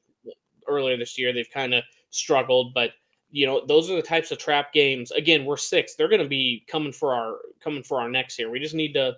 earlier 0.68 0.98
this 0.98 1.18
year, 1.18 1.32
they've 1.32 1.50
kind 1.50 1.76
of 1.76 1.84
struggled. 2.10 2.74
But 2.74 2.92
you 3.30 3.46
know, 3.46 3.66
those 3.66 3.90
are 3.92 3.96
the 3.96 4.02
types 4.02 4.32
of 4.32 4.38
trap 4.38 4.72
games. 4.74 5.12
Again, 5.12 5.46
we're 5.46 5.58
six. 5.58 5.96
They're 5.96 6.08
going 6.08 6.22
to 6.24 6.28
be 6.28 6.64
coming 6.68 6.92
for 6.92 7.14
our 7.14 7.36
coming 7.62 7.84
for 7.84 8.00
our 8.02 8.10
necks 8.10 8.36
here. 8.36 8.50
We 8.50 8.60
just 8.60 8.76
need 8.76 8.94
to 8.94 9.16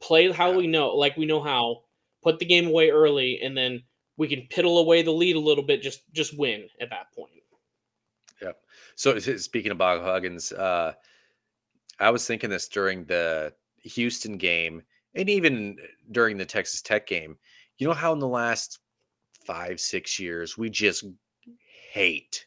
play 0.00 0.30
how 0.30 0.50
Yeah. 0.50 0.56
we 0.58 0.66
know, 0.66 0.94
like 0.94 1.16
we 1.16 1.26
know 1.26 1.42
how. 1.42 1.82
Put 2.22 2.38
the 2.38 2.46
game 2.46 2.68
away 2.68 2.90
early, 2.90 3.40
and 3.42 3.56
then 3.56 3.82
we 4.16 4.28
can 4.28 4.46
piddle 4.50 4.80
away 4.80 5.02
the 5.02 5.10
lead 5.10 5.36
a 5.36 5.40
little 5.40 5.64
bit. 5.64 5.82
Just 5.82 6.02
just 6.12 6.38
win 6.38 6.68
at 6.80 6.90
that 6.90 7.12
point. 7.14 7.30
Yeah. 8.42 8.52
So 8.96 9.18
speaking 9.18 9.72
of 9.72 9.78
Bob 9.78 10.02
Huggins, 10.02 10.52
uh, 10.52 10.92
I 11.98 12.10
was 12.10 12.26
thinking 12.26 12.50
this 12.50 12.68
during 12.68 13.04
the 13.04 13.52
Houston 13.82 14.36
game 14.36 14.82
and 15.14 15.28
even 15.28 15.76
during 16.10 16.36
the 16.36 16.44
Texas 16.44 16.82
Tech 16.82 17.06
game. 17.06 17.36
You 17.78 17.88
know 17.88 17.94
how 17.94 18.12
in 18.12 18.18
the 18.18 18.28
last 18.28 18.80
five, 19.44 19.80
six 19.80 20.18
years 20.18 20.56
we 20.56 20.70
just 20.70 21.04
hate 21.92 22.46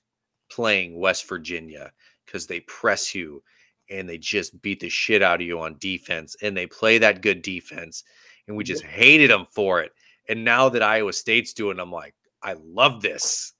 playing 0.49 0.99
West 0.99 1.27
Virginia 1.27 1.91
because 2.25 2.47
they 2.47 2.61
press 2.61 3.13
you 3.13 3.43
and 3.89 4.07
they 4.07 4.17
just 4.17 4.61
beat 4.61 4.79
the 4.79 4.89
shit 4.89 5.21
out 5.21 5.41
of 5.41 5.47
you 5.47 5.59
on 5.59 5.77
defense 5.79 6.35
and 6.41 6.55
they 6.55 6.67
play 6.67 6.97
that 6.97 7.21
good 7.21 7.41
defense 7.41 8.03
and 8.47 8.55
we 8.55 8.63
just 8.63 8.83
hated 8.83 9.29
them 9.29 9.45
for 9.51 9.81
it. 9.81 9.91
And 10.29 10.43
now 10.43 10.69
that 10.69 10.83
Iowa 10.83 11.13
State's 11.13 11.53
doing, 11.53 11.79
I'm 11.79 11.91
like, 11.91 12.13
I 12.43 12.53
love 12.53 13.01
this. 13.01 13.53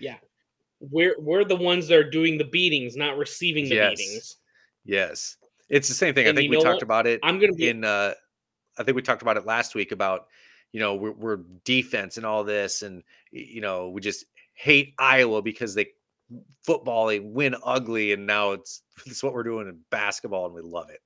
Yeah. 0.00 0.16
We're 0.80 1.14
we're 1.20 1.44
the 1.44 1.56
ones 1.56 1.86
that 1.88 1.98
are 1.98 2.08
doing 2.10 2.38
the 2.38 2.44
beatings, 2.44 2.96
not 2.96 3.18
receiving 3.18 3.68
the 3.68 3.74
Yes. 3.76 3.98
beatings. 3.98 4.36
Yes. 4.84 5.36
It's 5.68 5.88
the 5.88 5.94
same 5.94 6.14
thing. 6.14 6.26
I 6.26 6.32
think 6.32 6.50
we 6.50 6.56
talked 6.56 6.76
what? 6.76 6.82
about 6.82 7.06
it 7.06 7.20
I'm 7.22 7.38
gonna 7.38 7.52
be 7.52 7.68
in 7.68 7.84
uh 7.84 8.14
I 8.78 8.82
think 8.82 8.96
we 8.96 9.02
talked 9.02 9.22
about 9.22 9.36
it 9.36 9.44
last 9.44 9.74
week 9.74 9.92
about 9.92 10.26
you 10.72 10.80
know 10.80 10.94
we're, 10.94 11.12
we're 11.12 11.40
defense 11.64 12.16
and 12.16 12.24
all 12.24 12.44
this 12.44 12.82
and 12.82 13.02
you 13.30 13.60
know 13.60 13.90
we 13.90 14.00
just 14.00 14.24
hate 14.54 14.94
Iowa 14.98 15.42
because 15.42 15.74
they 15.74 15.88
football 16.62 17.06
they 17.06 17.20
win 17.20 17.54
ugly 17.62 18.12
and 18.12 18.26
now 18.26 18.52
it's 18.52 18.82
it's 19.06 19.22
what 19.22 19.34
we're 19.34 19.42
doing 19.42 19.68
in 19.68 19.78
basketball 19.90 20.46
and 20.46 20.54
we 20.54 20.62
love 20.62 20.88
it. 20.88 21.00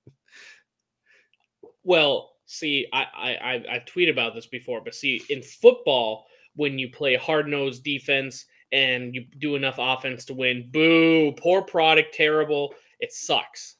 well, 1.83 2.34
see, 2.55 2.87
I 2.93 3.07
I 3.15 3.31
I 3.35 3.65
I've 3.75 3.85
tweeted 3.85 4.11
about 4.11 4.35
this 4.35 4.47
before, 4.47 4.81
but 4.81 4.95
see, 4.95 5.23
in 5.31 5.43
football, 5.43 6.27
when 6.57 6.79
you 6.79 6.91
play 6.91 7.17
hard 7.17 7.49
nosed 7.49 7.83
defense 7.85 8.47
and 8.73 9.15
you 9.15 9.25
do 9.39 9.55
enough 9.57 9.77
offense 9.79 10.25
to 10.27 10.35
win, 10.35 10.69
boo, 10.73 11.33
poor 11.33 11.63
product, 11.63 12.15
terrible. 12.15 12.75
It 13.01 13.13
sucks. 13.13 13.77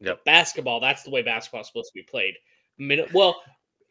Yep. 0.00 0.24
Basketball, 0.24 0.80
that's 0.80 1.02
the 1.04 1.10
way 1.10 1.22
basketball 1.22 1.62
is 1.62 1.68
supposed 1.68 1.88
to 1.92 1.94
be 1.94 2.02
played. 2.02 2.34
Minute, 2.78 3.10
well, 3.14 3.40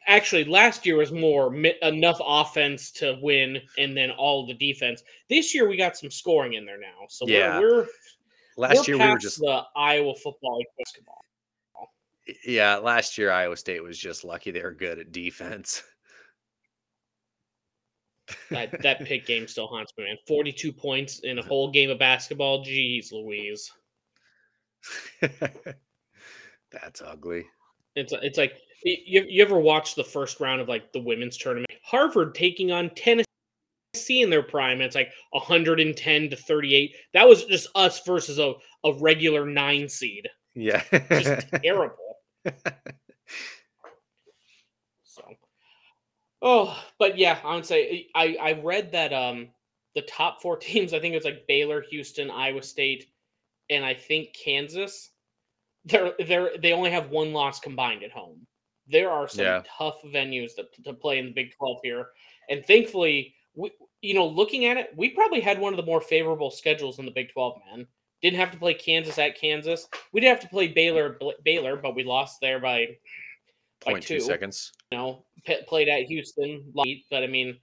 actually, 0.06 0.44
last 0.44 0.86
year 0.86 0.96
was 0.96 1.10
more 1.10 1.50
mi- 1.50 1.74
enough 1.82 2.20
offense 2.24 2.92
to 2.92 3.18
win, 3.22 3.60
and 3.78 3.96
then 3.96 4.10
all 4.12 4.46
the 4.46 4.54
defense. 4.54 5.02
This 5.28 5.52
year 5.54 5.68
we 5.68 5.76
got 5.76 5.96
some 5.96 6.10
scoring 6.10 6.54
in 6.54 6.64
there 6.64 6.78
now, 6.78 7.06
so 7.08 7.26
Yeah. 7.26 7.58
we're, 7.58 7.78
we're 7.78 7.86
Last 8.56 8.76
we're 8.88 8.94
year 8.96 9.04
we 9.06 9.12
were 9.12 9.18
just 9.18 9.38
the 9.38 9.62
Iowa 9.76 10.14
football 10.14 10.58
like 10.58 10.66
basketball. 10.78 11.25
Yeah, 12.44 12.76
last 12.76 13.18
year 13.18 13.30
Iowa 13.30 13.56
State 13.56 13.82
was 13.82 13.98
just 13.98 14.24
lucky 14.24 14.50
they 14.50 14.62
were 14.62 14.72
good 14.72 14.98
at 14.98 15.12
defense. 15.12 15.82
That 18.50 18.82
that 18.82 19.04
pick 19.04 19.26
game 19.26 19.46
still 19.46 19.66
haunts 19.68 19.92
me, 19.96 20.04
man. 20.04 20.16
Forty-two 20.26 20.72
points 20.72 21.20
in 21.20 21.38
a 21.38 21.42
whole 21.46 21.70
game 21.70 21.90
of 21.90 21.98
basketball. 21.98 22.64
Jeez, 22.64 23.12
Louise. 23.12 23.70
That's 25.20 27.02
ugly. 27.04 27.46
It's 27.94 28.12
it's 28.12 28.38
like 28.38 28.56
you, 28.82 29.24
you 29.28 29.42
ever 29.42 29.58
watch 29.58 29.94
the 29.94 30.04
first 30.04 30.40
round 30.40 30.60
of 30.60 30.68
like 30.68 30.92
the 30.92 31.00
women's 31.00 31.36
tournament? 31.36 31.70
Harvard 31.82 32.34
taking 32.34 32.72
on 32.72 32.90
Tennessee 32.94 33.26
in 34.08 34.30
their 34.30 34.42
prime. 34.42 34.78
And 34.78 34.82
it's 34.82 34.94
like 34.94 35.10
110 35.30 36.30
to 36.30 36.36
38. 36.36 36.94
That 37.14 37.28
was 37.28 37.44
just 37.44 37.68
us 37.74 38.04
versus 38.04 38.38
a, 38.38 38.54
a 38.84 38.92
regular 39.00 39.46
nine 39.46 39.88
seed. 39.88 40.28
Yeah. 40.54 40.82
Just 41.10 41.48
terrible. 41.62 42.05
So, 45.02 45.22
oh, 46.42 46.78
but 46.98 47.16
yeah, 47.16 47.38
I 47.44 47.54
would 47.54 47.66
say 47.66 48.08
I 48.14 48.36
I 48.40 48.52
read 48.62 48.92
that 48.92 49.12
um 49.12 49.48
the 49.94 50.02
top 50.02 50.42
four 50.42 50.56
teams. 50.58 50.92
I 50.92 51.00
think 51.00 51.14
it's 51.14 51.24
like 51.24 51.46
Baylor, 51.48 51.82
Houston, 51.90 52.30
Iowa 52.30 52.62
State, 52.62 53.10
and 53.70 53.84
I 53.84 53.94
think 53.94 54.34
Kansas. 54.34 55.10
They're 55.84 56.12
they're 56.26 56.50
they 56.58 56.72
only 56.72 56.90
have 56.90 57.10
one 57.10 57.32
loss 57.32 57.60
combined 57.60 58.02
at 58.02 58.10
home. 58.10 58.46
There 58.88 59.10
are 59.10 59.28
some 59.28 59.44
Yeah. 59.44 59.62
tough 59.78 60.02
venues 60.04 60.54
that 60.56 60.72
to 60.84 60.92
play 60.92 61.18
in 61.18 61.26
the 61.26 61.32
Big 61.32 61.52
Twelve 61.56 61.78
here, 61.82 62.08
and 62.50 62.64
thankfully, 62.66 63.34
we 63.54 63.70
you 64.02 64.14
know 64.14 64.26
looking 64.26 64.66
at 64.66 64.76
it, 64.76 64.90
we 64.96 65.10
probably 65.10 65.40
had 65.40 65.60
one 65.60 65.72
of 65.72 65.76
the 65.76 65.84
more 65.86 66.00
favorable 66.00 66.50
schedules 66.50 66.98
in 66.98 67.04
the 67.04 67.12
Big 67.12 67.32
Twelve. 67.32 67.60
Man, 67.70 67.86
didn't 68.30 68.40
have 68.40 68.50
to 68.52 68.58
play 68.58 68.74
Kansas 68.74 69.18
at 69.18 69.38
Kansas. 69.38 69.88
We 70.12 70.20
did 70.20 70.28
have 70.28 70.40
to 70.40 70.48
play 70.48 70.68
Baylor 70.68 71.18
Baylor, 71.44 71.76
but 71.76 71.94
we 71.94 72.02
lost 72.04 72.40
there 72.40 72.58
by 72.58 72.96
by 73.84 73.92
Point 73.92 74.04
two 74.04 74.18
two. 74.18 74.20
seconds. 74.20 74.72
you 74.90 74.98
know, 74.98 75.24
p- 75.44 75.62
played 75.68 75.88
at 75.88 76.02
Houston, 76.04 76.72
but 76.74 77.22
I 77.22 77.26
mean, 77.26 77.58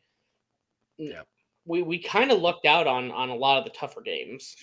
Yep. 0.98 1.28
we 1.66 1.82
we 1.82 2.00
kind 2.00 2.32
of 2.32 2.40
lucked 2.40 2.66
out 2.66 2.88
on 2.88 3.12
on 3.12 3.30
a 3.30 3.36
lot 3.36 3.58
of 3.58 3.64
the 3.66 3.72
tougher 3.72 4.02
games. 4.02 4.56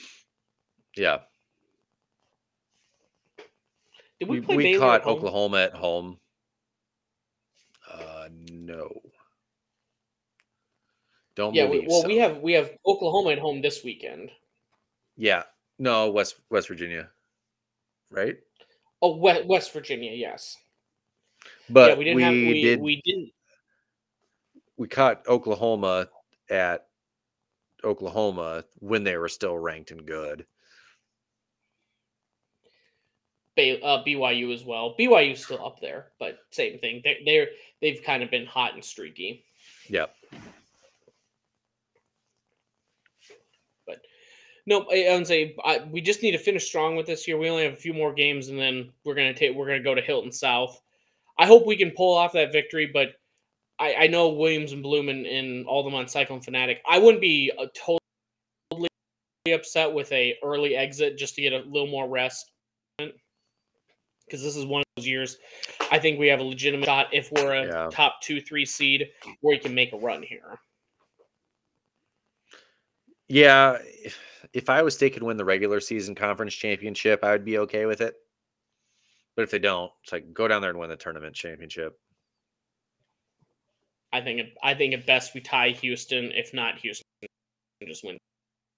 Yeah. 0.97 1.19
Did 4.19 4.29
we, 4.29 4.41
We, 4.41 4.47
play 4.47 4.57
we 4.57 4.79
caught 4.79 5.01
at 5.01 5.03
home? 5.05 5.17
Oklahoma 5.17 5.59
at 5.59 5.75
home. 5.75 6.19
Uh 7.91 8.29
no. 8.53 9.01
Don't 11.37 11.55
Yeah, 11.55 11.69
we, 11.69 11.87
well, 11.87 12.03
so. 12.03 12.09
we 12.09 12.17
have 12.19 12.39
we 12.39 12.53
have 12.53 12.71
Oklahoma 12.87 13.31
at 13.31 13.39
home 13.39 13.61
this 13.63 13.83
weekend. 13.83 14.31
Yeah. 15.17 15.45
No, 15.81 16.11
West 16.11 16.37
West 16.51 16.69
Virginia. 16.69 17.09
Right? 18.11 18.37
Oh, 19.01 19.17
West, 19.17 19.47
West 19.47 19.73
Virginia, 19.73 20.13
yes. 20.13 20.59
But 21.71 21.91
yeah, 21.91 21.97
we 21.97 22.05
didn't 22.05 22.21
have 22.21 22.33
we 22.33 22.63
did 22.63 22.81
we 22.81 23.03
didn't. 23.03 23.33
we 24.77 24.89
caught 24.89 25.27
Oklahoma 25.27 26.09
at 26.51 26.87
Oklahoma 27.83 28.65
when 28.81 29.05
they 29.05 29.17
were 29.17 29.29
still 29.29 29.57
ranked 29.57 29.91
and 29.91 30.05
good. 30.07 30.45
Uh, 33.59 34.03
BYU 34.07 34.55
as 34.55 34.65
well. 34.65 34.95
BYU's 34.99 35.45
still 35.45 35.65
up 35.65 35.81
there, 35.83 36.13
but 36.19 36.39
same 36.51 36.79
thing. 36.79 37.01
They 37.05 37.23
they're 37.25 37.49
they've 37.81 38.03
kind 38.03 38.23
of 38.23 38.31
been 38.31 38.47
hot 38.47 38.75
and 38.75 38.85
streaky. 38.85 39.45
Yep. 39.89 40.15
No, 44.67 44.87
I, 44.91 45.17
would 45.17 45.27
say 45.27 45.57
I, 45.65 45.81
we 45.91 46.01
just 46.01 46.23
need 46.23 46.33
to 46.33 46.39
finish 46.39 46.67
strong 46.67 46.97
with 46.97 47.07
this 47.07 47.27
year. 47.27 47.39
We 47.39 47.49
only 47.49 47.65
have 47.65 47.73
a 47.73 47.77
few 47.77 47.95
more 47.95 48.13
games, 48.13 48.49
and 48.49 48.59
then 48.59 48.91
we're 49.05 49.15
gonna 49.15 49.35
take 49.35 49.55
we're 49.55 49.67
gonna 49.67 49.83
go 49.83 49.95
to 49.95 50.03
Hilton 50.03 50.33
South. 50.33 50.81
I 51.39 51.47
hope 51.47 51.67
we 51.67 51.77
can 51.77 51.91
pull 51.93 52.15
off 52.15 52.33
that 52.35 52.53
victory, 52.53 52.87
but 52.93 53.15
I, 53.79 53.95
I 54.01 54.07
know 54.09 54.29
Williams 54.29 54.73
and 54.73 54.83
Bloom 54.83 55.09
and, 55.09 55.25
and 55.27 55.67
all 55.67 55.83
them 55.83 55.95
on 55.95 56.07
Cyclone 56.07 56.43
Fanatic. 56.43 56.83
I 56.87 56.99
wouldn't 56.99 57.23
be 57.23 57.51
uh, 57.59 57.67
totally 57.75 58.89
upset 59.51 59.93
with 59.93 60.13
a 60.13 60.37
early 60.45 60.77
exit 60.77 61.17
just 61.17 61.35
to 61.37 61.41
get 61.43 61.55
a 61.55 61.61
little 61.61 61.89
more 61.89 62.07
rest, 62.07 62.53
because 62.99 64.43
this 64.43 64.55
is 64.55 64.67
one 64.67 64.81
of 64.83 64.87
those 64.97 65.07
years. 65.07 65.39
I 65.91 65.99
think 65.99 66.19
we 66.19 66.29
have 66.29 66.41
a 66.41 66.45
legitimate 66.45 66.85
shot 66.85 67.09
if 67.13 67.33
we're 67.33 67.55
a 67.55 67.67
Yeah. 67.67 67.89
top 67.91 68.21
two 68.21 68.41
three 68.41 68.67
seed 68.67 69.09
where 69.41 69.57
we 69.57 69.59
can 69.59 69.75
make 69.75 69.95
a 69.95 69.97
run 69.97 70.23
here. 70.23 70.61
Yeah, 73.31 73.79
if, 73.85 74.19
if 74.53 74.69
Iowa 74.69 74.91
State 74.91 75.13
could 75.13 75.23
win 75.23 75.37
the 75.37 75.45
regular 75.45 75.79
season 75.79 76.17
conference 76.17 76.53
championship, 76.53 77.23
I 77.23 77.31
would 77.31 77.45
be 77.45 77.59
okay 77.59 77.87
with 77.87 78.01
it. 78.01 78.17
But 79.37 79.43
if 79.43 79.53
they 79.53 79.61
don't, 79.61 79.93
it's 80.03 80.13
like 80.13 80.35
go 80.35 80.49
down 80.49 80.61
there 80.61 80.71
and 80.71 80.79
win 80.81 80.91
the 80.91 80.97
tournament 80.97 81.37
championship. 81.37 81.97
I 84.13 84.21
think 84.21 84.41
it, 84.41 84.55
I 84.65 84.75
think 84.75 84.95
at 84.95 85.07
best 85.07 85.33
we 85.33 85.41
tie 85.41 85.71
Houston. 85.71 86.33
If 86.33 86.53
not, 86.53 86.79
Houston 86.81 87.05
just 87.87 88.05
wins 88.05 88.19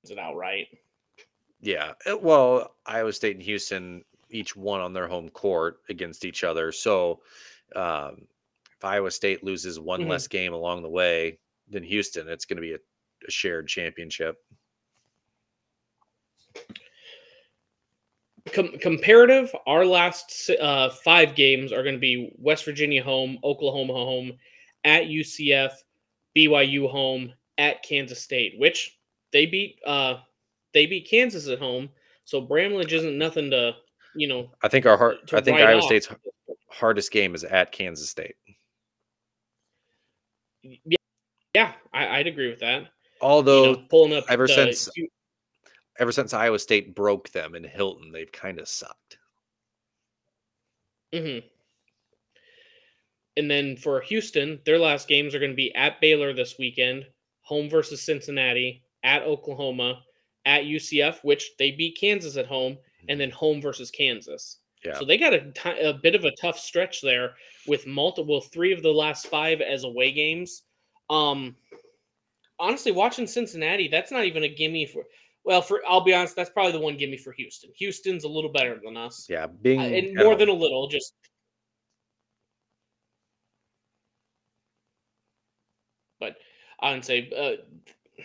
it 0.04 0.18
outright. 0.18 0.66
Yeah. 1.62 1.92
uh, 2.06 2.18
Well, 2.18 2.74
Iowa 2.84 3.14
State 3.14 3.36
and 3.36 3.42
Houston 3.42 4.04
each 4.28 4.54
won 4.54 4.82
on 4.82 4.92
their 4.92 5.08
home 5.08 5.30
court 5.30 5.78
against 5.88 6.26
each 6.26 6.44
other. 6.44 6.72
So 6.72 7.22
um, 7.74 8.26
if 8.76 8.84
Iowa 8.84 9.10
State 9.10 9.42
loses 9.42 9.80
one 9.80 10.02
Mhm. 10.02 10.08
less 10.08 10.28
game 10.28 10.52
along 10.52 10.82
the 10.82 10.90
way 10.90 11.38
than 11.70 11.82
Houston, 11.82 12.28
it's 12.28 12.44
going 12.44 12.56
to 12.56 12.60
be 12.60 12.74
a, 12.74 12.78
a 13.26 13.30
shared 13.30 13.68
championship. 13.68 14.36
Com- 18.52 18.76
comparative, 18.80 19.54
our 19.66 19.84
last 19.86 20.50
uh, 20.60 20.90
five 20.90 21.34
games 21.34 21.72
are 21.72 21.82
going 21.82 21.94
to 21.94 22.00
be 22.00 22.32
West 22.38 22.64
Virginia 22.64 23.02
home, 23.02 23.38
Oklahoma 23.44 23.92
home, 23.92 24.32
at 24.84 25.04
UCF, 25.04 25.70
BYU 26.36 26.90
home, 26.90 27.32
at 27.58 27.82
Kansas 27.82 28.20
State, 28.20 28.54
which 28.58 28.98
they 29.32 29.46
beat. 29.46 29.78
Uh, 29.86 30.16
they 30.74 30.86
beat 30.86 31.08
Kansas 31.08 31.48
at 31.48 31.58
home, 31.58 31.88
so 32.24 32.40
Bramlage 32.40 32.92
isn't 32.92 33.16
nothing 33.16 33.50
to 33.50 33.76
you 34.14 34.26
know. 34.28 34.50
I 34.62 34.68
think 34.68 34.86
our 34.86 34.96
hard, 34.96 35.16
I 35.32 35.40
think 35.40 35.58
Iowa 35.58 35.78
off. 35.78 35.84
State's 35.84 36.08
hardest 36.68 37.10
game 37.10 37.34
is 37.34 37.44
at 37.44 37.72
Kansas 37.72 38.08
State. 38.08 38.34
Yeah, 40.62 40.96
yeah, 41.54 41.72
I, 41.92 42.18
I'd 42.18 42.26
agree 42.26 42.48
with 42.48 42.60
that. 42.60 42.88
You 43.22 43.28
Although 43.28 43.72
know, 43.74 43.84
pulling 43.88 44.12
up 44.14 44.24
ever 44.28 44.46
the- 44.46 44.54
since- 44.54 44.88
ever 45.98 46.10
since 46.12 46.34
Iowa 46.34 46.58
State 46.58 46.94
broke 46.94 47.30
them 47.30 47.54
in 47.54 47.62
Hilton, 47.64 48.10
they've 48.10 48.32
kind 48.32 48.58
of 48.58 48.66
sucked. 48.68 49.18
hmm 51.14 51.38
And 53.36 53.50
then 53.50 53.76
for 53.76 54.00
Houston, 54.00 54.60
their 54.64 54.78
last 54.78 55.06
games 55.08 55.34
are 55.34 55.38
going 55.38 55.52
to 55.52 55.56
be 55.56 55.74
at 55.74 56.00
Baylor 56.00 56.32
this 56.32 56.58
weekend, 56.58 57.06
home 57.42 57.68
versus 57.68 58.02
Cincinnati, 58.02 58.82
at 59.04 59.22
Oklahoma, 59.22 60.02
at 60.44 60.64
UCF, 60.64 61.22
which 61.22 61.52
they 61.58 61.70
beat 61.70 61.98
Kansas 62.00 62.36
at 62.36 62.46
home, 62.46 62.78
and 63.08 63.20
then 63.20 63.30
home 63.30 63.60
versus 63.60 63.90
Kansas. 63.90 64.58
Yeah. 64.84 64.98
So 64.98 65.04
they 65.04 65.16
got 65.18 65.32
a 65.34 65.90
a 65.90 65.92
bit 65.94 66.14
of 66.16 66.24
a 66.24 66.34
tough 66.40 66.58
stretch 66.58 67.00
there 67.02 67.36
with 67.68 67.86
multiple 67.86 68.40
three 68.40 68.72
of 68.72 68.82
the 68.82 68.92
last 68.92 69.28
five 69.28 69.60
as 69.60 69.84
away 69.84 70.10
games. 70.12 70.62
Um, 71.10 71.56
honestly, 72.58 72.92
watching 72.92 73.26
Cincinnati, 73.26 73.88
that's 73.88 74.10
not 74.12 74.24
even 74.24 74.44
a 74.44 74.48
gimme 74.48 74.86
for. 74.86 75.04
Well, 75.44 75.60
for 75.62 75.82
I'll 75.88 76.00
be 76.04 76.14
honest, 76.14 76.36
that's 76.36 76.50
probably 76.50 76.72
the 76.72 76.78
one 76.80 76.96
gimme 76.96 77.16
for 77.16 77.32
Houston. 77.32 77.70
Houston's 77.76 78.24
a 78.24 78.28
little 78.28 78.52
better 78.52 78.80
than 78.82 78.96
us. 78.96 79.26
Yeah, 79.28 79.46
being 79.48 79.80
Uh, 79.80 79.84
and 79.84 80.14
more 80.16 80.36
than 80.36 80.48
a 80.48 80.52
little, 80.52 80.86
just. 80.88 81.14
But 86.20 86.36
I 86.80 86.92
would 86.94 87.04
say 87.04 87.28
uh, 87.36 88.22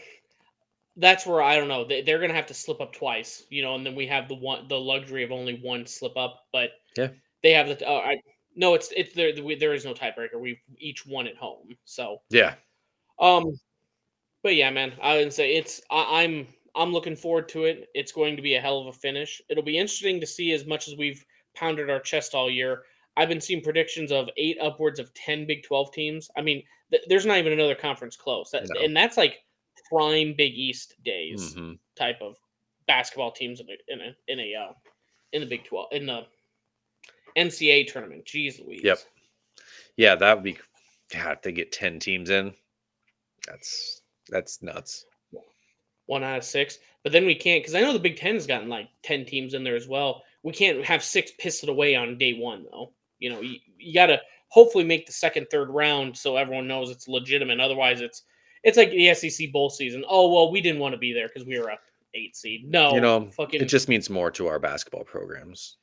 that's 0.97 1.25
where 1.25 1.41
I 1.41 1.55
don't 1.55 1.67
know. 1.67 1.83
They, 1.85 2.01
they're 2.01 2.19
going 2.19 2.29
to 2.29 2.35
have 2.35 2.45
to 2.47 2.53
slip 2.53 2.81
up 2.81 2.93
twice, 2.93 3.43
you 3.49 3.61
know, 3.63 3.75
and 3.75 3.85
then 3.85 3.95
we 3.95 4.05
have 4.07 4.27
the 4.27 4.35
one 4.35 4.67
the 4.67 4.79
luxury 4.79 5.23
of 5.23 5.31
only 5.31 5.59
one 5.61 5.85
slip 5.85 6.15
up. 6.17 6.45
But 6.51 6.71
Yeah. 6.95 7.09
they 7.41 7.53
have 7.53 7.67
the. 7.67 7.87
Uh, 7.87 7.93
I 7.99 8.21
no, 8.55 8.73
it's 8.75 8.91
it's 8.95 9.13
there. 9.13 9.31
we- 9.43 9.55
There 9.55 9.73
is 9.73 9.85
no 9.85 9.93
tiebreaker. 9.93 10.39
We've 10.39 10.59
each 10.77 11.05
won 11.05 11.27
at 11.27 11.37
home, 11.37 11.75
so 11.85 12.21
yeah, 12.29 12.55
um, 13.19 13.59
but 14.47 14.55
yeah, 14.55 14.69
man, 14.69 14.93
I 15.01 15.17
would 15.17 15.33
say 15.33 15.57
it's 15.57 15.81
I, 15.91 16.23
I'm 16.23 16.47
I'm 16.73 16.93
looking 16.93 17.17
forward 17.17 17.49
to 17.49 17.65
it. 17.65 17.89
It's 17.93 18.13
going 18.13 18.37
to 18.37 18.41
be 18.41 18.55
a 18.55 18.61
hell 18.61 18.79
of 18.79 18.87
a 18.87 18.93
finish. 18.93 19.41
It'll 19.49 19.61
be 19.61 19.77
interesting 19.77 20.21
to 20.21 20.25
see 20.25 20.53
as 20.53 20.65
much 20.65 20.87
as 20.87 20.95
we've 20.95 21.25
pounded 21.53 21.89
our 21.89 21.99
chest 21.99 22.33
all 22.33 22.49
year. 22.49 22.83
I've 23.17 23.27
been 23.27 23.41
seeing 23.41 23.61
predictions 23.61 24.09
of 24.09 24.29
eight 24.37 24.57
upwards 24.61 25.01
of 25.01 25.13
ten 25.15 25.45
Big 25.45 25.63
Twelve 25.63 25.91
teams. 25.91 26.29
I 26.37 26.41
mean, 26.43 26.63
th- 26.91 27.03
there's 27.09 27.25
not 27.25 27.39
even 27.39 27.51
another 27.51 27.75
conference 27.75 28.15
close, 28.15 28.49
that, 28.51 28.69
No. 28.73 28.79
and 28.79 28.95
that's 28.95 29.17
like 29.17 29.43
prime 29.91 30.33
Big 30.37 30.53
East 30.53 30.95
days 31.03 31.53
mhm. 31.53 31.77
type 31.97 32.21
of 32.21 32.37
basketball 32.87 33.33
teams 33.33 33.59
in 33.59 33.67
a 33.67 33.93
in 33.93 33.99
a 33.99 34.15
in 34.31 34.39
a 34.39 34.55
uh, 34.55 34.73
in 35.33 35.41
the 35.41 35.47
Big 35.47 35.65
Twelve 35.65 35.89
in 35.91 36.05
the 36.05 36.25
NCAA 37.35 37.91
tournament. 37.91 38.23
Jeez 38.23 38.65
Louise. 38.65 38.79
Yep. 38.81 38.99
yeah, 39.97 40.15
that 40.15 40.37
would 40.37 40.43
be. 40.45 40.57
God, 41.13 41.33
if 41.33 41.41
they 41.41 41.51
get 41.51 41.73
ten 41.73 41.99
teams 41.99 42.29
in, 42.29 42.53
that's 43.45 44.03
that's 44.29 44.61
nuts. 44.61 45.05
one 46.07 46.23
out 46.23 46.37
of 46.37 46.43
six. 46.43 46.79
But 47.03 47.11
then 47.11 47.25
we 47.25 47.35
can't 47.35 47.63
because 47.63 47.75
I 47.75 47.81
know 47.81 47.93
the 47.93 47.99
Big 47.99 48.17
Ten 48.17 48.33
has 48.33 48.47
gotten 48.47 48.69
like 48.69 48.89
ten 49.03 49.25
teams 49.25 49.53
in 49.53 49.63
there 49.63 49.75
as 49.75 49.87
well. 49.87 50.23
We 50.43 50.53
can't 50.53 50.83
have 50.83 51.03
six 51.03 51.31
pissed 51.39 51.67
away 51.67 51.95
on 51.95 52.17
day 52.17 52.33
one 52.33 52.65
though. 52.71 52.91
You 53.19 53.31
know, 53.31 53.41
you, 53.41 53.59
you 53.77 53.93
got 53.93 54.07
to 54.07 54.21
hopefully 54.49 54.83
make 54.83 55.05
the 55.05 55.11
second, 55.11 55.47
third 55.49 55.69
round 55.69 56.15
so 56.15 56.37
everyone 56.37 56.67
knows 56.67 56.89
it's 56.89 57.07
legitimate. 57.07 57.59
Otherwise, 57.59 58.01
it's 58.01 58.23
it's 58.63 58.77
like 58.77 58.91
the 58.91 59.13
SEC 59.13 59.51
bowl 59.51 59.69
season. 59.69 60.03
Oh 60.07 60.33
well, 60.33 60.51
we 60.51 60.61
didn't 60.61 60.79
want 60.79 60.93
to 60.93 60.99
be 60.99 61.13
there 61.13 61.27
because 61.27 61.47
we 61.47 61.59
were 61.59 61.69
a 61.69 61.77
eight 62.15 62.35
seed. 62.35 62.69
No, 62.69 62.93
you 62.93 63.01
know, 63.01 63.27
fucking 63.27 63.61
it 63.61 63.65
just 63.65 63.89
means 63.89 64.09
more 64.09 64.31
to 64.31 64.47
our 64.47 64.59
basketball 64.59 65.03
programs. 65.03 65.77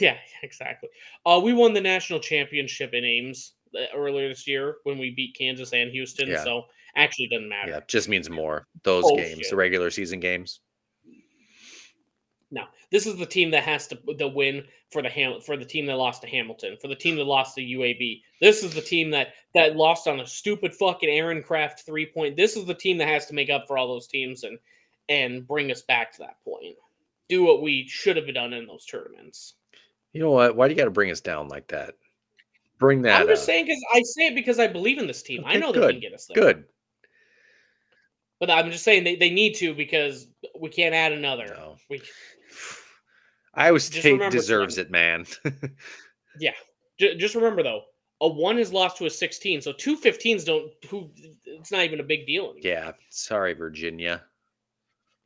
yeah, 0.00 0.16
exactly. 0.42 0.88
Uh, 1.24 1.40
we 1.42 1.52
won 1.52 1.72
the 1.72 1.80
national 1.80 2.20
championship 2.20 2.94
in 2.94 3.04
Ames 3.04 3.52
uh, 3.76 3.96
earlier 3.96 4.28
this 4.28 4.46
year 4.46 4.76
when 4.84 4.98
we 4.98 5.10
beat 5.10 5.36
Kansas 5.36 5.72
and 5.72 5.90
Houston. 5.90 6.28
Yeah. 6.28 6.44
So 6.44 6.64
actually, 6.96 7.28
doesn't 7.28 7.48
matter. 7.48 7.70
Yeah, 7.72 7.80
just 7.86 8.08
means 8.08 8.28
more. 8.30 8.66
Those 8.82 9.02
Bullshit. 9.02 9.34
games, 9.36 9.50
the 9.50 9.56
regular 9.56 9.90
season 9.90 10.20
games. 10.20 10.60
No, 12.50 12.64
this 12.92 13.06
is 13.06 13.16
the 13.16 13.26
team 13.26 13.50
that 13.50 13.64
has 13.64 13.88
to 13.88 13.98
the 14.16 14.28
win 14.28 14.64
for 14.92 15.02
the 15.02 15.08
Ham 15.08 15.40
for 15.40 15.56
the 15.56 15.64
team 15.64 15.86
that 15.86 15.96
lost 15.96 16.22
to 16.22 16.28
Hampton, 16.28 16.76
for 16.80 16.86
the 16.86 16.94
team 16.94 17.16
that 17.16 17.24
lost 17.24 17.56
to 17.56 17.62
UAB. 17.62 18.22
This 18.40 18.62
is 18.62 18.72
the 18.74 18.80
team 18.80 19.10
that 19.10 19.28
that 19.54 19.74
lost 19.74 20.06
on 20.06 20.20
a 20.20 20.26
stupid 20.26 20.72
fucking 20.74 21.08
Aaron 21.08 21.42
Craft 21.42 21.84
three 21.84 22.06
point. 22.06 22.36
This 22.36 22.56
is 22.56 22.64
the 22.64 22.74
team 22.74 22.98
that 22.98 23.08
has 23.08 23.26
to 23.26 23.34
make 23.34 23.50
up 23.50 23.64
for 23.66 23.76
all 23.76 23.88
those 23.88 24.06
teams 24.06 24.44
and 24.44 24.58
and 25.08 25.46
bring 25.48 25.72
us 25.72 25.82
back 25.82 26.12
to 26.12 26.18
that 26.20 26.36
point. 26.44 26.76
Do 27.28 27.42
what 27.42 27.60
we 27.62 27.88
should 27.88 28.16
have 28.16 28.32
done 28.32 28.52
in 28.52 28.66
those 28.66 28.84
tournaments. 28.86 29.54
You 30.12 30.20
know 30.20 30.30
what? 30.30 30.54
Why 30.54 30.68
do 30.68 30.74
you 30.74 30.78
got 30.78 30.84
to 30.84 30.90
bring 30.90 31.10
us 31.10 31.20
down 31.20 31.48
like 31.48 31.66
that? 31.68 31.94
Bring 32.78 33.02
that. 33.02 33.20
I'm 33.20 33.26
just 33.26 33.42
up. 33.42 33.46
saying 33.46 33.64
because 33.66 33.82
I 33.94 34.02
say 34.02 34.26
it 34.28 34.34
because 34.36 34.60
I 34.60 34.68
believe 34.68 34.98
in 34.98 35.06
this 35.08 35.22
team. 35.22 35.42
I 35.44 35.52
Okay, 35.52 35.58
know 35.60 35.72
they 35.72 35.92
can 35.92 36.00
get 36.00 36.14
us 36.14 36.26
there. 36.26 36.40
Good. 36.40 36.64
But 38.46 38.58
I'm 38.58 38.70
just 38.70 38.84
saying 38.84 39.04
they, 39.04 39.16
they 39.16 39.30
need 39.30 39.54
to 39.54 39.74
because 39.74 40.26
we 40.58 40.68
can't 40.68 40.94
add 40.94 41.12
another. 41.12 41.46
No. 41.46 41.76
We 41.88 42.02
Iowa 43.54 43.80
State 43.80 44.20
deserves 44.30 44.74
something. 44.74 44.88
it, 44.88 44.92
man. 44.92 45.26
Ju- 47.00 47.16
just 47.16 47.34
remember 47.34 47.62
though, 47.62 47.82
a 48.20 48.28
one 48.28 48.58
is 48.58 48.70
lost 48.72 48.98
to 48.98 49.06
a 49.06 49.10
16, 49.10 49.62
so 49.62 49.72
two 49.72 49.96
15s 49.96 50.44
don't. 50.44 50.70
Who? 50.90 51.10
It's 51.46 51.72
not 51.72 51.84
even 51.84 52.00
a 52.00 52.04
big 52.04 52.26
deal 52.26 52.44
anymore. 52.50 52.60
yeah. 52.62 52.92
Sorry, 53.08 53.54
Virginia. 53.54 54.22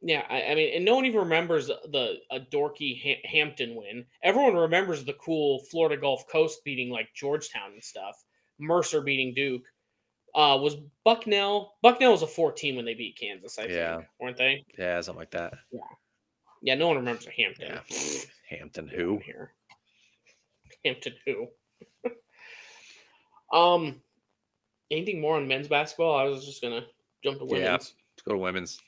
Yeah, 0.01 0.23
I, 0.31 0.43
I 0.45 0.55
mean, 0.55 0.77
and 0.77 0.85
no 0.85 0.95
one 0.95 1.05
even 1.07 1.19
remembers 1.19 1.67
the 1.67 2.19
a 2.31 2.39
dorky 2.39 3.03
ha- 3.03 3.29
Hampton 3.29 3.75
win. 3.75 4.07
Everyone 4.23 4.55
remembers 4.55 5.05
the 5.05 5.15
cool 5.15 5.65
Florida 5.71 6.01
Gulf 6.01 6.25
Coast 6.31 6.61
beating 6.65 6.89
like 6.89 7.09
Georgetown 7.17 7.73
and 7.73 7.83
stuff. 7.83 8.15
Mercer 8.61 9.01
beating 9.01 9.35
Duke. 9.35 9.63
Uh, 10.39 10.57
was 10.57 10.77
Bucknell? 11.05 11.75
Bucknell 11.83 12.13
was 12.13 12.23
a 12.23 12.27
14 12.29 12.77
when 12.77 12.85
they 12.85 12.95
beat 12.95 13.19
Kansas. 13.19 13.59
I 13.59 13.67
think, 13.67 14.07
weren't 14.21 14.37
they? 14.37 14.65
Yeah, 14.79 15.01
something 15.01 15.19
like 15.19 15.33
that. 15.33 15.55
Yeah, 15.73 15.81
Yeah, 16.63 16.75
no 16.77 16.87
one 16.87 16.97
remembers 16.97 17.27
Hampton. 17.37 17.67
Yeah. 17.91 18.19
Hampton, 18.49 18.87
who? 18.87 19.19
here? 19.25 19.53
Hampton 20.85 21.15
who? 21.27 21.49
um, 23.53 24.01
anything 24.93 25.21
more 25.21 25.37
on 25.37 25.49
men's 25.49 25.67
basketball? 25.67 26.17
I 26.17 26.25
was 26.25 26.47
just 26.47 26.63
gonna 26.63 26.87
jump 27.25 27.41
to 27.41 27.45
Yeah. 27.47 27.53
women's. 27.53 27.71
Let's 27.73 28.23
go 28.25 28.33
to 28.33 28.39
women's. 28.39 28.79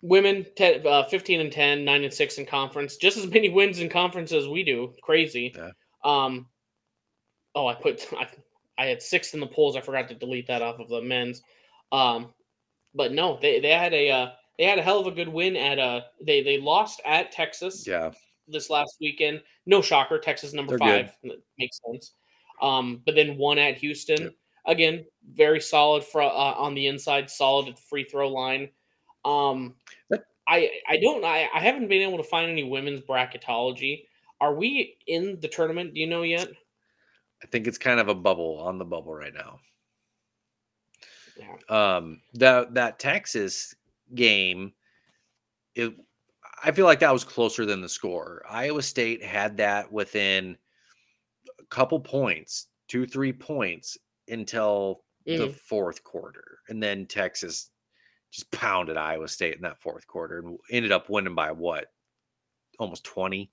Women, 0.00 0.46
te- 0.56 0.80
uh, 0.84 1.04
15 1.04 1.40
and 1.40 1.52
10, 1.52 1.84
9 1.84 2.04
and 2.04 2.12
6 2.12 2.38
in 2.38 2.46
conference. 2.46 2.96
Just 2.96 3.18
as 3.18 3.26
many 3.26 3.48
wins 3.50 3.80
in 3.80 3.90
conference 3.90 4.32
as 4.32 4.48
we 4.48 4.64
do. 4.64 4.94
Crazy. 5.02 5.54
Yeah. 5.54 5.70
Um, 6.04 6.46
oh, 7.54 7.66
I 7.66 7.74
put, 7.74 8.06
I, 8.18 8.26
I 8.78 8.86
had 8.86 9.02
six 9.02 9.34
in 9.34 9.40
the 9.40 9.46
polls. 9.46 9.76
I 9.76 9.80
forgot 9.80 10.08
to 10.08 10.14
delete 10.14 10.46
that 10.46 10.62
off 10.62 10.80
of 10.80 10.88
the 10.88 11.02
men's. 11.02 11.42
Um, 11.92 12.32
but 12.94 13.12
no, 13.12 13.38
they, 13.40 13.60
they 13.60 13.70
had 13.72 13.92
a, 13.92 14.10
uh, 14.10 14.30
they 14.58 14.64
had 14.64 14.78
a 14.78 14.82
hell 14.82 15.00
of 15.00 15.06
a 15.06 15.10
good 15.10 15.28
win 15.28 15.56
at, 15.56 15.78
uh, 15.78 16.02
they, 16.24 16.42
they 16.42 16.58
lost 16.58 17.00
at 17.04 17.32
Texas 17.32 17.86
Yeah. 17.86 18.10
this 18.48 18.70
last 18.70 18.96
weekend. 19.00 19.42
No 19.66 19.82
shocker, 19.82 20.18
Texas 20.18 20.52
number 20.52 20.78
They're 20.78 21.06
five. 21.06 21.16
Makes 21.58 21.80
sense. 21.86 22.12
Um, 22.60 23.02
but 23.04 23.14
then 23.14 23.36
one 23.36 23.58
at 23.58 23.76
Houston. 23.78 24.22
Yep. 24.22 24.32
Again, 24.66 25.04
very 25.34 25.60
solid 25.60 26.04
for 26.04 26.22
uh, 26.22 26.26
on 26.26 26.74
the 26.74 26.86
inside, 26.86 27.28
solid 27.28 27.68
at 27.68 27.76
the 27.76 27.82
free 27.82 28.04
throw 28.04 28.28
line. 28.28 28.68
Um, 29.24 29.74
I 30.46 30.70
I 30.88 30.98
don't 30.98 31.24
I, 31.24 31.48
I 31.52 31.58
haven't 31.60 31.88
been 31.88 32.02
able 32.02 32.18
to 32.18 32.24
find 32.24 32.48
any 32.50 32.62
women's 32.62 33.00
bracketology. 33.00 34.04
Are 34.40 34.54
we 34.54 34.98
in 35.08 35.40
the 35.40 35.48
tournament? 35.48 35.94
Do 35.94 36.00
you 36.00 36.06
know 36.06 36.22
yet? 36.22 36.48
I 37.42 37.46
think 37.46 37.66
it's 37.66 37.78
kind 37.78 38.00
of 38.00 38.08
a 38.08 38.14
bubble 38.14 38.58
on 38.60 38.78
the 38.78 38.84
bubble 38.84 39.14
right 39.14 39.34
now. 39.34 39.60
Yeah. 41.36 41.56
Um, 41.68 42.22
that 42.34 42.74
that 42.74 42.98
Texas 42.98 43.74
game, 44.14 44.74
it 45.74 45.94
I 46.64 46.72
feel 46.72 46.86
like 46.86 47.00
that 47.00 47.12
was 47.12 47.24
closer 47.24 47.66
than 47.66 47.80
the 47.80 47.88
score. 47.88 48.44
Iowa 48.48 48.82
State 48.82 49.22
had 49.22 49.56
that 49.58 49.90
within 49.92 50.56
a 51.58 51.64
couple 51.66 51.98
points, 52.00 52.68
two, 52.88 53.06
three 53.06 53.32
points 53.32 53.98
until 54.28 55.04
the 55.26 55.48
Mhm. 55.48 55.54
fourth 55.56 56.04
quarter. 56.04 56.60
And 56.68 56.82
then 56.82 57.06
Texas 57.06 57.70
just 58.30 58.50
pounded 58.52 58.96
Iowa 58.96 59.28
State 59.28 59.56
in 59.56 59.62
that 59.62 59.80
fourth 59.80 60.06
quarter 60.06 60.38
and 60.38 60.58
ended 60.70 60.92
up 60.92 61.08
winning 61.10 61.34
by 61.34 61.52
what? 61.52 61.92
Almost 62.78 63.04
20. 63.04 63.52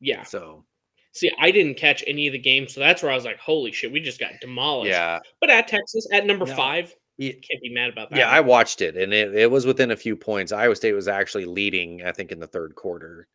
Yeah. 0.00 0.24
So, 0.24 0.66
See, 1.12 1.30
I 1.38 1.50
didn't 1.50 1.74
catch 1.76 2.02
any 2.06 2.26
of 2.26 2.32
the 2.32 2.38
games, 2.38 2.72
so 2.72 2.80
that's 2.80 3.02
where 3.02 3.12
I 3.12 3.14
was 3.14 3.24
like, 3.24 3.38
"Holy 3.38 3.70
shit, 3.70 3.92
we 3.92 4.00
just 4.00 4.18
got 4.18 4.32
demolished." 4.40 4.90
yeah. 4.90 5.18
But 5.40 5.50
at 5.50 5.68
Texas, 5.68 6.06
at 6.10 6.24
number 6.26 6.46
No. 6.46 6.54
five, 6.56 6.94
Yeah, 7.18 7.32
can't 7.32 7.60
be 7.62 7.68
mad 7.68 7.90
about 7.90 8.08
that. 8.10 8.18
yeah, 8.18 8.30
I 8.30 8.40
watched 8.40 8.80
it 8.80 8.96
and 8.96 9.12
it, 9.12 9.34
it 9.34 9.50
was 9.50 9.66
within 9.66 9.90
a 9.90 9.96
few 9.96 10.16
points. 10.16 10.52
Iowa 10.52 10.74
State 10.74 10.94
was 10.94 11.08
actually 11.08 11.44
leading, 11.44 12.02
I 12.02 12.12
think, 12.12 12.32
in 12.32 12.40
the 12.40 12.46
third 12.46 12.74
quarter. 12.74 13.28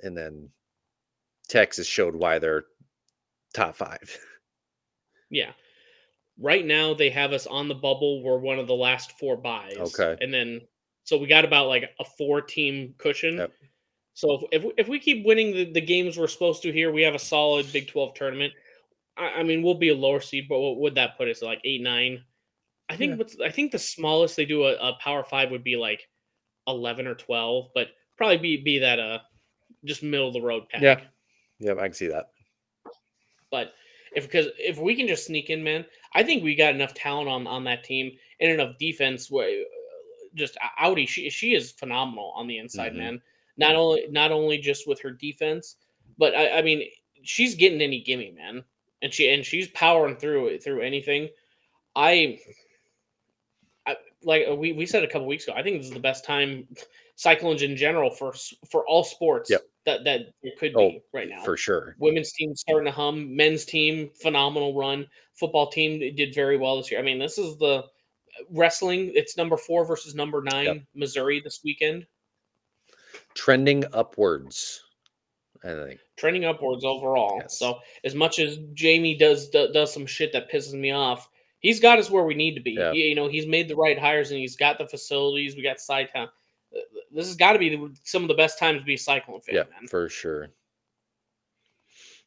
And 0.00 0.16
then 0.16 0.48
Texas 1.48 1.86
showed 1.88 2.14
why 2.14 2.38
they're 2.38 2.64
top 3.52 3.74
five. 3.74 4.18
Yeah. 5.28 5.52
Right 6.38 6.64
now 6.64 6.94
they 6.94 7.10
have 7.10 7.32
us 7.32 7.46
on 7.46 7.66
the 7.68 7.74
bubble. 7.74 8.22
We're 8.22 8.38
one 8.38 8.58
of 8.58 8.66
the 8.66 8.74
last 8.74 9.12
four 9.18 9.36
buys. 9.36 9.76
Okay. 9.76 10.16
And 10.20 10.32
then 10.32 10.60
so 11.04 11.18
we 11.18 11.26
got 11.26 11.44
about 11.44 11.66
like 11.68 11.90
a 11.98 12.04
four 12.16 12.40
team 12.40 12.94
cushion. 12.98 13.38
Yep. 13.38 13.52
So 14.14 14.46
if, 14.52 14.62
if 14.62 14.64
we- 14.64 14.72
if 14.76 14.88
we 14.88 14.98
keep 14.98 15.24
winning 15.24 15.52
the, 15.54 15.64
the 15.72 15.80
games 15.80 16.18
we're 16.18 16.26
supposed 16.26 16.62
to 16.62 16.72
here, 16.72 16.90
we 16.92 17.02
have 17.02 17.14
a 17.14 17.18
solid 17.18 17.70
Big 17.72 17.88
12 17.88 18.14
tournament. 18.14 18.52
I, 19.16 19.26
I 19.40 19.42
mean, 19.42 19.62
we'll 19.62 19.74
be 19.74 19.88
a 19.88 19.94
lower 19.94 20.20
seed, 20.20 20.46
but 20.48 20.60
what 20.60 20.78
would 20.78 20.94
that 20.96 21.16
put 21.16 21.28
us 21.28 21.42
like 21.42 21.60
eight, 21.64 21.80
nine? 21.82 22.22
I 22.88 22.96
think 22.96 23.10
Yeah. 23.12 23.16
what's 23.16 23.40
I 23.40 23.50
think 23.50 23.72
the 23.72 23.78
smallest 23.78 24.36
they 24.36 24.44
do 24.44 24.64
a, 24.64 24.74
a 24.74 24.98
power 25.00 25.24
five 25.24 25.50
would 25.50 25.64
be 25.64 25.76
like 25.76 26.08
eleven 26.66 27.06
or 27.06 27.14
twelve, 27.14 27.70
but 27.74 27.88
probably 28.16 28.36
be 28.36 28.56
be 28.58 28.78
that 28.80 28.98
uh 29.00 29.18
just 29.84 30.02
middle 30.02 30.28
of 30.28 30.34
the 30.34 30.40
road 30.42 30.68
pack. 30.68 30.82
Yeah. 30.82 31.00
Yep, 31.60 31.78
I 31.78 31.82
can 31.84 31.94
see 31.94 32.08
that. 32.08 32.26
But 33.50 33.72
if 34.14 34.24
because 34.24 34.48
if 34.58 34.78
we 34.78 34.94
can 34.94 35.08
just 35.08 35.26
sneak 35.26 35.48
in, 35.48 35.62
man, 35.64 35.86
I 36.14 36.22
think 36.22 36.42
we 36.42 36.54
got 36.54 36.74
enough 36.74 36.92
talent 36.92 37.28
on 37.28 37.46
on 37.46 37.64
that 37.64 37.84
team 37.84 38.12
and 38.40 38.50
enough 38.52 38.76
defense. 38.78 39.30
Where 39.30 39.48
uh, 39.48 39.64
just 40.34 40.56
Audi, 40.78 41.06
she 41.06 41.30
she 41.30 41.54
is 41.54 41.72
phenomenal 41.72 42.32
on 42.36 42.46
the 42.46 42.58
inside, 42.58 42.92
Mhm. 42.92 42.96
man. 42.98 43.22
Not 43.56 43.76
only 43.76 44.06
not 44.10 44.32
only 44.32 44.58
just 44.58 44.88
with 44.88 45.00
her 45.02 45.10
defense, 45.10 45.76
but 46.18 46.34
I, 46.34 46.58
I 46.58 46.62
mean 46.62 46.82
she's 47.22 47.54
getting 47.54 47.80
any 47.82 48.00
gimme, 48.02 48.32
man, 48.32 48.64
and 49.02 49.12
she 49.12 49.30
and 49.30 49.44
she's 49.44 49.68
powering 49.68 50.16
through 50.16 50.48
it 50.48 50.62
through 50.64 50.80
anything. 50.82 51.28
I. 51.94 52.38
I, 53.84 53.96
like 54.22 54.44
uh, 54.48 54.54
we, 54.54 54.72
we 54.72 54.86
said 54.86 55.02
a 55.02 55.08
couple 55.08 55.26
weeks 55.26 55.42
ago, 55.42 55.54
I 55.56 55.62
think 55.64 55.78
this 55.78 55.88
is 55.88 55.92
the 55.92 55.98
best 55.98 56.24
time 56.24 56.68
cyclones 57.16 57.62
in 57.62 57.76
general 57.76 58.10
for 58.10 58.32
for 58.70 58.86
all 58.86 59.02
sports 59.04 59.50
Yep. 59.50 59.62
that 59.86 60.04
that 60.04 60.20
it 60.42 60.56
could 60.58 60.72
Oh, 60.76 60.88
be 60.88 61.02
right 61.12 61.28
now 61.28 61.42
For 61.44 61.56
sure. 61.56 61.96
women's 61.98 62.32
team 62.32 62.54
starting 62.54 62.86
to 62.86 62.92
hum 62.92 63.34
men's 63.34 63.64
team 63.64 64.10
phenomenal 64.20 64.74
run 64.76 65.06
football 65.34 65.68
team 65.68 65.98
did 66.14 66.34
very 66.34 66.56
well 66.56 66.76
this 66.76 66.90
year 66.90 67.00
i 67.00 67.02
mean 67.02 67.18
this 67.18 67.38
is 67.38 67.56
the 67.58 67.84
wrestling 68.50 69.10
it's 69.14 69.36
number 69.36 69.56
four 69.56 69.84
versus 69.84 70.14
number 70.14 70.42
nine 70.42 70.86
missouri 70.94 71.40
this 71.40 71.60
weekend 71.64 72.06
Trending 73.34 73.84
upwards, 73.92 74.82
I 75.64 75.68
think. 75.86 76.00
trending 76.16 76.44
upwards 76.44 76.84
overall 76.84 77.38
Yes. 77.40 77.58
so 77.58 77.78
as 78.04 78.14
much 78.14 78.38
as 78.38 78.58
jamie 78.74 79.16
does, 79.16 79.48
do- 79.48 79.72
does 79.72 79.92
some 79.92 80.06
shit 80.06 80.32
that 80.32 80.50
pisses 80.50 80.74
me 80.74 80.90
off 80.90 81.28
he's 81.60 81.80
got 81.80 81.98
us 81.98 82.10
where 82.10 82.24
we 82.24 82.34
need 82.34 82.54
to 82.54 82.60
be 82.60 82.72
Yeah. 82.72 82.92
you 82.92 83.14
know 83.14 83.28
he's 83.28 83.46
made 83.46 83.68
the 83.68 83.76
right 83.76 83.98
hires 83.98 84.30
and 84.30 84.38
he's 84.40 84.56
got 84.56 84.76
the 84.78 84.86
facilities 84.86 85.56
we 85.56 85.62
got 85.62 85.78
CYTown 85.78 86.28
Uh, 86.74 86.80
this 87.10 87.26
has 87.26 87.36
got 87.36 87.52
to 87.54 87.58
be 87.58 87.68
the, 87.70 87.94
some 88.04 88.22
of 88.22 88.28
the 88.28 88.34
best 88.34 88.58
times 88.58 88.80
to 88.80 88.84
be 88.84 88.94
a 88.94 88.98
cyclone 88.98 89.40
fan 89.40 89.54
Yeah, 89.54 89.62
man 89.70 89.86
for 89.88 90.08
sure. 90.08 90.48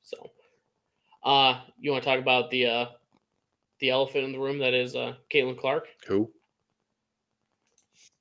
So, 0.02 0.30
uh, 1.24 1.62
you 1.80 1.92
want 1.92 2.04
to 2.04 2.10
talk 2.10 2.20
about 2.20 2.52
the 2.52 2.66
uh, 2.68 2.86
the 3.80 3.90
elephant 3.90 4.24
in 4.26 4.32
the 4.32 4.40
room 4.40 4.60
that 4.60 4.74
is 4.74 4.96
uh, 4.96 5.16
Caitlin 5.34 5.58
Clark? 5.58 5.88
Who? 6.08 6.32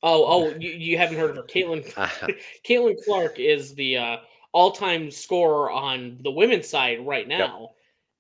Oh, 0.07 0.27
oh, 0.27 0.55
you, 0.59 0.71
you 0.71 0.99
haven't 0.99 1.17
heard 1.17 1.31
of 1.31 1.37
her, 1.37 1.43
Caitlin. 1.45 1.83
Caitlin 2.69 3.03
Clark 3.07 3.39
is 3.39 3.75
the 3.75 3.97
uh, 3.97 4.17
all-time 4.53 5.11
scorer 5.11 5.71
on 5.71 6.19
the 6.23 6.31
women's 6.31 6.69
side 6.69 7.05
right 7.07 7.27
now, 7.27 7.71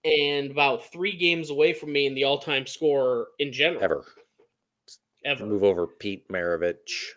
and 0.02 0.50
about 0.50 0.90
three 0.90 1.14
games 1.14 1.50
away 1.50 1.74
from 1.74 1.92
me 1.92 2.06
in 2.06 2.14
the 2.14 2.24
all-time 2.24 2.66
scorer 2.66 3.28
in 3.38 3.52
general. 3.52 3.84
Ever. 3.84 4.04
ever. 5.26 5.44
Move 5.44 5.62
over 5.62 5.86
Pete 5.86 6.26
Maravich. 6.28 7.10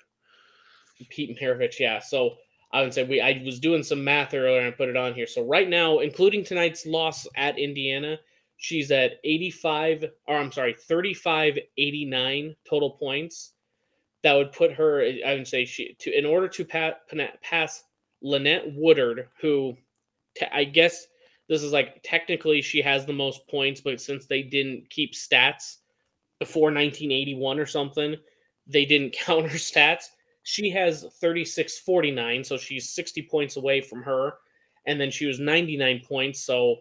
Pete 1.10 1.40
Maravich, 1.40 1.80
yeah. 1.80 2.00
So 2.00 2.36
I 2.74 2.82
would 2.82 2.94
say 2.94 3.06
we 3.06 3.22
I 3.22 3.42
was 3.46 3.62
doing 3.62 3.84
some 3.84 4.04
math 4.04 4.34
earlier 4.34 4.60
and 4.60 4.68
I 4.68 4.72
put 4.72 4.90
it 4.90 4.98
on 4.98 5.14
here. 5.14 5.28
So 5.28 5.46
right 5.46 5.70
now, 5.70 6.00
including 6.00 6.44
tonight's 6.44 6.86
loss 6.86 7.26
at 7.38 7.58
Indiana, 7.58 8.18
she's 8.58 8.92
at 8.92 9.14
85 9.24 10.06
or 10.28 10.38
I'm 10.38 10.52
sorry, 10.52 10.74
35 10.74 11.58
89 11.78 12.56
total 12.70 12.92
points. 12.92 13.54
That 14.24 14.34
would 14.34 14.52
put 14.52 14.74
her 14.74 15.02
I 15.26 15.36
would 15.36 15.48
say 15.48 15.66
she 15.66 15.96
to 16.00 16.18
in 16.18 16.26
order 16.26 16.48
to 16.48 16.66
pass 16.66 16.94
pass 17.42 17.84
Lynette 18.22 18.74
Woodard, 18.74 19.30
who 19.40 19.78
te- 20.36 20.48
I 20.52 20.64
guess 20.64 21.08
this 21.48 21.64
is 21.64 21.72
like 21.72 22.02
technically 22.04 22.62
she 22.62 22.82
has 22.82 23.06
the 23.06 23.14
most 23.14 23.48
points, 23.48 23.82
but 23.82 24.02
since 24.02 24.26
they 24.26 24.42
didn't 24.42 24.90
keep 24.90 25.14
stats 25.14 25.78
before 26.40 26.66
1981 26.66 27.60
or 27.60 27.66
something, 27.66 28.16
they 28.68 28.86
didn't 28.86 29.14
count 29.26 29.50
her 29.50 29.58
stats. 29.58 30.06
She 30.44 30.70
has 30.72 31.06
36 31.20 31.80
49, 31.80 32.44
so 32.44 32.58
she's 32.58 32.90
60 32.90 33.24
points 33.24 33.58
away 33.58 33.82
from 33.82 34.02
her. 34.04 34.36
And 34.86 35.00
then 35.00 35.12
she 35.12 35.26
was 35.26 35.40
99 35.40 36.02
points, 36.08 36.42
so 36.42 36.78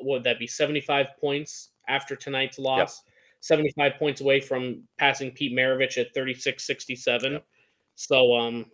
would 0.00 0.22
that 0.24 0.38
be? 0.38 0.46
75 0.46 1.06
points 1.20 1.70
after 1.88 2.14
tonight's 2.14 2.58
loss. 2.58 3.02
75 3.40 3.94
points 3.98 4.20
away 4.20 4.40
from 4.40 4.82
passing 4.98 5.30
Pete 5.30 5.52
Maravich 5.52 5.98
at 5.98 6.12
36 6.14 6.64
67. 6.64 7.32
Yep. 7.32 7.46
So 7.94 8.34
um 8.34 8.66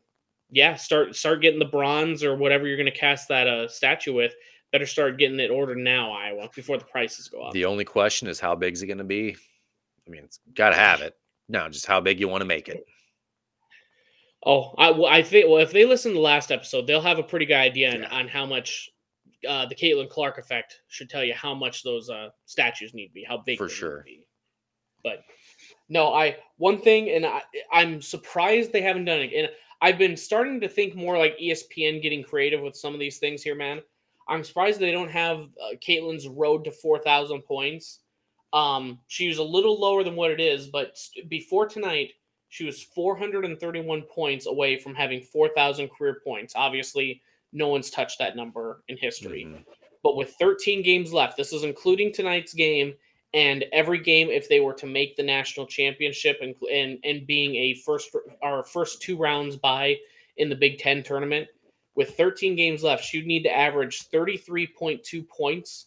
yeah, 0.50 0.74
start 0.76 1.16
start 1.16 1.40
getting 1.42 1.58
the 1.58 1.64
bronze 1.64 2.22
or 2.22 2.36
whatever 2.36 2.66
you're 2.66 2.76
gonna 2.76 2.90
cast 2.90 3.28
that 3.28 3.46
uh 3.46 3.68
statue 3.68 4.12
with. 4.12 4.34
Better 4.72 4.86
start 4.86 5.16
getting 5.18 5.38
it 5.38 5.50
ordered 5.50 5.78
now, 5.78 6.10
Iowa, 6.12 6.48
before 6.54 6.76
the 6.76 6.84
prices 6.84 7.28
go 7.28 7.40
up. 7.42 7.52
The 7.52 7.64
only 7.64 7.84
question 7.84 8.26
is 8.28 8.40
how 8.40 8.54
big 8.56 8.74
is 8.74 8.82
it 8.82 8.88
going 8.88 8.98
to 8.98 9.04
be? 9.04 9.36
I 10.06 10.10
mean, 10.10 10.24
it's 10.24 10.40
got 10.54 10.70
to 10.70 10.76
have 10.76 11.02
it. 11.02 11.16
No, 11.48 11.68
just 11.68 11.86
how 11.86 12.00
big 12.00 12.18
you 12.18 12.26
want 12.26 12.40
to 12.40 12.46
make 12.46 12.68
it. 12.68 12.84
Oh, 14.44 14.74
I, 14.76 14.90
well, 14.90 15.06
I 15.06 15.22
think 15.22 15.48
well, 15.48 15.62
if 15.62 15.72
they 15.72 15.84
listen 15.84 16.10
to 16.10 16.14
the 16.16 16.20
last 16.20 16.50
episode, 16.50 16.86
they'll 16.86 17.00
have 17.00 17.18
a 17.20 17.22
pretty 17.22 17.46
good 17.46 17.54
idea 17.56 17.92
on, 17.94 18.00
Yeah. 18.02 18.08
on 18.10 18.28
how 18.28 18.44
much 18.44 18.90
uh, 19.48 19.66
the 19.66 19.74
Caitlin 19.74 20.08
Clark 20.10 20.38
effect 20.38 20.80
should 20.88 21.08
tell 21.08 21.24
you 21.24 21.34
how 21.34 21.54
much 21.54 21.82
those 21.82 22.10
uh, 22.10 22.30
statues 22.44 22.92
need 22.92 23.06
to 23.08 23.12
be, 23.14 23.24
how 23.24 23.38
big 23.38 23.58
For 23.58 23.64
they 23.64 23.68
need 23.68 23.74
to 23.74 23.76
sure. 23.78 24.02
be. 24.04 24.22
But 25.06 25.22
no, 25.88 26.12
I 26.12 26.36
one 26.58 26.80
thing, 26.80 27.10
and 27.10 27.24
I, 27.24 27.42
I'm 27.72 28.02
surprised 28.02 28.72
they 28.72 28.82
haven't 28.82 29.04
done 29.04 29.20
it. 29.20 29.32
And 29.32 29.48
I've 29.80 29.98
been 29.98 30.16
starting 30.16 30.60
to 30.60 30.68
think 30.68 30.96
more 30.96 31.16
like 31.16 31.38
ESPN 31.38 32.02
getting 32.02 32.24
creative 32.24 32.60
with 32.60 32.76
some 32.76 32.92
of 32.92 32.98
these 32.98 33.18
things 33.18 33.42
here, 33.42 33.54
man. 33.54 33.80
I'm 34.28 34.42
surprised 34.42 34.80
they 34.80 34.90
don't 34.90 35.10
have 35.10 35.42
uh, 35.62 35.76
Caitlin's 35.76 36.26
road 36.26 36.64
to 36.64 36.72
4,000 36.72 37.42
points. 37.42 38.00
Um, 38.52 38.98
she 39.06 39.28
was 39.28 39.38
a 39.38 39.44
little 39.44 39.80
lower 39.80 40.02
than 40.02 40.16
what 40.16 40.32
it 40.32 40.40
is, 40.40 40.66
but 40.66 40.98
st- 40.98 41.28
before 41.28 41.68
tonight, 41.68 42.14
she 42.48 42.64
was 42.64 42.82
431 42.82 44.02
points 44.02 44.46
away 44.46 44.78
from 44.78 44.94
having 44.94 45.20
4,000 45.20 45.88
career 45.90 46.20
points. 46.24 46.54
Obviously, 46.56 47.22
no 47.52 47.68
one's 47.68 47.90
touched 47.90 48.18
that 48.18 48.34
number 48.34 48.82
in 48.88 48.96
history. 48.96 49.44
Mhm. 49.44 49.64
But 50.02 50.16
with 50.16 50.34
13 50.40 50.82
games 50.82 51.12
left, 51.12 51.36
this 51.36 51.52
is 51.52 51.62
including 51.62 52.12
tonight's 52.12 52.54
game 52.54 52.94
and 53.36 53.66
every 53.72 53.98
game 53.98 54.30
if 54.30 54.48
they 54.48 54.60
were 54.60 54.72
to 54.72 54.86
make 54.86 55.14
the 55.14 55.22
national 55.22 55.66
championship 55.66 56.38
and 56.40 56.54
and, 56.72 56.98
and 57.04 57.26
being 57.26 57.54
a 57.54 57.74
first 57.74 58.16
our 58.42 58.64
first 58.64 59.02
two 59.02 59.16
rounds 59.16 59.56
by 59.56 59.96
in 60.38 60.48
the 60.48 60.56
Big 60.56 60.78
10 60.78 61.02
tournament. 61.02 61.46
With 61.94 62.16
13 62.16 62.56
games 62.56 62.82
left, 62.82 63.04
she'd 63.04 63.26
need 63.26 63.42
to 63.44 63.56
average 63.56 64.10
33.2 64.10 65.28
points 65.28 65.86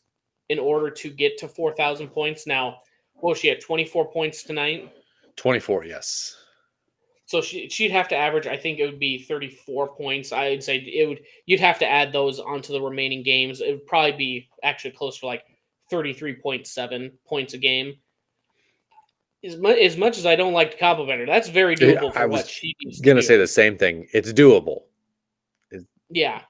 in 0.50 0.58
order 0.58 0.89
to 0.89 1.10
get 1.10 1.38
to 1.38 1.47
4,000 1.47 2.08
points. 2.08 2.47
Now, 2.47 2.80
well, 3.22 3.36
she 3.36 3.47
had 3.47 3.62
24 3.62 4.12
points 4.12 4.41
tonight. 4.41 4.91
24, 5.36 5.86
yes. 5.86 6.36
So 7.26 7.41
she 7.41 7.70
she'd 7.70 7.91
have 7.91 8.08
to 8.08 8.16
average. 8.16 8.47
I 8.47 8.58
think 8.58 8.80
it 8.80 8.88
would 8.88 8.97
be 8.97 9.22
thirty 9.22 9.52
four 9.52 9.88
points. 9.88 10.32
I'd 10.32 10.64
say 10.64 10.78
it 10.78 11.08
would. 11.08 11.22
You'd 11.45 11.60
have 11.60 11.78
to 11.78 11.88
add 11.88 12.12
those 12.12 12.39
onto 12.39 12.74
the 12.74 12.82
remaining 12.82 13.22
games. 13.22 13.62
It 13.62 13.70
would 13.70 13.86
probably 13.86 14.14
be 14.14 14.50
actually 14.64 14.91
close 14.91 15.20
to 15.20 15.28
like 15.28 15.43
thirty 15.90 16.14
three 16.14 16.36
point 16.36 16.68
seven 16.68 17.12
points 17.28 17.54
a 17.54 17.58
game. 17.58 17.96
As 19.44 19.56
much 19.58 19.78
as 19.78 19.96
much 19.98 20.18
as 20.18 20.26
I 20.26 20.36
don't 20.36 20.54
like 20.54 20.72
to 20.72 20.78
compliment 20.78 21.22
her, 21.22 21.26
that's 21.26 21.48
very 21.50 21.76
doable 21.76 22.12
for 22.14 22.20
I 22.20 22.26
what 22.26 22.42
was 22.42 22.50
she 22.50 22.76
needs 22.84 23.00
to 23.00 23.04
Gonna 23.06 23.22
do. 23.22 23.28
say 23.28 23.38
the 23.38 23.48
same 23.48 23.78
thing. 23.78 24.08
It's 24.14 24.34
doable. 24.34 24.84
Yeah. 26.10 26.42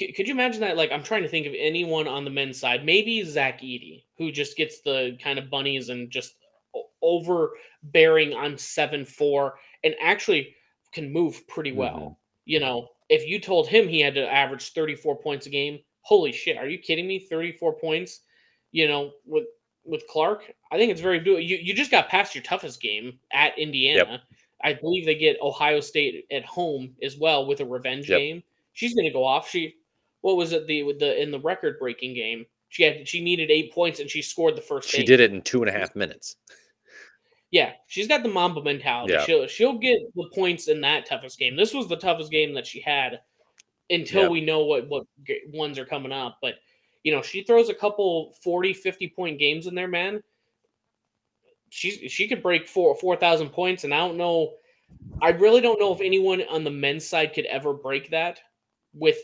C- 0.00 0.10
Could 0.12 0.26
you 0.26 0.34
imagine 0.34 0.60
that? 0.62 0.76
Like, 0.76 0.90
I'm 0.90 1.02
trying 1.04 1.22
to 1.22 1.28
think 1.28 1.46
of 1.46 1.52
anyone 1.56 2.08
on 2.08 2.24
the 2.24 2.30
men's 2.30 2.58
side. 2.58 2.84
Maybe 2.84 3.22
Zach 3.22 3.60
Edey, 3.60 4.04
who 4.18 4.32
just 4.32 4.56
gets 4.56 4.80
the 4.80 5.16
kind 5.22 5.38
of 5.38 5.50
bunnies 5.50 5.88
and 5.90 6.10
just 6.10 6.34
o- 6.74 6.88
overbearing 7.00 8.32
on 8.32 8.58
seven 8.58 9.04
four 9.04 9.54
and 9.84 9.94
actually 10.02 10.56
can 10.92 11.12
move 11.12 11.46
pretty 11.46 11.70
well. 11.72 11.96
Mhm. 11.98 12.16
You 12.46 12.60
know, 12.60 12.88
if 13.08 13.24
you 13.28 13.38
told 13.38 13.68
him 13.68 13.86
he 13.86 14.00
had 14.00 14.14
to 14.14 14.28
average 14.32 14.72
34 14.72 15.16
points 15.20 15.46
a 15.46 15.50
game, 15.50 15.78
holy 16.00 16.32
shit, 16.32 16.56
are 16.56 16.68
you 16.68 16.78
kidding 16.78 17.06
me? 17.06 17.18
34 17.20 17.74
points, 17.78 18.22
you 18.74 18.88
know, 18.88 19.12
with 19.24 19.44
with 19.84 20.06
Clark, 20.08 20.52
I 20.72 20.76
think 20.78 20.90
it's 20.90 21.00
very 21.00 21.20
doable. 21.20 21.46
You 21.46 21.56
you 21.56 21.72
just 21.74 21.90
got 21.92 22.08
past 22.08 22.34
your 22.34 22.42
toughest 22.42 22.80
game 22.82 23.18
at 23.32 23.56
Indiana. 23.58 24.20
I 24.62 24.72
believe 24.72 25.04
they 25.06 25.14
get 25.14 25.40
Ohio 25.40 25.78
State 25.80 26.26
at 26.32 26.44
home 26.44 26.94
as 27.02 27.16
well 27.16 27.46
with 27.46 27.60
a 27.60 27.64
revenge 27.64 28.08
Yep. 28.10 28.18
game. 28.18 28.42
She's 28.72 28.94
going 28.94 29.04
to 29.06 29.12
go 29.12 29.22
off. 29.24 29.48
She 29.48 29.76
what 30.22 30.36
was 30.36 30.52
it 30.52 30.66
the 30.66 30.82
with 30.82 30.98
the 30.98 31.20
in 31.22 31.30
the 31.30 31.38
record 31.38 31.78
breaking 31.78 32.14
game? 32.14 32.46
She 32.70 32.82
had 32.82 33.06
she 33.06 33.22
needed 33.22 33.50
eight 33.52 33.72
points 33.72 34.00
and 34.00 34.10
she 34.10 34.22
scored 34.22 34.56
the 34.56 34.60
first. 34.62 34.88
She 34.88 35.02
eight. 35.02 35.06
did 35.06 35.20
it 35.20 35.32
in 35.32 35.40
two 35.42 35.62
and 35.62 35.68
a 35.68 35.78
half 35.78 35.94
minutes. 35.94 36.36
Yeah, 37.52 37.72
she's 37.86 38.08
got 38.08 38.24
the 38.24 38.28
Mamba 38.28 38.62
mentality. 38.64 39.12
Yeah. 39.12 39.22
She'll 39.24 39.46
she'll 39.46 39.78
get 39.78 39.98
the 40.16 40.28
points 40.34 40.66
in 40.66 40.80
that 40.80 41.06
toughest 41.06 41.38
game. 41.38 41.54
This 41.54 41.72
was 41.72 41.86
the 41.86 41.96
toughest 41.96 42.32
game 42.32 42.52
that 42.54 42.66
she 42.66 42.80
had 42.80 43.20
until 43.90 44.22
Yeah. 44.22 44.28
we 44.30 44.40
know 44.40 44.64
what 44.64 44.88
what 44.88 45.04
ones 45.52 45.78
are 45.78 45.84
coming 45.84 46.10
up. 46.10 46.38
But 46.42 46.54
you 47.04 47.12
know, 47.14 47.22
she 47.22 47.42
throws 47.44 47.68
a 47.68 47.74
couple 47.74 48.34
40, 48.42 48.72
50 48.72 49.08
point 49.10 49.38
games 49.38 49.66
in 49.68 49.74
there, 49.74 49.86
man. 49.88 50.20
She's 51.70 52.10
she 52.10 52.28
could 52.28 52.42
break 52.42 52.68
four 52.68 52.94
four 52.96 53.16
thousand 53.16 53.50
points, 53.50 53.84
and 53.84 53.92
I 53.92 53.98
don't 53.98 54.16
know. 54.16 54.54
I 55.20 55.30
really 55.30 55.60
don't 55.60 55.80
know 55.80 55.92
if 55.92 56.00
anyone 56.00 56.42
on 56.50 56.62
the 56.64 56.70
men's 56.70 57.06
side 57.06 57.32
could 57.34 57.46
ever 57.46 57.72
break 57.72 58.10
that. 58.10 58.40
With 58.92 59.18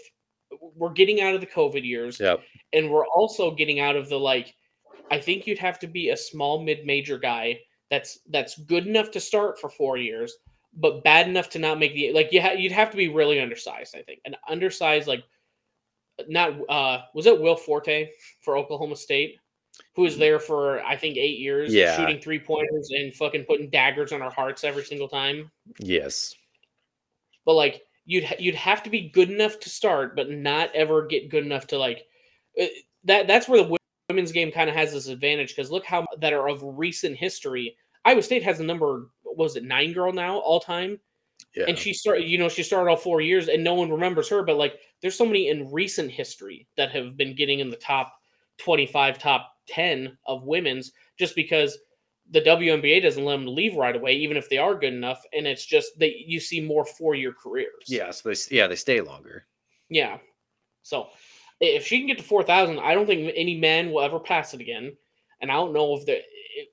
we're 0.74 0.90
getting 0.92 1.20
out 1.20 1.34
of 1.34 1.40
the 1.40 1.46
COVID 1.46 1.86
years 1.86 2.18
Yep. 2.18 2.40
and 2.72 2.90
we're 2.90 3.06
also 3.06 3.52
getting 3.52 3.78
out 3.78 3.94
of 3.94 4.08
the 4.08 4.18
like 4.18 4.52
i 5.12 5.16
think 5.18 5.46
you'd 5.46 5.58
have 5.60 5.78
to 5.78 5.86
be 5.86 6.08
a 6.08 6.16
small 6.16 6.60
mid-major 6.64 7.18
guy 7.18 7.56
that's 7.88 8.18
that's 8.30 8.58
good 8.64 8.84
enough 8.86 9.12
to 9.12 9.20
start 9.20 9.60
for 9.60 9.70
four 9.70 9.96
years 9.96 10.34
but 10.74 11.04
bad 11.04 11.28
enough 11.28 11.48
to 11.50 11.60
not 11.60 11.78
make 11.78 11.94
the 11.94 12.12
like 12.12 12.32
you 12.32 12.42
ha- 12.42 12.50
you'd 12.50 12.72
have 12.72 12.90
to 12.90 12.96
be 12.96 13.06
really 13.06 13.38
undersized 13.38 13.94
i 13.94 14.02
think 14.02 14.18
an 14.24 14.34
undersized 14.48 15.06
like 15.06 15.22
not 16.28 16.52
uh 16.68 17.02
was 17.14 17.26
it 17.26 17.38
phil 17.38 17.56
forte 17.56 18.08
for 18.40 18.56
oklahoma 18.56 18.96
state 18.96 19.36
who 19.94 20.02
was 20.02 20.18
there 20.18 20.38
for 20.38 20.80
i 20.84 20.96
think 20.96 21.16
eight 21.16 21.38
years 21.38 21.72
Yeah. 21.72 21.96
shooting 21.96 22.20
three 22.20 22.38
pointers 22.38 22.90
and 22.90 23.14
fucking 23.14 23.44
putting 23.44 23.70
daggers 23.70 24.12
on 24.12 24.22
our 24.22 24.30
hearts 24.30 24.64
every 24.64 24.84
single 24.84 25.08
time 25.08 25.50
Yes. 25.78 26.34
but 27.44 27.54
like 27.54 27.82
you'd 28.06 28.26
you'd 28.38 28.54
have 28.56 28.82
to 28.82 28.90
be 28.90 29.08
good 29.08 29.30
enough 29.30 29.60
to 29.60 29.70
start, 29.70 30.16
but 30.16 30.30
not 30.30 30.74
ever 30.74 31.06
get 31.06 31.28
good 31.30 31.44
enough 31.44 31.66
to 31.68 31.78
like 31.78 32.06
uh, 32.60 32.66
that. 33.04 33.28
That's 33.28 33.48
where 33.48 33.62
the 33.62 33.76
women's 34.08 34.32
game 34.32 34.50
kind 34.50 34.68
of 34.68 34.74
has 34.74 34.92
this 34.92 35.06
advantage 35.06 35.54
because 35.54 35.70
look 35.70 35.84
how 35.84 36.04
that 36.18 36.32
are 36.32 36.48
of 36.48 36.60
recent 36.64 37.16
history. 37.16 37.76
Iowa 38.04 38.22
State 38.22 38.42
has 38.42 38.58
the 38.58 38.64
number 38.64 39.10
was 39.22 39.54
it 39.54 39.62
nine 39.62 39.92
girl 39.92 40.12
now 40.12 40.38
all 40.38 40.58
time, 40.58 40.98
Yeah. 41.54 41.64
and 41.68 41.78
she 41.78 41.92
started. 41.92 42.28
You 42.28 42.38
know, 42.38 42.48
she 42.48 42.62
started 42.62 42.90
all 42.90 42.96
four 42.96 43.20
years, 43.20 43.48
and 43.48 43.64
no 43.64 43.74
one 43.74 43.90
remembers 43.90 44.28
her. 44.28 44.42
But 44.42 44.56
like, 44.56 44.78
there's 45.02 45.16
so 45.16 45.26
many 45.26 45.48
in 45.48 45.70
recent 45.72 46.10
history 46.10 46.68
that 46.76 46.90
have 46.92 47.16
been 47.16 47.34
getting 47.34 47.60
in 47.60 47.70
the 47.70 47.76
top 47.76 48.12
twenty 48.58 48.86
five, 48.86 49.18
top 49.18 49.52
ten 49.66 50.16
of 50.26 50.44
women's 50.44 50.92
just 51.18 51.34
because 51.34 51.76
the 52.30 52.40
WNBA 52.40 53.02
doesn't 53.02 53.24
let 53.24 53.32
them 53.32 53.46
leave 53.46 53.74
right 53.74 53.96
away, 53.96 54.14
even 54.14 54.36
if 54.36 54.48
they 54.48 54.58
are 54.58 54.74
good 54.76 54.92
enough. 54.92 55.22
And 55.32 55.46
it's 55.46 55.66
just 55.66 55.98
that 55.98 56.20
you 56.26 56.38
see 56.38 56.60
more 56.60 56.84
four 56.84 57.14
year 57.14 57.32
careers. 57.32 57.84
yeah. 57.86 58.10
So 58.12 58.28
they 58.28 58.56
yeah 58.56 58.68
they 58.68 58.76
stay 58.76 59.00
longer. 59.00 59.46
Yeah. 59.88 60.18
So 60.82 61.08
if 61.60 61.86
she 61.86 61.98
can 61.98 62.06
get 62.06 62.18
to 62.18 62.24
4,000, 62.24 62.78
I 62.78 62.94
don't 62.94 63.06
think 63.06 63.32
any 63.36 63.58
man 63.58 63.90
will 63.90 64.00
ever 64.00 64.18
pass 64.18 64.54
it 64.54 64.60
again. 64.60 64.96
And 65.40 65.50
I 65.50 65.54
don't 65.54 65.72
know 65.72 65.96
if 65.96 66.06
the. 66.06 66.16
It, 66.18 66.68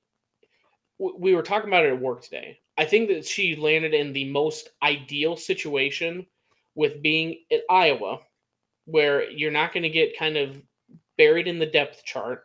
we 0.99 1.35
were 1.35 1.43
talking 1.43 1.67
about 1.67 1.85
it 1.85 1.93
at 1.93 2.01
work 2.01 2.23
today. 2.23 2.59
I 2.77 2.85
think 2.85 3.09
that 3.09 3.25
she 3.25 3.55
landed 3.55 3.93
in 3.93 4.13
the 4.13 4.25
most 4.25 4.69
ideal 4.83 5.35
situation 5.35 6.25
with 6.75 7.01
being 7.01 7.39
at 7.51 7.61
Iowa, 7.69 8.19
where 8.85 9.29
you're 9.29 9.51
not 9.51 9.73
going 9.73 9.83
to 9.83 9.89
get 9.89 10.17
kind 10.17 10.37
of 10.37 10.61
buried 11.17 11.47
in 11.47 11.59
the 11.59 11.65
depth 11.65 12.03
chart 12.05 12.43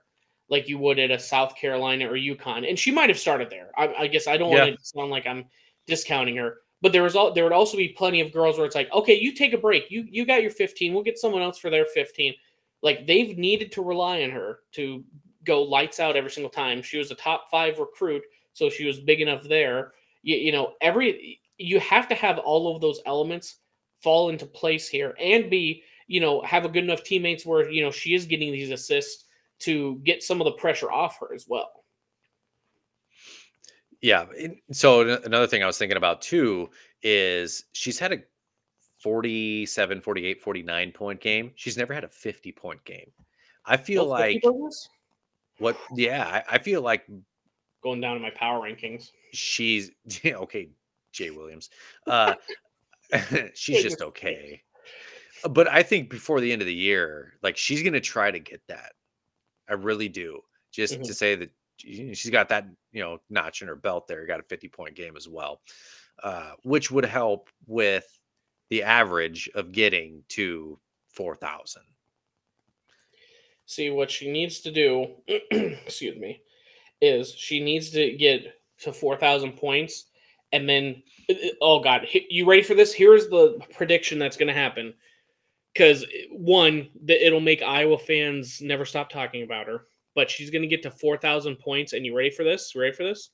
like 0.49 0.69
you 0.69 0.79
would 0.79 0.99
at 0.99 1.11
a 1.11 1.19
South 1.19 1.55
Carolina 1.57 2.11
or 2.11 2.17
UConn. 2.17 2.69
And 2.69 2.79
she 2.79 2.91
might 2.91 3.09
have 3.11 3.19
started 3.19 3.49
there. 3.51 3.71
I, 3.77 3.95
I 3.95 4.07
guess 4.07 4.27
I 4.27 4.37
don't 4.37 4.51
Yeah. 4.51 4.65
want 4.65 4.79
to 4.79 4.85
sound 4.85 5.11
like 5.11 5.27
I'm 5.27 5.45
discounting 5.87 6.37
her. 6.37 6.59
But 6.81 6.93
there 6.93 7.03
was 7.05 7.15
all 7.15 7.33
there 7.33 7.45
would 7.45 7.53
also 7.53 7.77
be 7.77 7.89
plenty 7.89 8.21
of 8.21 8.33
girls 8.33 8.57
where 8.57 8.67
it's 8.67 8.75
like, 8.75 8.93
okay, 8.93 9.19
you 9.19 9.35
take 9.35 9.53
a 9.53 9.59
break. 9.59 9.91
You 9.91 10.05
you 10.11 10.27
got 10.27 10.43
your 10.43 10.51
15. 10.51 10.93
We'll 10.93 11.05
get 11.05 11.19
someone 11.19 11.43
else 11.43 11.59
for 11.59 11.71
their 11.71 11.87
15. 11.87 12.35
Like 12.83 13.07
they've 13.07 13.39
needed 13.39 13.71
to 13.73 13.83
rely 13.83 14.25
on 14.25 14.31
her 14.31 14.59
to 14.73 15.05
go 15.45 15.63
lights 15.63 16.01
out 16.01 16.17
every 16.17 16.31
single 16.31 16.51
time. 16.51 16.83
She 16.83 16.99
was 16.99 17.11
a 17.11 17.15
top 17.15 17.51
five 17.51 17.79
recruit, 17.79 18.23
so 18.53 18.69
she 18.69 18.85
was 18.85 18.99
big 18.99 19.21
enough 19.21 19.45
there. 19.45 19.93
You, 20.23 20.37
you 20.37 20.53
know, 20.53 20.75
every 20.81 21.41
you 21.59 21.81
have 21.81 22.09
to 22.09 22.15
have 22.15 22.39
all 22.39 22.75
of 22.75 22.81
those 22.81 23.01
elements 23.07 23.57
fall 24.03 24.31
into 24.31 24.47
place 24.47 24.89
here 24.89 25.15
and 25.21 25.49
be, 25.49 25.83
you 26.07 26.21
know, 26.21 26.43
have 26.43 26.65
a 26.65 26.69
good 26.69 26.85
enough 26.85 27.05
teammates 27.05 27.47
where, 27.47 27.71
you 27.71 27.83
know, 27.83 27.91
she 27.91 28.15
is 28.15 28.27
getting 28.27 28.53
these 28.53 28.71
assists 28.71 29.25
to 29.61 30.01
get 30.05 30.23
some 30.23 30.41
of 30.41 30.45
the 30.45 30.53
pressure 30.53 30.91
off 30.91 31.19
her 31.21 31.33
as 31.35 31.47
well. 31.49 31.85
Yeah. 34.01 34.27
So 34.73 35.21
another 35.23 35.47
thing 35.47 35.63
I 35.63 35.67
was 35.67 35.79
thinking 35.79 35.97
about 35.97 36.21
too 36.21 36.71
is 37.03 37.65
she's 37.73 37.99
had 37.99 38.13
a 38.13 38.19
47, 39.01 40.01
48, 40.01 40.41
49 40.41 40.93
point 40.93 41.21
game. 41.21 41.53
She's 41.55 41.77
never 41.77 41.95
had 41.95 42.05
a 42.05 42.09
50 42.09 42.53
point 42.53 42.85
game. 42.85 43.11
I 43.65 43.77
feel 43.77 44.07
Both 44.07 44.21
50 44.21 44.49
like 44.49 44.63
what 45.59 45.77
yeah, 45.95 46.43
I, 46.49 46.57
I 46.57 46.59
feel 46.59 46.83
like 46.83 47.05
going 47.83 48.01
down 48.01 48.17
in 48.17 48.23
my 48.23 48.31
power 48.31 48.61
rankings. 48.61 49.11
She's 49.33 49.91
okay, 50.25 50.71
Jay 51.13 51.31
Williams. 51.31 51.71
Uh 52.07 52.35
she's 53.55 53.83
just 53.83 54.01
okay. 54.01 54.63
But 55.51 55.69
I 55.69 55.83
think 55.83 56.09
before 56.09 56.41
the 56.41 56.53
end 56.53 56.63
of 56.63 56.67
the 56.67 56.75
year, 56.75 57.35
like 57.43 57.57
she's 57.57 57.83
gonna 57.83 58.01
try 58.01 58.31
to 58.31 58.39
get 58.39 58.63
that. 58.69 58.93
I 59.69 59.75
really 59.75 60.09
do. 60.09 60.41
Just 60.71 60.99
Mhm. 60.99 61.07
to 61.07 61.15
say 61.15 61.35
that 61.35 61.51
she- 61.77 62.15
she's 62.15 62.31
got 62.31 62.49
that, 62.49 62.67
you 62.93 63.01
know, 63.03 63.21
notch 63.29 63.61
in 63.63 63.69
her 63.69 63.77
belt 63.77 64.07
there, 64.07 64.25
got 64.27 64.41
a 64.41 64.45
50 64.45 64.69
point 64.69 64.95
game 64.95 65.17
as 65.17 65.29
well. 65.29 65.63
Uh, 66.23 66.55
which 66.63 66.91
would 66.91 67.05
help 67.05 67.51
with 67.67 68.19
the 68.71 68.83
average 68.83 69.51
of 69.55 69.73
getting 69.73 70.25
to 70.29 70.79
4,000. 71.09 71.83
See 73.67 73.91
what 73.91 74.11
she 74.11 74.31
needs 74.31 74.61
to 74.61 74.71
do, 74.71 75.17
excuse 75.27 76.17
me, 76.19 76.43
is 77.01 77.35
she 77.35 77.61
needs 77.61 77.91
to 77.91 78.17
get 78.17 78.62
to 78.83 78.93
4,000 78.93 79.53
points 79.53 80.07
and 80.53 80.69
then 80.69 81.03
oh 81.61 81.81
god, 81.81 82.07
you 82.29 82.47
ready 82.49 82.63
for 82.63 82.75
this? 82.75 82.93
Here's 82.93 83.29
the 83.29 83.59
prediction 83.75 84.19
that's 84.19 84.37
going 84.37 84.49
to 84.49 84.53
happen. 84.53 84.93
Cuz 85.77 86.05
one, 86.31 86.91
that 87.05 87.25
it'll 87.25 87.41
make 87.41 87.63
Iowa 87.63 87.99
fans 87.99 88.61
never 88.61 88.85
stop 88.85 89.09
talking 89.09 89.43
about 89.43 89.67
her, 89.67 89.87
but 90.15 90.31
she's 90.31 90.51
going 90.51 90.63
to 90.63 90.69
get 90.69 90.83
to 90.83 90.91
4,000 90.91 91.57
points 91.57 91.95
and 91.95 92.05
you 92.05 92.15
ready 92.17 92.31
for 92.31 92.45
this? 92.45 92.75
Ready 92.77 92.93
for 92.93 93.05
this? 93.05 93.31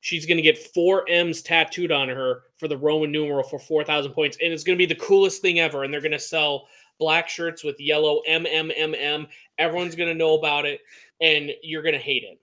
She's 0.00 0.26
going 0.26 0.36
to 0.36 0.42
get 0.42 0.58
4 0.58 1.08
M's 1.08 1.42
tattooed 1.42 1.92
on 1.92 2.08
her 2.08 2.42
for 2.56 2.68
the 2.68 2.76
Roman 2.76 3.12
numeral 3.12 3.44
for 3.44 3.58
4,000 3.58 4.12
points 4.12 4.36
and 4.42 4.52
it's 4.52 4.64
going 4.64 4.76
to 4.76 4.84
be 4.84 4.92
the 4.92 5.00
coolest 5.00 5.42
thing 5.42 5.60
ever 5.60 5.84
and 5.84 5.94
they're 5.94 6.00
going 6.00 6.12
to 6.12 6.18
sell 6.18 6.66
black 6.98 7.28
shirts 7.28 7.62
with 7.62 7.78
yellow 7.78 8.22
MMMM 8.28 9.26
Everyone's 9.58 9.94
gonna 9.94 10.14
know 10.14 10.34
about 10.34 10.66
it, 10.66 10.80
and 11.20 11.50
you're 11.62 11.82
gonna 11.82 11.98
hate 11.98 12.24
it. 12.24 12.38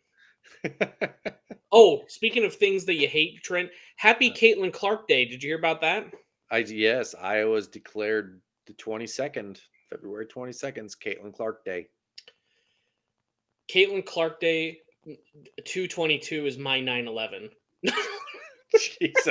Oh, 1.76 2.04
speaking 2.08 2.46
of 2.46 2.54
things 2.54 2.86
that 2.86 2.94
you 2.94 3.08
hate, 3.08 3.42
Trent, 3.44 3.72
happy 3.96 4.30
uh. 4.30 4.34
Caitlin 4.36 4.72
Clark 4.72 5.08
Day. 5.08 5.26
Did 5.26 5.42
you 5.42 5.50
hear 5.50 5.58
about 5.58 5.82
that? 5.82 6.06
I 6.52 6.60
yes, 6.60 7.16
Iowa's 7.20 7.68
declared 7.68 8.40
the 8.68 8.74
22nd, 8.74 9.60
February 9.90 10.28
22nd, 10.28 10.92
's 10.92 10.96
Caitlin 10.96 11.34
Clark 11.34 11.66
Day. 11.66 11.88
Caitlin 13.68 14.06
Clark 14.06 14.40
Day, 14.40 14.82
222 15.66 16.46
is 16.46 16.60
my 16.60 16.80
911. 16.80 17.50
Jesus. 18.80 19.28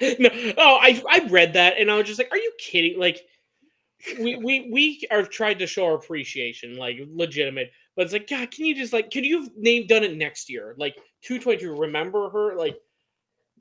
no, 0.18 0.30
oh, 0.56 0.78
I 0.80 1.02
I 1.08 1.26
read 1.28 1.52
that 1.52 1.76
and 1.78 1.90
I 1.90 1.96
was 1.96 2.06
just 2.06 2.18
like, 2.18 2.32
are 2.32 2.38
you 2.38 2.52
kidding? 2.58 2.98
Like, 2.98 3.26
we 4.18 4.36
we 4.36 4.70
we 4.70 5.06
are 5.10 5.22
tried 5.22 5.58
to 5.58 5.66
show 5.66 5.84
our 5.84 5.94
appreciation, 5.96 6.76
like 6.76 6.98
legitimate, 7.10 7.72
but 7.96 8.02
it's 8.02 8.12
like, 8.12 8.28
God, 8.28 8.50
can 8.50 8.66
you 8.66 8.74
just 8.74 8.92
like, 8.92 9.10
could 9.10 9.24
you 9.24 9.40
have 9.42 9.50
named 9.56 9.88
done 9.88 10.04
it 10.04 10.16
next 10.16 10.50
year? 10.50 10.74
Like 10.78 10.96
222, 11.22 11.74
remember 11.74 12.28
her? 12.30 12.54
Like 12.56 12.76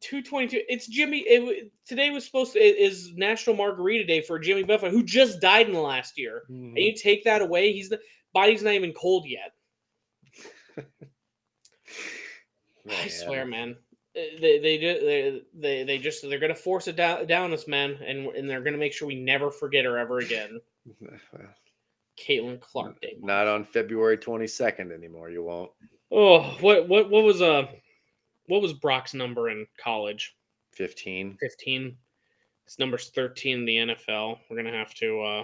222. 0.02 0.64
It's 0.68 0.88
Jimmy. 0.88 1.20
It, 1.20 1.72
today 1.88 2.10
was 2.12 2.26
supposed 2.26 2.54
to 2.54 2.60
it 2.60 2.78
is 2.78 3.14
National 3.16 3.56
Margarita 3.56 4.06
Day 4.06 4.22
for 4.22 4.38
Jimmy 4.38 4.64
Buffett, 4.64 4.92
who 4.92 5.04
just 5.04 5.40
died 5.40 5.68
in 5.68 5.74
the 5.74 5.80
last 5.80 6.18
year. 6.18 6.44
And 6.50 6.78
you 6.78 6.94
take 6.96 7.24
that 7.24 7.42
away, 7.42 7.72
he's 7.72 7.90
the 7.90 8.00
body's 8.34 8.62
not 8.62 8.74
even 8.74 8.94
cold 8.94 9.26
yet. 9.26 9.54
I 12.90 13.08
swear, 13.08 13.46
man. 13.46 13.78
Uh, 14.18 14.22
They 14.40 14.60
they 14.60 14.78
do 14.78 15.00
they, 15.00 15.42
they 15.54 15.84
they 15.84 15.98
just 15.98 16.28
they're 16.28 16.40
gonna 16.40 16.56
force 16.56 16.88
it 16.88 16.96
down 16.96 17.26
down 17.28 17.54
us, 17.54 17.68
man, 17.68 17.98
and 18.06 18.28
and 18.28 18.50
they're 18.50 18.62
gonna 18.62 18.78
make 18.78 18.94
sure 18.94 19.08
we 19.08 19.16
never 19.16 19.50
forget 19.50 19.86
her 19.86 19.98
ever 19.98 20.20
again. 20.20 20.60
Well, 21.34 21.48
Caitlin 22.18 22.60
Clark 22.60 23.02
Day. 23.02 23.18
Not 23.22 23.48
on 23.48 23.64
February 23.64 24.18
22nd 24.18 24.92
anymore. 24.92 25.30
You 25.30 25.44
won't. 25.44 25.72
Oh, 26.12 26.42
what 26.62 26.88
what 26.88 27.10
what 27.10 27.24
was 27.24 27.42
uh 27.42 27.68
what 28.48 28.62
was 28.62 28.74
Brock's 28.74 29.14
number 29.14 29.50
in 29.50 29.66
college? 29.78 30.36
15. 30.74 31.38
15. 31.40 31.98
His 32.66 32.80
number's 32.80 33.10
13 33.10 33.60
in 33.60 33.66
the 33.66 33.76
NFL. 33.78 34.40
We're 34.50 34.58
gonna 34.58 34.72
have 34.72 34.94
to 34.96 35.22
uh 35.22 35.44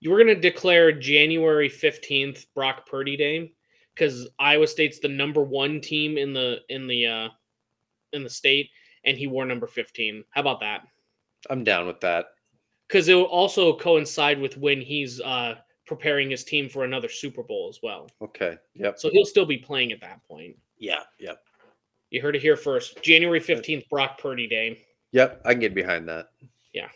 you 0.00 0.10
were 0.10 0.18
gonna 0.18 0.34
declare 0.34 0.92
January 0.92 1.68
15th 1.68 2.46
Brock 2.54 2.86
Purdy 2.86 3.16
Day 3.16 3.52
because 3.94 4.28
Iowa 4.38 4.66
State's 4.66 4.98
the 4.98 5.08
number 5.08 5.42
one 5.42 5.80
team 5.80 6.18
in 6.18 6.32
the 6.32 6.58
in 6.68 6.86
the 6.86 7.06
uh 7.06 7.28
in 8.12 8.22
the 8.22 8.30
state, 8.30 8.70
and 9.04 9.16
he 9.16 9.26
wore 9.26 9.46
number 9.46 9.66
15. 9.66 10.24
How 10.30 10.40
about 10.40 10.60
that? 10.60 10.86
I'm 11.50 11.64
down 11.64 11.86
with 11.86 12.00
that. 12.00 12.26
Because 12.92 13.08
it 13.08 13.14
will 13.14 13.24
also 13.24 13.74
coincide 13.74 14.38
with 14.38 14.58
when 14.58 14.82
he's 14.82 15.18
uh 15.22 15.54
preparing 15.86 16.30
his 16.30 16.44
team 16.44 16.68
for 16.68 16.84
another 16.84 17.08
Super 17.08 17.42
Bowl 17.42 17.68
as 17.70 17.80
well. 17.82 18.06
Okay. 18.20 18.58
Yep. 18.74 18.98
So 18.98 19.08
he'll 19.10 19.24
still 19.24 19.46
be 19.46 19.56
playing 19.56 19.92
at 19.92 20.00
that 20.02 20.22
point. 20.28 20.56
Yeah. 20.76 21.00
Yep. 21.18 21.42
You 22.10 22.20
heard 22.20 22.36
it 22.36 22.42
here 22.42 22.56
first. 22.56 23.02
January 23.02 23.40
15th, 23.40 23.88
Brock 23.88 24.18
Purdy 24.18 24.46
Day. 24.46 24.84
Yep. 25.12 25.40
I 25.46 25.52
can 25.52 25.60
get 25.60 25.74
behind 25.74 26.06
that. 26.10 26.28
Yeah. 26.74 26.88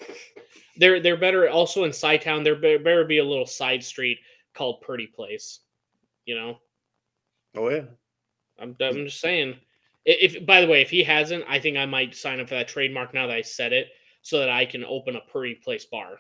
They're 0.77 1.01
they're 1.01 1.17
better 1.17 1.49
also 1.49 1.85
in 1.85 1.93
Town. 1.93 2.45
There 2.45 2.57
better, 2.57 2.79
better 2.79 3.05
be 3.05 3.19
a 3.19 3.25
little 3.25 3.47
side 3.47 3.83
street 3.83 4.19
called 4.53 4.83
Purdy 4.83 5.07
Place. 5.07 5.61
You 6.27 6.35
know? 6.35 6.59
Oh 7.57 7.71
yeah. 7.71 7.85
I'm 8.59 8.77
I'm 8.81 9.07
just 9.07 9.21
saying. 9.21 9.57
If 10.05 10.45
by 10.45 10.61
the 10.61 10.69
way, 10.69 10.83
if 10.83 10.91
he 10.91 11.03
hasn't, 11.03 11.45
I 11.49 11.59
think 11.59 11.79
I 11.79 11.87
might 11.87 12.15
sign 12.15 12.39
up 12.39 12.49
for 12.49 12.55
that 12.55 12.69
trademark 12.69 13.15
now 13.15 13.27
that 13.27 13.37
I 13.37 13.43
said 13.43 13.73
it, 13.73 13.89
so 14.27 14.41
that 14.41 14.51
I 14.51 14.67
can 14.67 14.85
open 14.85 15.15
a 15.15 15.21
Purdy 15.21 15.55
Place 15.55 15.85
bar. 15.85 16.19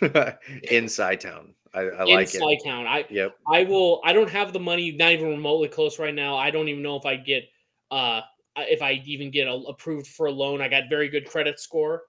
Inside 0.72 1.20
town. 1.20 1.54
I, 1.72 1.82
I 1.82 2.02
like 2.02 2.34
Inside 2.34 2.58
town. 2.64 2.84
I 2.88 3.06
Yep. 3.08 3.36
I 3.46 3.62
will. 3.62 4.00
I 4.04 4.12
don't 4.12 4.28
have 4.28 4.52
the 4.52 4.58
money, 4.58 4.90
not 4.90 5.12
even 5.12 5.28
remotely 5.28 5.68
close 5.68 6.00
right 6.00 6.14
now. 6.14 6.36
I 6.36 6.50
don't 6.50 6.66
even 6.66 6.82
know 6.82 6.96
if 6.96 7.06
I 7.06 7.14
get 7.14 7.44
uh 7.92 8.22
if 8.56 8.82
I 8.82 9.00
even 9.06 9.30
get 9.30 9.46
a, 9.46 9.52
approved 9.52 10.08
for 10.08 10.26
a 10.26 10.32
loan. 10.32 10.60
I 10.60 10.66
got 10.66 10.88
very 10.90 11.08
good 11.08 11.24
credit 11.28 11.60
score, 11.60 12.02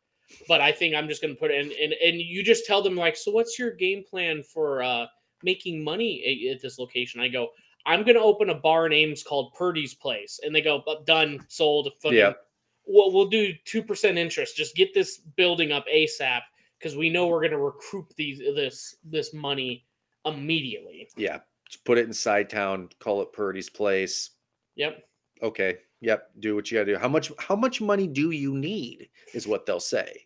but 0.47 0.61
I 0.61 0.71
think 0.71 0.95
I'm 0.95 1.07
just 1.07 1.21
going 1.21 1.35
to 1.35 1.39
put 1.39 1.51
it 1.51 1.63
in. 1.63 1.71
And 1.79 1.93
and 1.93 2.19
you 2.19 2.43
just 2.43 2.65
tell 2.65 2.81
them 2.81 2.95
like, 2.95 3.15
so 3.15 3.29
what's 3.29 3.59
your 3.59 3.69
game 3.69 4.03
plan 4.09 4.41
for 4.41 4.81
uh 4.81 5.05
making 5.43 5.83
money 5.83 6.47
at, 6.49 6.55
at 6.55 6.61
this 6.63 6.79
location? 6.79 7.21
I 7.21 7.27
go, 7.27 7.49
I'm 7.85 8.01
going 8.01 8.15
to 8.15 8.21
open 8.21 8.49
a 8.49 8.55
bar 8.55 8.87
in 8.87 8.93
Ames 8.93 9.21
called 9.21 9.53
Purdy's 9.53 9.93
Place, 9.93 10.39
and 10.41 10.55
they 10.55 10.61
go, 10.61 10.83
done, 11.05 11.39
sold. 11.49 11.91
Fucking, 12.01 12.17
Yeah. 12.17 12.33
We'll, 12.85 13.11
we'll 13.11 13.29
do 13.29 13.53
two 13.65 13.81
percent 13.83 14.17
interest. 14.17 14.55
Just 14.55 14.75
get 14.75 14.93
this 14.93 15.17
building 15.17 15.71
up 15.71 15.85
ASAP 15.87 16.41
because 16.77 16.97
we 16.97 17.09
know 17.09 17.27
we're 17.27 17.39
going 17.39 17.51
to 17.51 17.59
recoup 17.59 18.13
these 18.15 18.39
this 18.39 18.97
this 19.03 19.33
money 19.33 19.85
immediately. 20.25 21.09
Yeah. 21.15 21.39
Just 21.69 21.85
put 21.85 21.97
it 21.97 22.05
inside 22.05 22.49
town. 22.49 22.89
Call 22.99 23.21
it 23.21 23.31
Purdy's 23.33 23.69
place. 23.69 24.31
Yep. 24.75 25.03
Okay. 25.41 25.77
Yep. 26.01 26.31
Do 26.39 26.55
what 26.55 26.69
you 26.69 26.77
gotta 26.77 26.91
do. 26.93 26.99
How 26.99 27.07
much 27.07 27.31
how 27.39 27.55
much 27.55 27.79
money 27.79 28.07
do 28.07 28.31
you 28.31 28.53
need? 28.53 29.09
Is 29.33 29.47
what 29.47 29.65
they'll 29.65 29.79
say. 29.79 30.25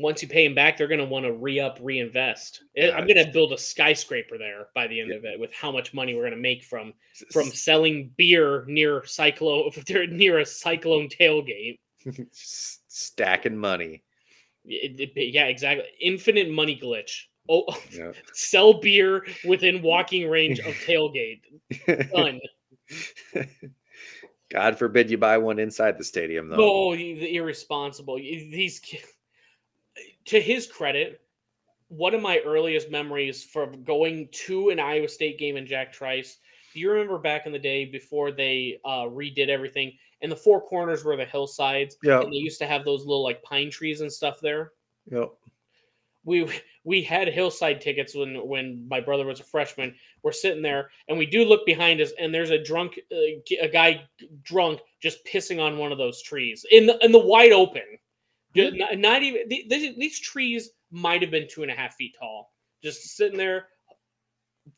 Once 0.00 0.22
you 0.22 0.28
pay 0.28 0.46
them 0.46 0.54
back, 0.54 0.76
they're 0.76 0.86
going 0.86 1.00
to 1.00 1.04
want 1.04 1.24
to 1.24 1.32
re 1.32 1.58
up, 1.58 1.76
reinvest. 1.82 2.62
I'm 2.80 3.04
going 3.08 3.16
to 3.16 3.30
build 3.32 3.52
a 3.52 3.58
skyscraper 3.58 4.38
there 4.38 4.68
by 4.72 4.86
the 4.86 5.00
end 5.00 5.10
of 5.12 5.24
it 5.24 5.38
with 5.40 5.52
how 5.52 5.72
much 5.72 5.92
money 5.92 6.14
we're 6.14 6.22
going 6.22 6.30
to 6.34 6.38
make 6.40 6.62
from 6.62 6.94
from 7.32 7.48
selling 7.50 8.12
beer 8.16 8.64
near 8.68 9.04
cyclone 9.04 9.72
near 10.10 10.38
a 10.38 10.46
cyclone 10.46 11.08
tailgate. 11.08 11.80
Stacking 12.32 13.56
money. 13.56 14.04
It- 14.64 15.00
it- 15.16 15.34
yeah, 15.34 15.46
exactly. 15.46 15.84
Infinite 16.00 16.48
money 16.48 16.78
glitch. 16.80 17.22
Oh, 17.50 17.64
Yeah. 17.90 18.12
sell 18.34 18.74
beer 18.74 19.24
within 19.44 19.82
walking 19.82 20.28
range 20.30 20.60
of 20.60 20.74
tailgate. 20.86 21.40
Done. 22.12 22.40
God 24.50 24.78
forbid 24.78 25.10
you 25.10 25.18
buy 25.18 25.38
one 25.38 25.58
inside 25.58 25.98
the 25.98 26.04
stadium 26.04 26.48
though. 26.48 26.56
Oh, 26.90 26.94
the 26.96 27.34
irresponsible. 27.36 28.16
These, 28.16 28.78
ki- 28.78 29.00
to 30.28 30.40
his 30.40 30.66
credit, 30.66 31.20
one 31.88 32.14
of 32.14 32.22
my 32.22 32.38
earliest 32.46 32.90
memories 32.90 33.44
from 33.44 33.82
going 33.84 34.28
to 34.32 34.70
an 34.70 34.78
Iowa 34.80 35.08
State 35.08 35.38
game 35.38 35.56
in 35.56 35.66
Jack 35.66 35.92
Trice. 35.92 36.38
Do 36.74 36.80
you 36.80 36.90
remember 36.90 37.18
back 37.18 37.46
in 37.46 37.52
the 37.52 37.58
day 37.58 37.84
before 37.86 38.30
they 38.30 38.78
uh, 38.84 39.04
redid 39.04 39.48
everything? 39.48 39.92
And 40.20 40.30
the 40.30 40.36
four 40.36 40.60
corners 40.60 41.04
were 41.04 41.16
the 41.16 41.24
hillsides, 41.24 41.96
Yeah. 42.02 42.20
and 42.20 42.32
they 42.32 42.36
used 42.36 42.58
to 42.58 42.66
have 42.66 42.84
those 42.84 43.00
little 43.06 43.22
like 43.22 43.42
pine 43.42 43.70
trees 43.70 44.00
and 44.00 44.12
stuff 44.12 44.38
there. 44.40 44.72
Yep. 45.10 45.30
we 46.24 46.46
we 46.84 47.02
had 47.02 47.28
hillside 47.28 47.80
tickets 47.80 48.14
when 48.14 48.34
when 48.46 48.86
my 48.90 49.00
brother 49.00 49.24
was 49.24 49.40
a 49.40 49.44
freshman 49.44 49.94
we're 50.22 50.32
sitting 50.32 50.60
there 50.62 50.90
and 51.08 51.16
we 51.16 51.24
do 51.24 51.44
look 51.46 51.64
behind 51.64 51.98
us 52.02 52.12
and 52.20 52.34
there's 52.34 52.50
a 52.50 52.62
drunk 52.62 52.98
uh, 53.10 53.40
a 53.62 53.68
guy 53.72 54.02
drunk 54.42 54.80
just 55.00 55.24
pissing 55.24 55.62
on 55.62 55.78
one 55.78 55.92
of 55.92 55.96
those 55.98 56.20
trees 56.20 56.66
in 56.70 56.84
the 56.84 57.02
in 57.02 57.10
the 57.12 57.18
wide 57.18 57.52
open 57.52 57.82
Not, 58.74 58.98
not 58.98 59.22
even 59.22 59.48
these, 59.48 59.96
these 59.96 60.20
trees 60.20 60.70
might 60.90 61.22
have 61.22 61.30
been 61.30 61.46
two 61.48 61.62
and 61.62 61.70
a 61.70 61.74
half 61.74 61.94
feet 61.94 62.14
tall 62.18 62.52
just 62.82 63.16
sitting 63.16 63.38
there 63.38 63.66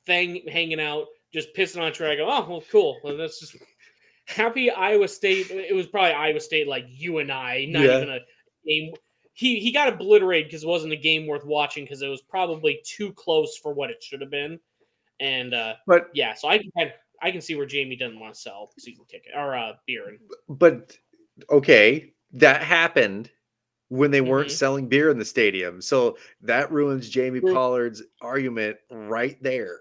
thing 0.07 0.43
hanging 0.49 0.81
out 0.81 1.07
just 1.33 1.55
pissing 1.55 1.81
on 1.81 1.89
a 1.89 1.93
tree 1.93 2.09
i 2.09 2.17
go 2.17 2.27
oh 2.29 2.47
well 2.49 2.65
cool 2.71 2.99
well, 3.05 3.17
that's 3.17 3.41
just 3.41 3.57
happy 4.27 4.71
iowa 4.71 5.09
state 5.09 5.51
it 5.51 5.75
was 5.75 5.87
probably 5.87 6.13
iowa 6.13 6.41
state 6.41 6.69
like 6.69 6.85
you 6.89 7.19
and 7.19 7.31
i 7.31 7.65
not 7.69 7.85
Yeah. 7.85 7.97
even 7.97 8.11
a 8.11 8.19
game 8.67 8.93
he 9.41 9.59
he 9.59 9.73
got 9.73 9.89
obliterated 9.89 10.49
because 10.49 10.65
it 10.65 10.69
wasn't 10.69 10.93
a 10.93 10.97
game 10.97 11.27
worth 11.27 11.45
watching 11.47 11.85
because 11.85 12.03
it 12.03 12.09
was 12.09 12.21
probably 12.21 12.81
too 12.85 13.13
close 13.13 13.57
for 13.57 13.73
what 13.73 13.89
it 13.89 14.03
should 14.03 14.21
have 14.21 14.31
been. 14.31 14.61
And 15.19 15.55
uh 15.55 15.77
But 15.87 16.11
yeah, 16.13 16.35
so 16.35 16.49
I 16.49 16.59
can 16.59 16.93
I 17.23 17.31
can 17.31 17.41
see 17.41 17.55
where 17.55 17.65
Jamie 17.65 17.97
doesn't 17.97 18.21
want 18.21 18.35
to 18.35 18.41
sell 18.41 18.71
season 18.79 19.07
ticket 19.09 19.33
or 19.35 19.57
uh 19.57 19.73
beer. 19.87 20.09
And, 20.09 20.19
but 20.49 20.95
okay, 21.49 22.13
that 22.33 22.63
happened 22.63 23.31
when 23.91 24.11
they 24.13 24.21
weren't 24.21 24.49
Mhm. 24.49 24.53
selling 24.53 24.89
beer 24.89 25.11
in 25.11 25.19
the 25.19 25.25
stadium. 25.25 25.83
So 25.83 26.17
that 26.41 26.71
ruins 26.71 27.11
Jamie 27.11 27.41
True. 27.41 27.53
Pollard's 27.53 28.03
argument 28.21 28.79
right 28.91 29.41
there. 29.43 29.81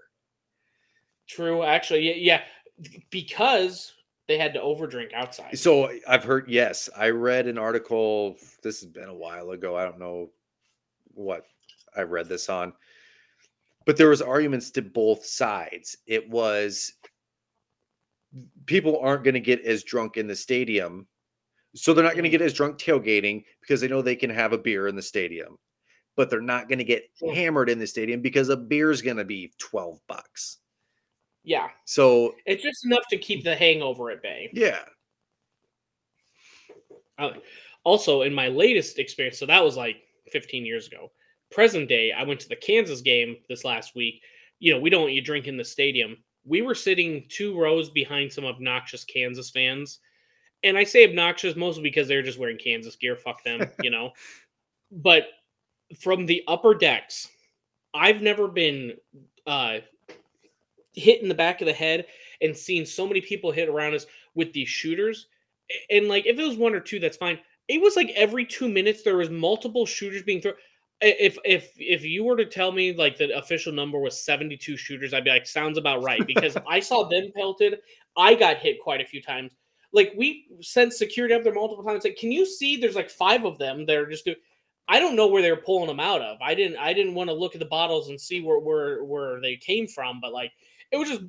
true, 1.28 1.62
actually, 1.62 2.00
yeah, 2.00 2.42
yeah, 2.80 2.98
because 3.10 3.94
they 4.26 4.36
had 4.36 4.52
to 4.52 4.58
overdrink 4.60 5.12
outside. 5.14 5.56
So 5.56 5.96
I've 6.08 6.24
heard 6.24 6.48
yes, 6.48 6.88
I 6.96 7.10
read 7.10 7.46
an 7.46 7.56
article 7.56 8.36
this 8.64 8.80
has 8.80 8.90
been 8.90 9.08
a 9.08 9.14
while 9.14 9.52
ago. 9.52 9.76
I 9.76 9.84
don't 9.84 10.00
know 10.00 10.32
what 11.14 11.46
I 11.94 12.02
read 12.02 12.28
this 12.28 12.48
on. 12.48 12.72
But 13.86 13.96
there 13.96 14.08
was 14.08 14.20
arguments 14.20 14.72
to 14.72 14.82
both 14.82 15.24
sides. 15.24 15.96
It 16.06 16.28
was 16.28 16.94
people 18.66 18.98
aren't 18.98 19.22
going 19.22 19.34
to 19.34 19.40
get 19.40 19.64
as 19.64 19.84
drunk 19.84 20.16
in 20.16 20.26
the 20.26 20.36
stadium. 20.36 21.06
So 21.74 21.94
they're 21.94 22.04
not 22.04 22.14
going 22.14 22.24
to 22.24 22.30
get 22.30 22.42
as 22.42 22.52
drunk 22.52 22.78
tailgating 22.78 23.44
because 23.60 23.80
they 23.80 23.88
know 23.88 24.02
they 24.02 24.16
can 24.16 24.30
have 24.30 24.52
a 24.52 24.58
beer 24.58 24.88
in 24.88 24.96
the 24.96 25.02
stadium. 25.02 25.56
But 26.16 26.28
they're 26.28 26.40
not 26.40 26.68
going 26.68 26.78
to 26.78 26.84
get 26.84 27.04
hammered 27.34 27.70
in 27.70 27.78
the 27.78 27.86
stadium 27.86 28.20
because 28.20 28.48
a 28.48 28.56
beer 28.56 28.90
is 28.90 29.00
going 29.02 29.16
to 29.16 29.24
be 29.24 29.52
12 29.58 30.00
bucks. 30.08 30.58
yeah, 31.44 31.68
So, 31.86 32.34
it's 32.46 32.62
just 32.62 32.84
enough 32.84 33.04
to 33.10 33.16
keep 33.16 33.44
the 33.44 33.54
hangover 33.54 34.10
at 34.10 34.20
bay. 34.22 34.50
yeah. 34.52 34.80
Uh, 37.18 37.32
also, 37.84 38.22
in 38.22 38.34
my 38.34 38.48
latest 38.48 38.98
experience, 38.98 39.38
so 39.38 39.46
that 39.46 39.62
was 39.62 39.76
like 39.76 39.96
15 40.32 40.64
years 40.66 40.86
ago. 40.86 41.10
Present 41.50 41.88
day, 41.88 42.12
I 42.12 42.22
went 42.24 42.40
to 42.40 42.48
the 42.48 42.56
Kansas 42.56 43.00
game 43.00 43.36
this 43.48 43.64
last 43.64 43.94
week. 43.94 44.22
You 44.58 44.72
know, 44.74 44.80
we 44.80 44.90
don't 44.90 45.02
want 45.02 45.14
you 45.14 45.22
drink 45.22 45.46
in 45.46 45.56
the 45.56 45.64
stadium. 45.64 46.16
We 46.44 46.62
were 46.62 46.74
sitting 46.74 47.24
two 47.28 47.58
rows 47.58 47.90
behind 47.90 48.32
some 48.32 48.44
obnoxious 48.44 49.04
Kansas 49.04 49.50
fans. 49.50 50.00
And 50.62 50.76
I 50.76 50.84
say 50.84 51.08
obnoxious 51.08 51.56
mostly 51.56 51.82
because 51.82 52.06
they're 52.06 52.22
just 52.22 52.38
wearing 52.38 52.58
Kansas 52.58 52.96
gear. 52.96 53.16
Fuck 53.16 53.42
them, 53.44 53.68
you 53.82 53.90
know. 53.90 54.12
But 54.90 55.24
from 55.98 56.26
the 56.26 56.42
upper 56.46 56.74
decks, 56.74 57.28
I've 57.94 58.22
never 58.22 58.46
been 58.48 58.94
uh, 59.46 59.78
hit 60.94 61.22
in 61.22 61.28
the 61.28 61.34
back 61.34 61.60
of 61.60 61.66
the 61.66 61.72
head 61.72 62.06
and 62.40 62.56
seen 62.56 62.86
so 62.86 63.06
many 63.06 63.20
people 63.20 63.50
hit 63.50 63.68
around 63.68 63.94
us 63.94 64.06
with 64.34 64.52
these 64.52 64.68
shooters. 64.68 65.26
And 65.90 66.08
like, 66.08 66.26
if 66.26 66.38
it 66.38 66.46
was 66.46 66.56
one 66.56 66.74
or 66.74 66.80
two, 66.80 66.98
that's 66.98 67.16
fine. 67.16 67.38
It 67.68 67.80
was 67.80 67.96
like 67.96 68.10
every 68.16 68.44
two 68.44 68.68
minutes 68.68 69.02
there 69.02 69.16
was 69.16 69.30
multiple 69.30 69.86
shooters 69.86 70.22
being 70.22 70.40
thrown. 70.40 70.54
If 71.02 71.38
if 71.44 71.72
if 71.78 72.04
you 72.04 72.24
were 72.24 72.36
to 72.36 72.44
tell 72.44 72.72
me 72.72 72.92
like 72.92 73.16
the 73.16 73.34
official 73.38 73.72
number 73.72 73.98
was 73.98 74.20
seventy 74.20 74.56
two 74.56 74.76
shooters, 74.76 75.14
I'd 75.14 75.24
be 75.24 75.30
like, 75.30 75.46
sounds 75.46 75.78
about 75.78 76.02
right 76.02 76.26
because 76.26 76.56
I 76.68 76.80
saw 76.80 77.08
them 77.08 77.30
pelted. 77.34 77.78
I 78.16 78.34
got 78.34 78.58
hit 78.58 78.80
quite 78.80 79.00
a 79.00 79.06
few 79.06 79.22
times. 79.22 79.52
Like 79.92 80.12
we 80.16 80.46
sent 80.60 80.92
security 80.92 81.34
up 81.34 81.42
there 81.42 81.54
multiple 81.54 81.84
times. 81.84 82.04
Like, 82.04 82.16
can 82.16 82.30
you 82.32 82.46
see? 82.46 82.76
There's 82.76 82.94
like 82.94 83.10
five 83.10 83.44
of 83.44 83.58
them. 83.58 83.86
They're 83.86 84.08
just 84.08 84.24
do. 84.24 84.34
I 84.88 84.98
don't 84.98 85.16
know 85.16 85.28
where 85.28 85.42
they're 85.42 85.56
pulling 85.56 85.88
them 85.88 86.00
out 86.00 86.20
of. 86.20 86.38
I 86.40 86.54
didn't. 86.54 86.78
I 86.78 86.92
didn't 86.92 87.14
want 87.14 87.28
to 87.28 87.34
look 87.34 87.54
at 87.54 87.60
the 87.60 87.66
bottles 87.66 88.08
and 88.08 88.20
see 88.20 88.40
where 88.40 88.58
where 88.58 89.04
where 89.04 89.40
they 89.40 89.56
came 89.56 89.86
from. 89.86 90.20
But 90.20 90.32
like, 90.32 90.52
it 90.92 90.96
was 90.96 91.08
just 91.08 91.22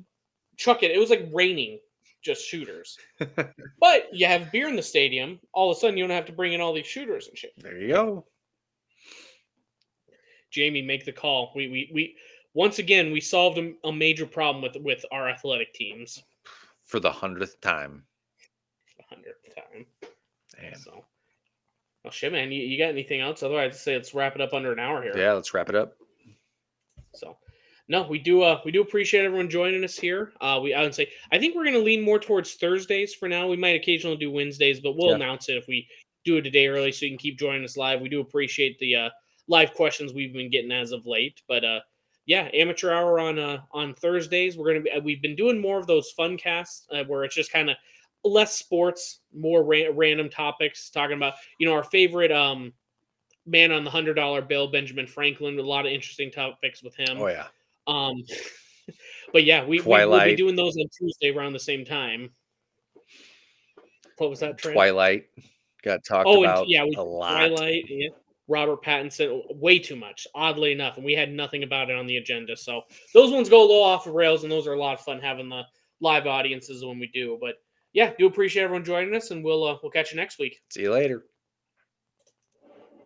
chuck 0.56 0.82
it. 0.82 0.90
It 0.90 0.98
was 0.98 1.10
like 1.10 1.28
raining 1.32 1.78
just 2.22 2.46
shooters. 2.46 2.98
but 3.80 4.08
you 4.12 4.26
have 4.26 4.52
beer 4.52 4.68
in 4.68 4.76
the 4.76 4.82
stadium. 4.82 5.40
All 5.52 5.70
of 5.70 5.76
a 5.76 5.80
sudden, 5.80 5.96
you 5.96 6.04
don't 6.04 6.16
have 6.16 6.26
to 6.26 6.32
bring 6.32 6.52
in 6.52 6.60
all 6.60 6.72
these 6.72 6.86
shooters 6.86 7.28
and 7.28 7.36
shit. 7.36 7.52
There 7.58 7.78
you 7.78 7.88
go. 7.88 8.26
Jamie, 10.50 10.82
make 10.82 11.04
the 11.04 11.12
call. 11.12 11.52
We 11.56 11.68
we 11.68 11.90
we 11.92 12.16
once 12.54 12.78
again 12.78 13.10
we 13.10 13.20
solved 13.20 13.58
a, 13.58 13.72
a 13.84 13.92
major 13.92 14.26
problem 14.26 14.62
with 14.62 14.76
with 14.82 15.04
our 15.10 15.28
athletic 15.28 15.72
teams. 15.74 16.22
for 16.84 17.00
the 17.00 17.10
hundredth 17.10 17.60
time. 17.60 18.04
Hundredth 19.14 19.54
time. 19.54 19.86
Man. 20.60 20.76
So, 20.76 21.04
well, 22.04 22.10
shit, 22.10 22.32
man. 22.32 22.50
You, 22.52 22.62
you 22.62 22.78
got 22.78 22.90
anything 22.90 23.20
else? 23.20 23.42
Otherwise, 23.42 23.72
I'd 23.74 23.76
say 23.78 23.94
let's 23.94 24.14
wrap 24.14 24.34
it 24.34 24.40
up 24.40 24.52
under 24.52 24.72
an 24.72 24.78
hour 24.78 25.02
here. 25.02 25.16
Yeah, 25.16 25.32
let's 25.32 25.54
wrap 25.54 25.68
it 25.68 25.74
up. 25.74 25.94
So, 27.14 27.36
no, 27.88 28.06
we 28.08 28.18
do. 28.18 28.42
Uh, 28.42 28.60
we 28.64 28.72
do 28.72 28.80
appreciate 28.80 29.24
everyone 29.24 29.50
joining 29.50 29.84
us 29.84 29.96
here. 29.96 30.32
Uh, 30.40 30.60
we 30.62 30.72
I 30.74 30.82
would 30.82 30.94
say 30.94 31.08
I 31.30 31.38
think 31.38 31.54
we're 31.54 31.64
going 31.64 31.74
to 31.74 31.80
lean 31.80 32.00
more 32.02 32.18
towards 32.18 32.54
Thursdays 32.54 33.14
for 33.14 33.28
now. 33.28 33.48
We 33.48 33.56
might 33.56 33.80
occasionally 33.80 34.16
do 34.16 34.30
Wednesdays, 34.30 34.80
but 34.80 34.96
we'll 34.96 35.10
Yeah. 35.10 35.16
announce 35.16 35.48
it 35.48 35.56
if 35.56 35.66
we 35.68 35.86
do 36.24 36.36
it 36.36 36.46
a 36.46 36.50
day 36.50 36.68
early, 36.68 36.92
so 36.92 37.04
you 37.04 37.10
can 37.10 37.18
keep 37.18 37.38
joining 37.38 37.64
us 37.64 37.76
live. 37.76 38.00
We 38.00 38.08
do 38.08 38.20
appreciate 38.20 38.78
the 38.78 38.94
uh, 38.94 39.10
live 39.48 39.74
questions 39.74 40.12
we've 40.12 40.32
been 40.32 40.50
getting 40.50 40.70
as 40.72 40.92
of 40.92 41.04
late, 41.06 41.42
but 41.48 41.64
uh, 41.64 41.80
yeah, 42.26 42.48
amateur 42.54 42.92
hour 42.92 43.18
on 43.18 43.38
uh, 43.38 43.58
on 43.72 43.94
Thursdays. 43.94 44.56
We're 44.56 44.68
gonna 44.68 44.80
be. 44.84 44.90
uh, 44.90 45.00
We've 45.00 45.20
been 45.22 45.36
doing 45.36 45.60
more 45.60 45.78
of 45.78 45.86
those 45.86 46.12
fun 46.12 46.36
casts 46.38 46.86
uh, 46.92 47.04
where 47.04 47.24
it's 47.24 47.34
just 47.34 47.52
kind 47.52 47.68
of 47.68 47.76
less 48.24 48.56
sports, 48.56 49.20
more 49.34 49.62
ra- 49.64 49.90
random 49.92 50.28
topics, 50.28 50.90
talking 50.90 51.16
about 51.16 51.34
you 51.58 51.66
know 51.66 51.74
our 51.74 51.84
favorite 51.84 52.32
um 52.32 52.72
man 53.46 53.72
on 53.72 53.84
the 53.84 53.90
hundred 53.90 54.14
dollar 54.14 54.42
bill, 54.42 54.68
Benjamin 54.70 55.06
Franklin. 55.06 55.58
A 55.58 55.62
lot 55.62 55.86
of 55.86 55.92
interesting 55.92 56.30
topics 56.30 56.82
with 56.82 56.94
him. 56.94 57.18
Oh 57.18 57.28
yeah. 57.28 57.46
Um, 57.86 58.22
but 59.32 59.44
yeah, 59.44 59.64
we, 59.64 59.80
we 59.80 60.04
will 60.04 60.24
be 60.24 60.36
doing 60.36 60.56
those 60.56 60.76
on 60.76 60.86
Tuesday 60.96 61.30
around 61.30 61.52
the 61.52 61.58
same 61.58 61.84
time. 61.84 62.30
What 64.18 64.30
was 64.30 64.40
that? 64.40 64.58
Trent? 64.58 64.76
Twilight 64.76 65.26
got 65.82 66.04
talked 66.04 66.28
Oh, 66.28 66.36
and 66.36 66.44
about 66.44 66.68
yeah, 66.68 66.84
we 66.84 66.94
a 66.96 67.02
lot. 67.02 67.48
Twilight. 67.48 67.84
Yeah. 67.88 68.08
Robert 68.48 68.82
Pattinson, 68.82 69.40
way 69.56 69.78
too 69.78 69.96
much, 69.96 70.26
oddly 70.34 70.72
enough, 70.72 70.96
and 70.96 71.06
we 71.06 71.14
had 71.14 71.32
nothing 71.32 71.62
about 71.62 71.90
it 71.90 71.96
on 71.96 72.06
the 72.06 72.16
agenda. 72.18 72.56
So 72.56 72.82
those 73.14 73.30
ones 73.32 73.48
go 73.48 73.60
a 73.60 73.66
little 73.66 73.82
off 73.82 74.04
the 74.04 74.10
rails, 74.10 74.42
and 74.42 74.52
those 74.52 74.66
are 74.66 74.74
a 74.74 74.78
lot 74.78 74.98
of 74.98 75.04
fun 75.04 75.20
having 75.20 75.48
the 75.48 75.62
live 76.00 76.26
audiences 76.26 76.84
when 76.84 76.98
we 76.98 77.06
do. 77.06 77.38
But 77.40 77.54
yeah, 77.92 78.12
do 78.18 78.26
appreciate 78.26 78.64
everyone 78.64 78.84
joining 78.84 79.14
us, 79.14 79.30
and 79.30 79.44
we'll 79.44 79.64
uh, 79.64 79.76
we'll 79.82 79.92
catch 79.92 80.12
you 80.12 80.16
next 80.16 80.38
week. 80.38 80.60
See 80.70 80.82
you 80.82 80.92
later. 80.92 81.24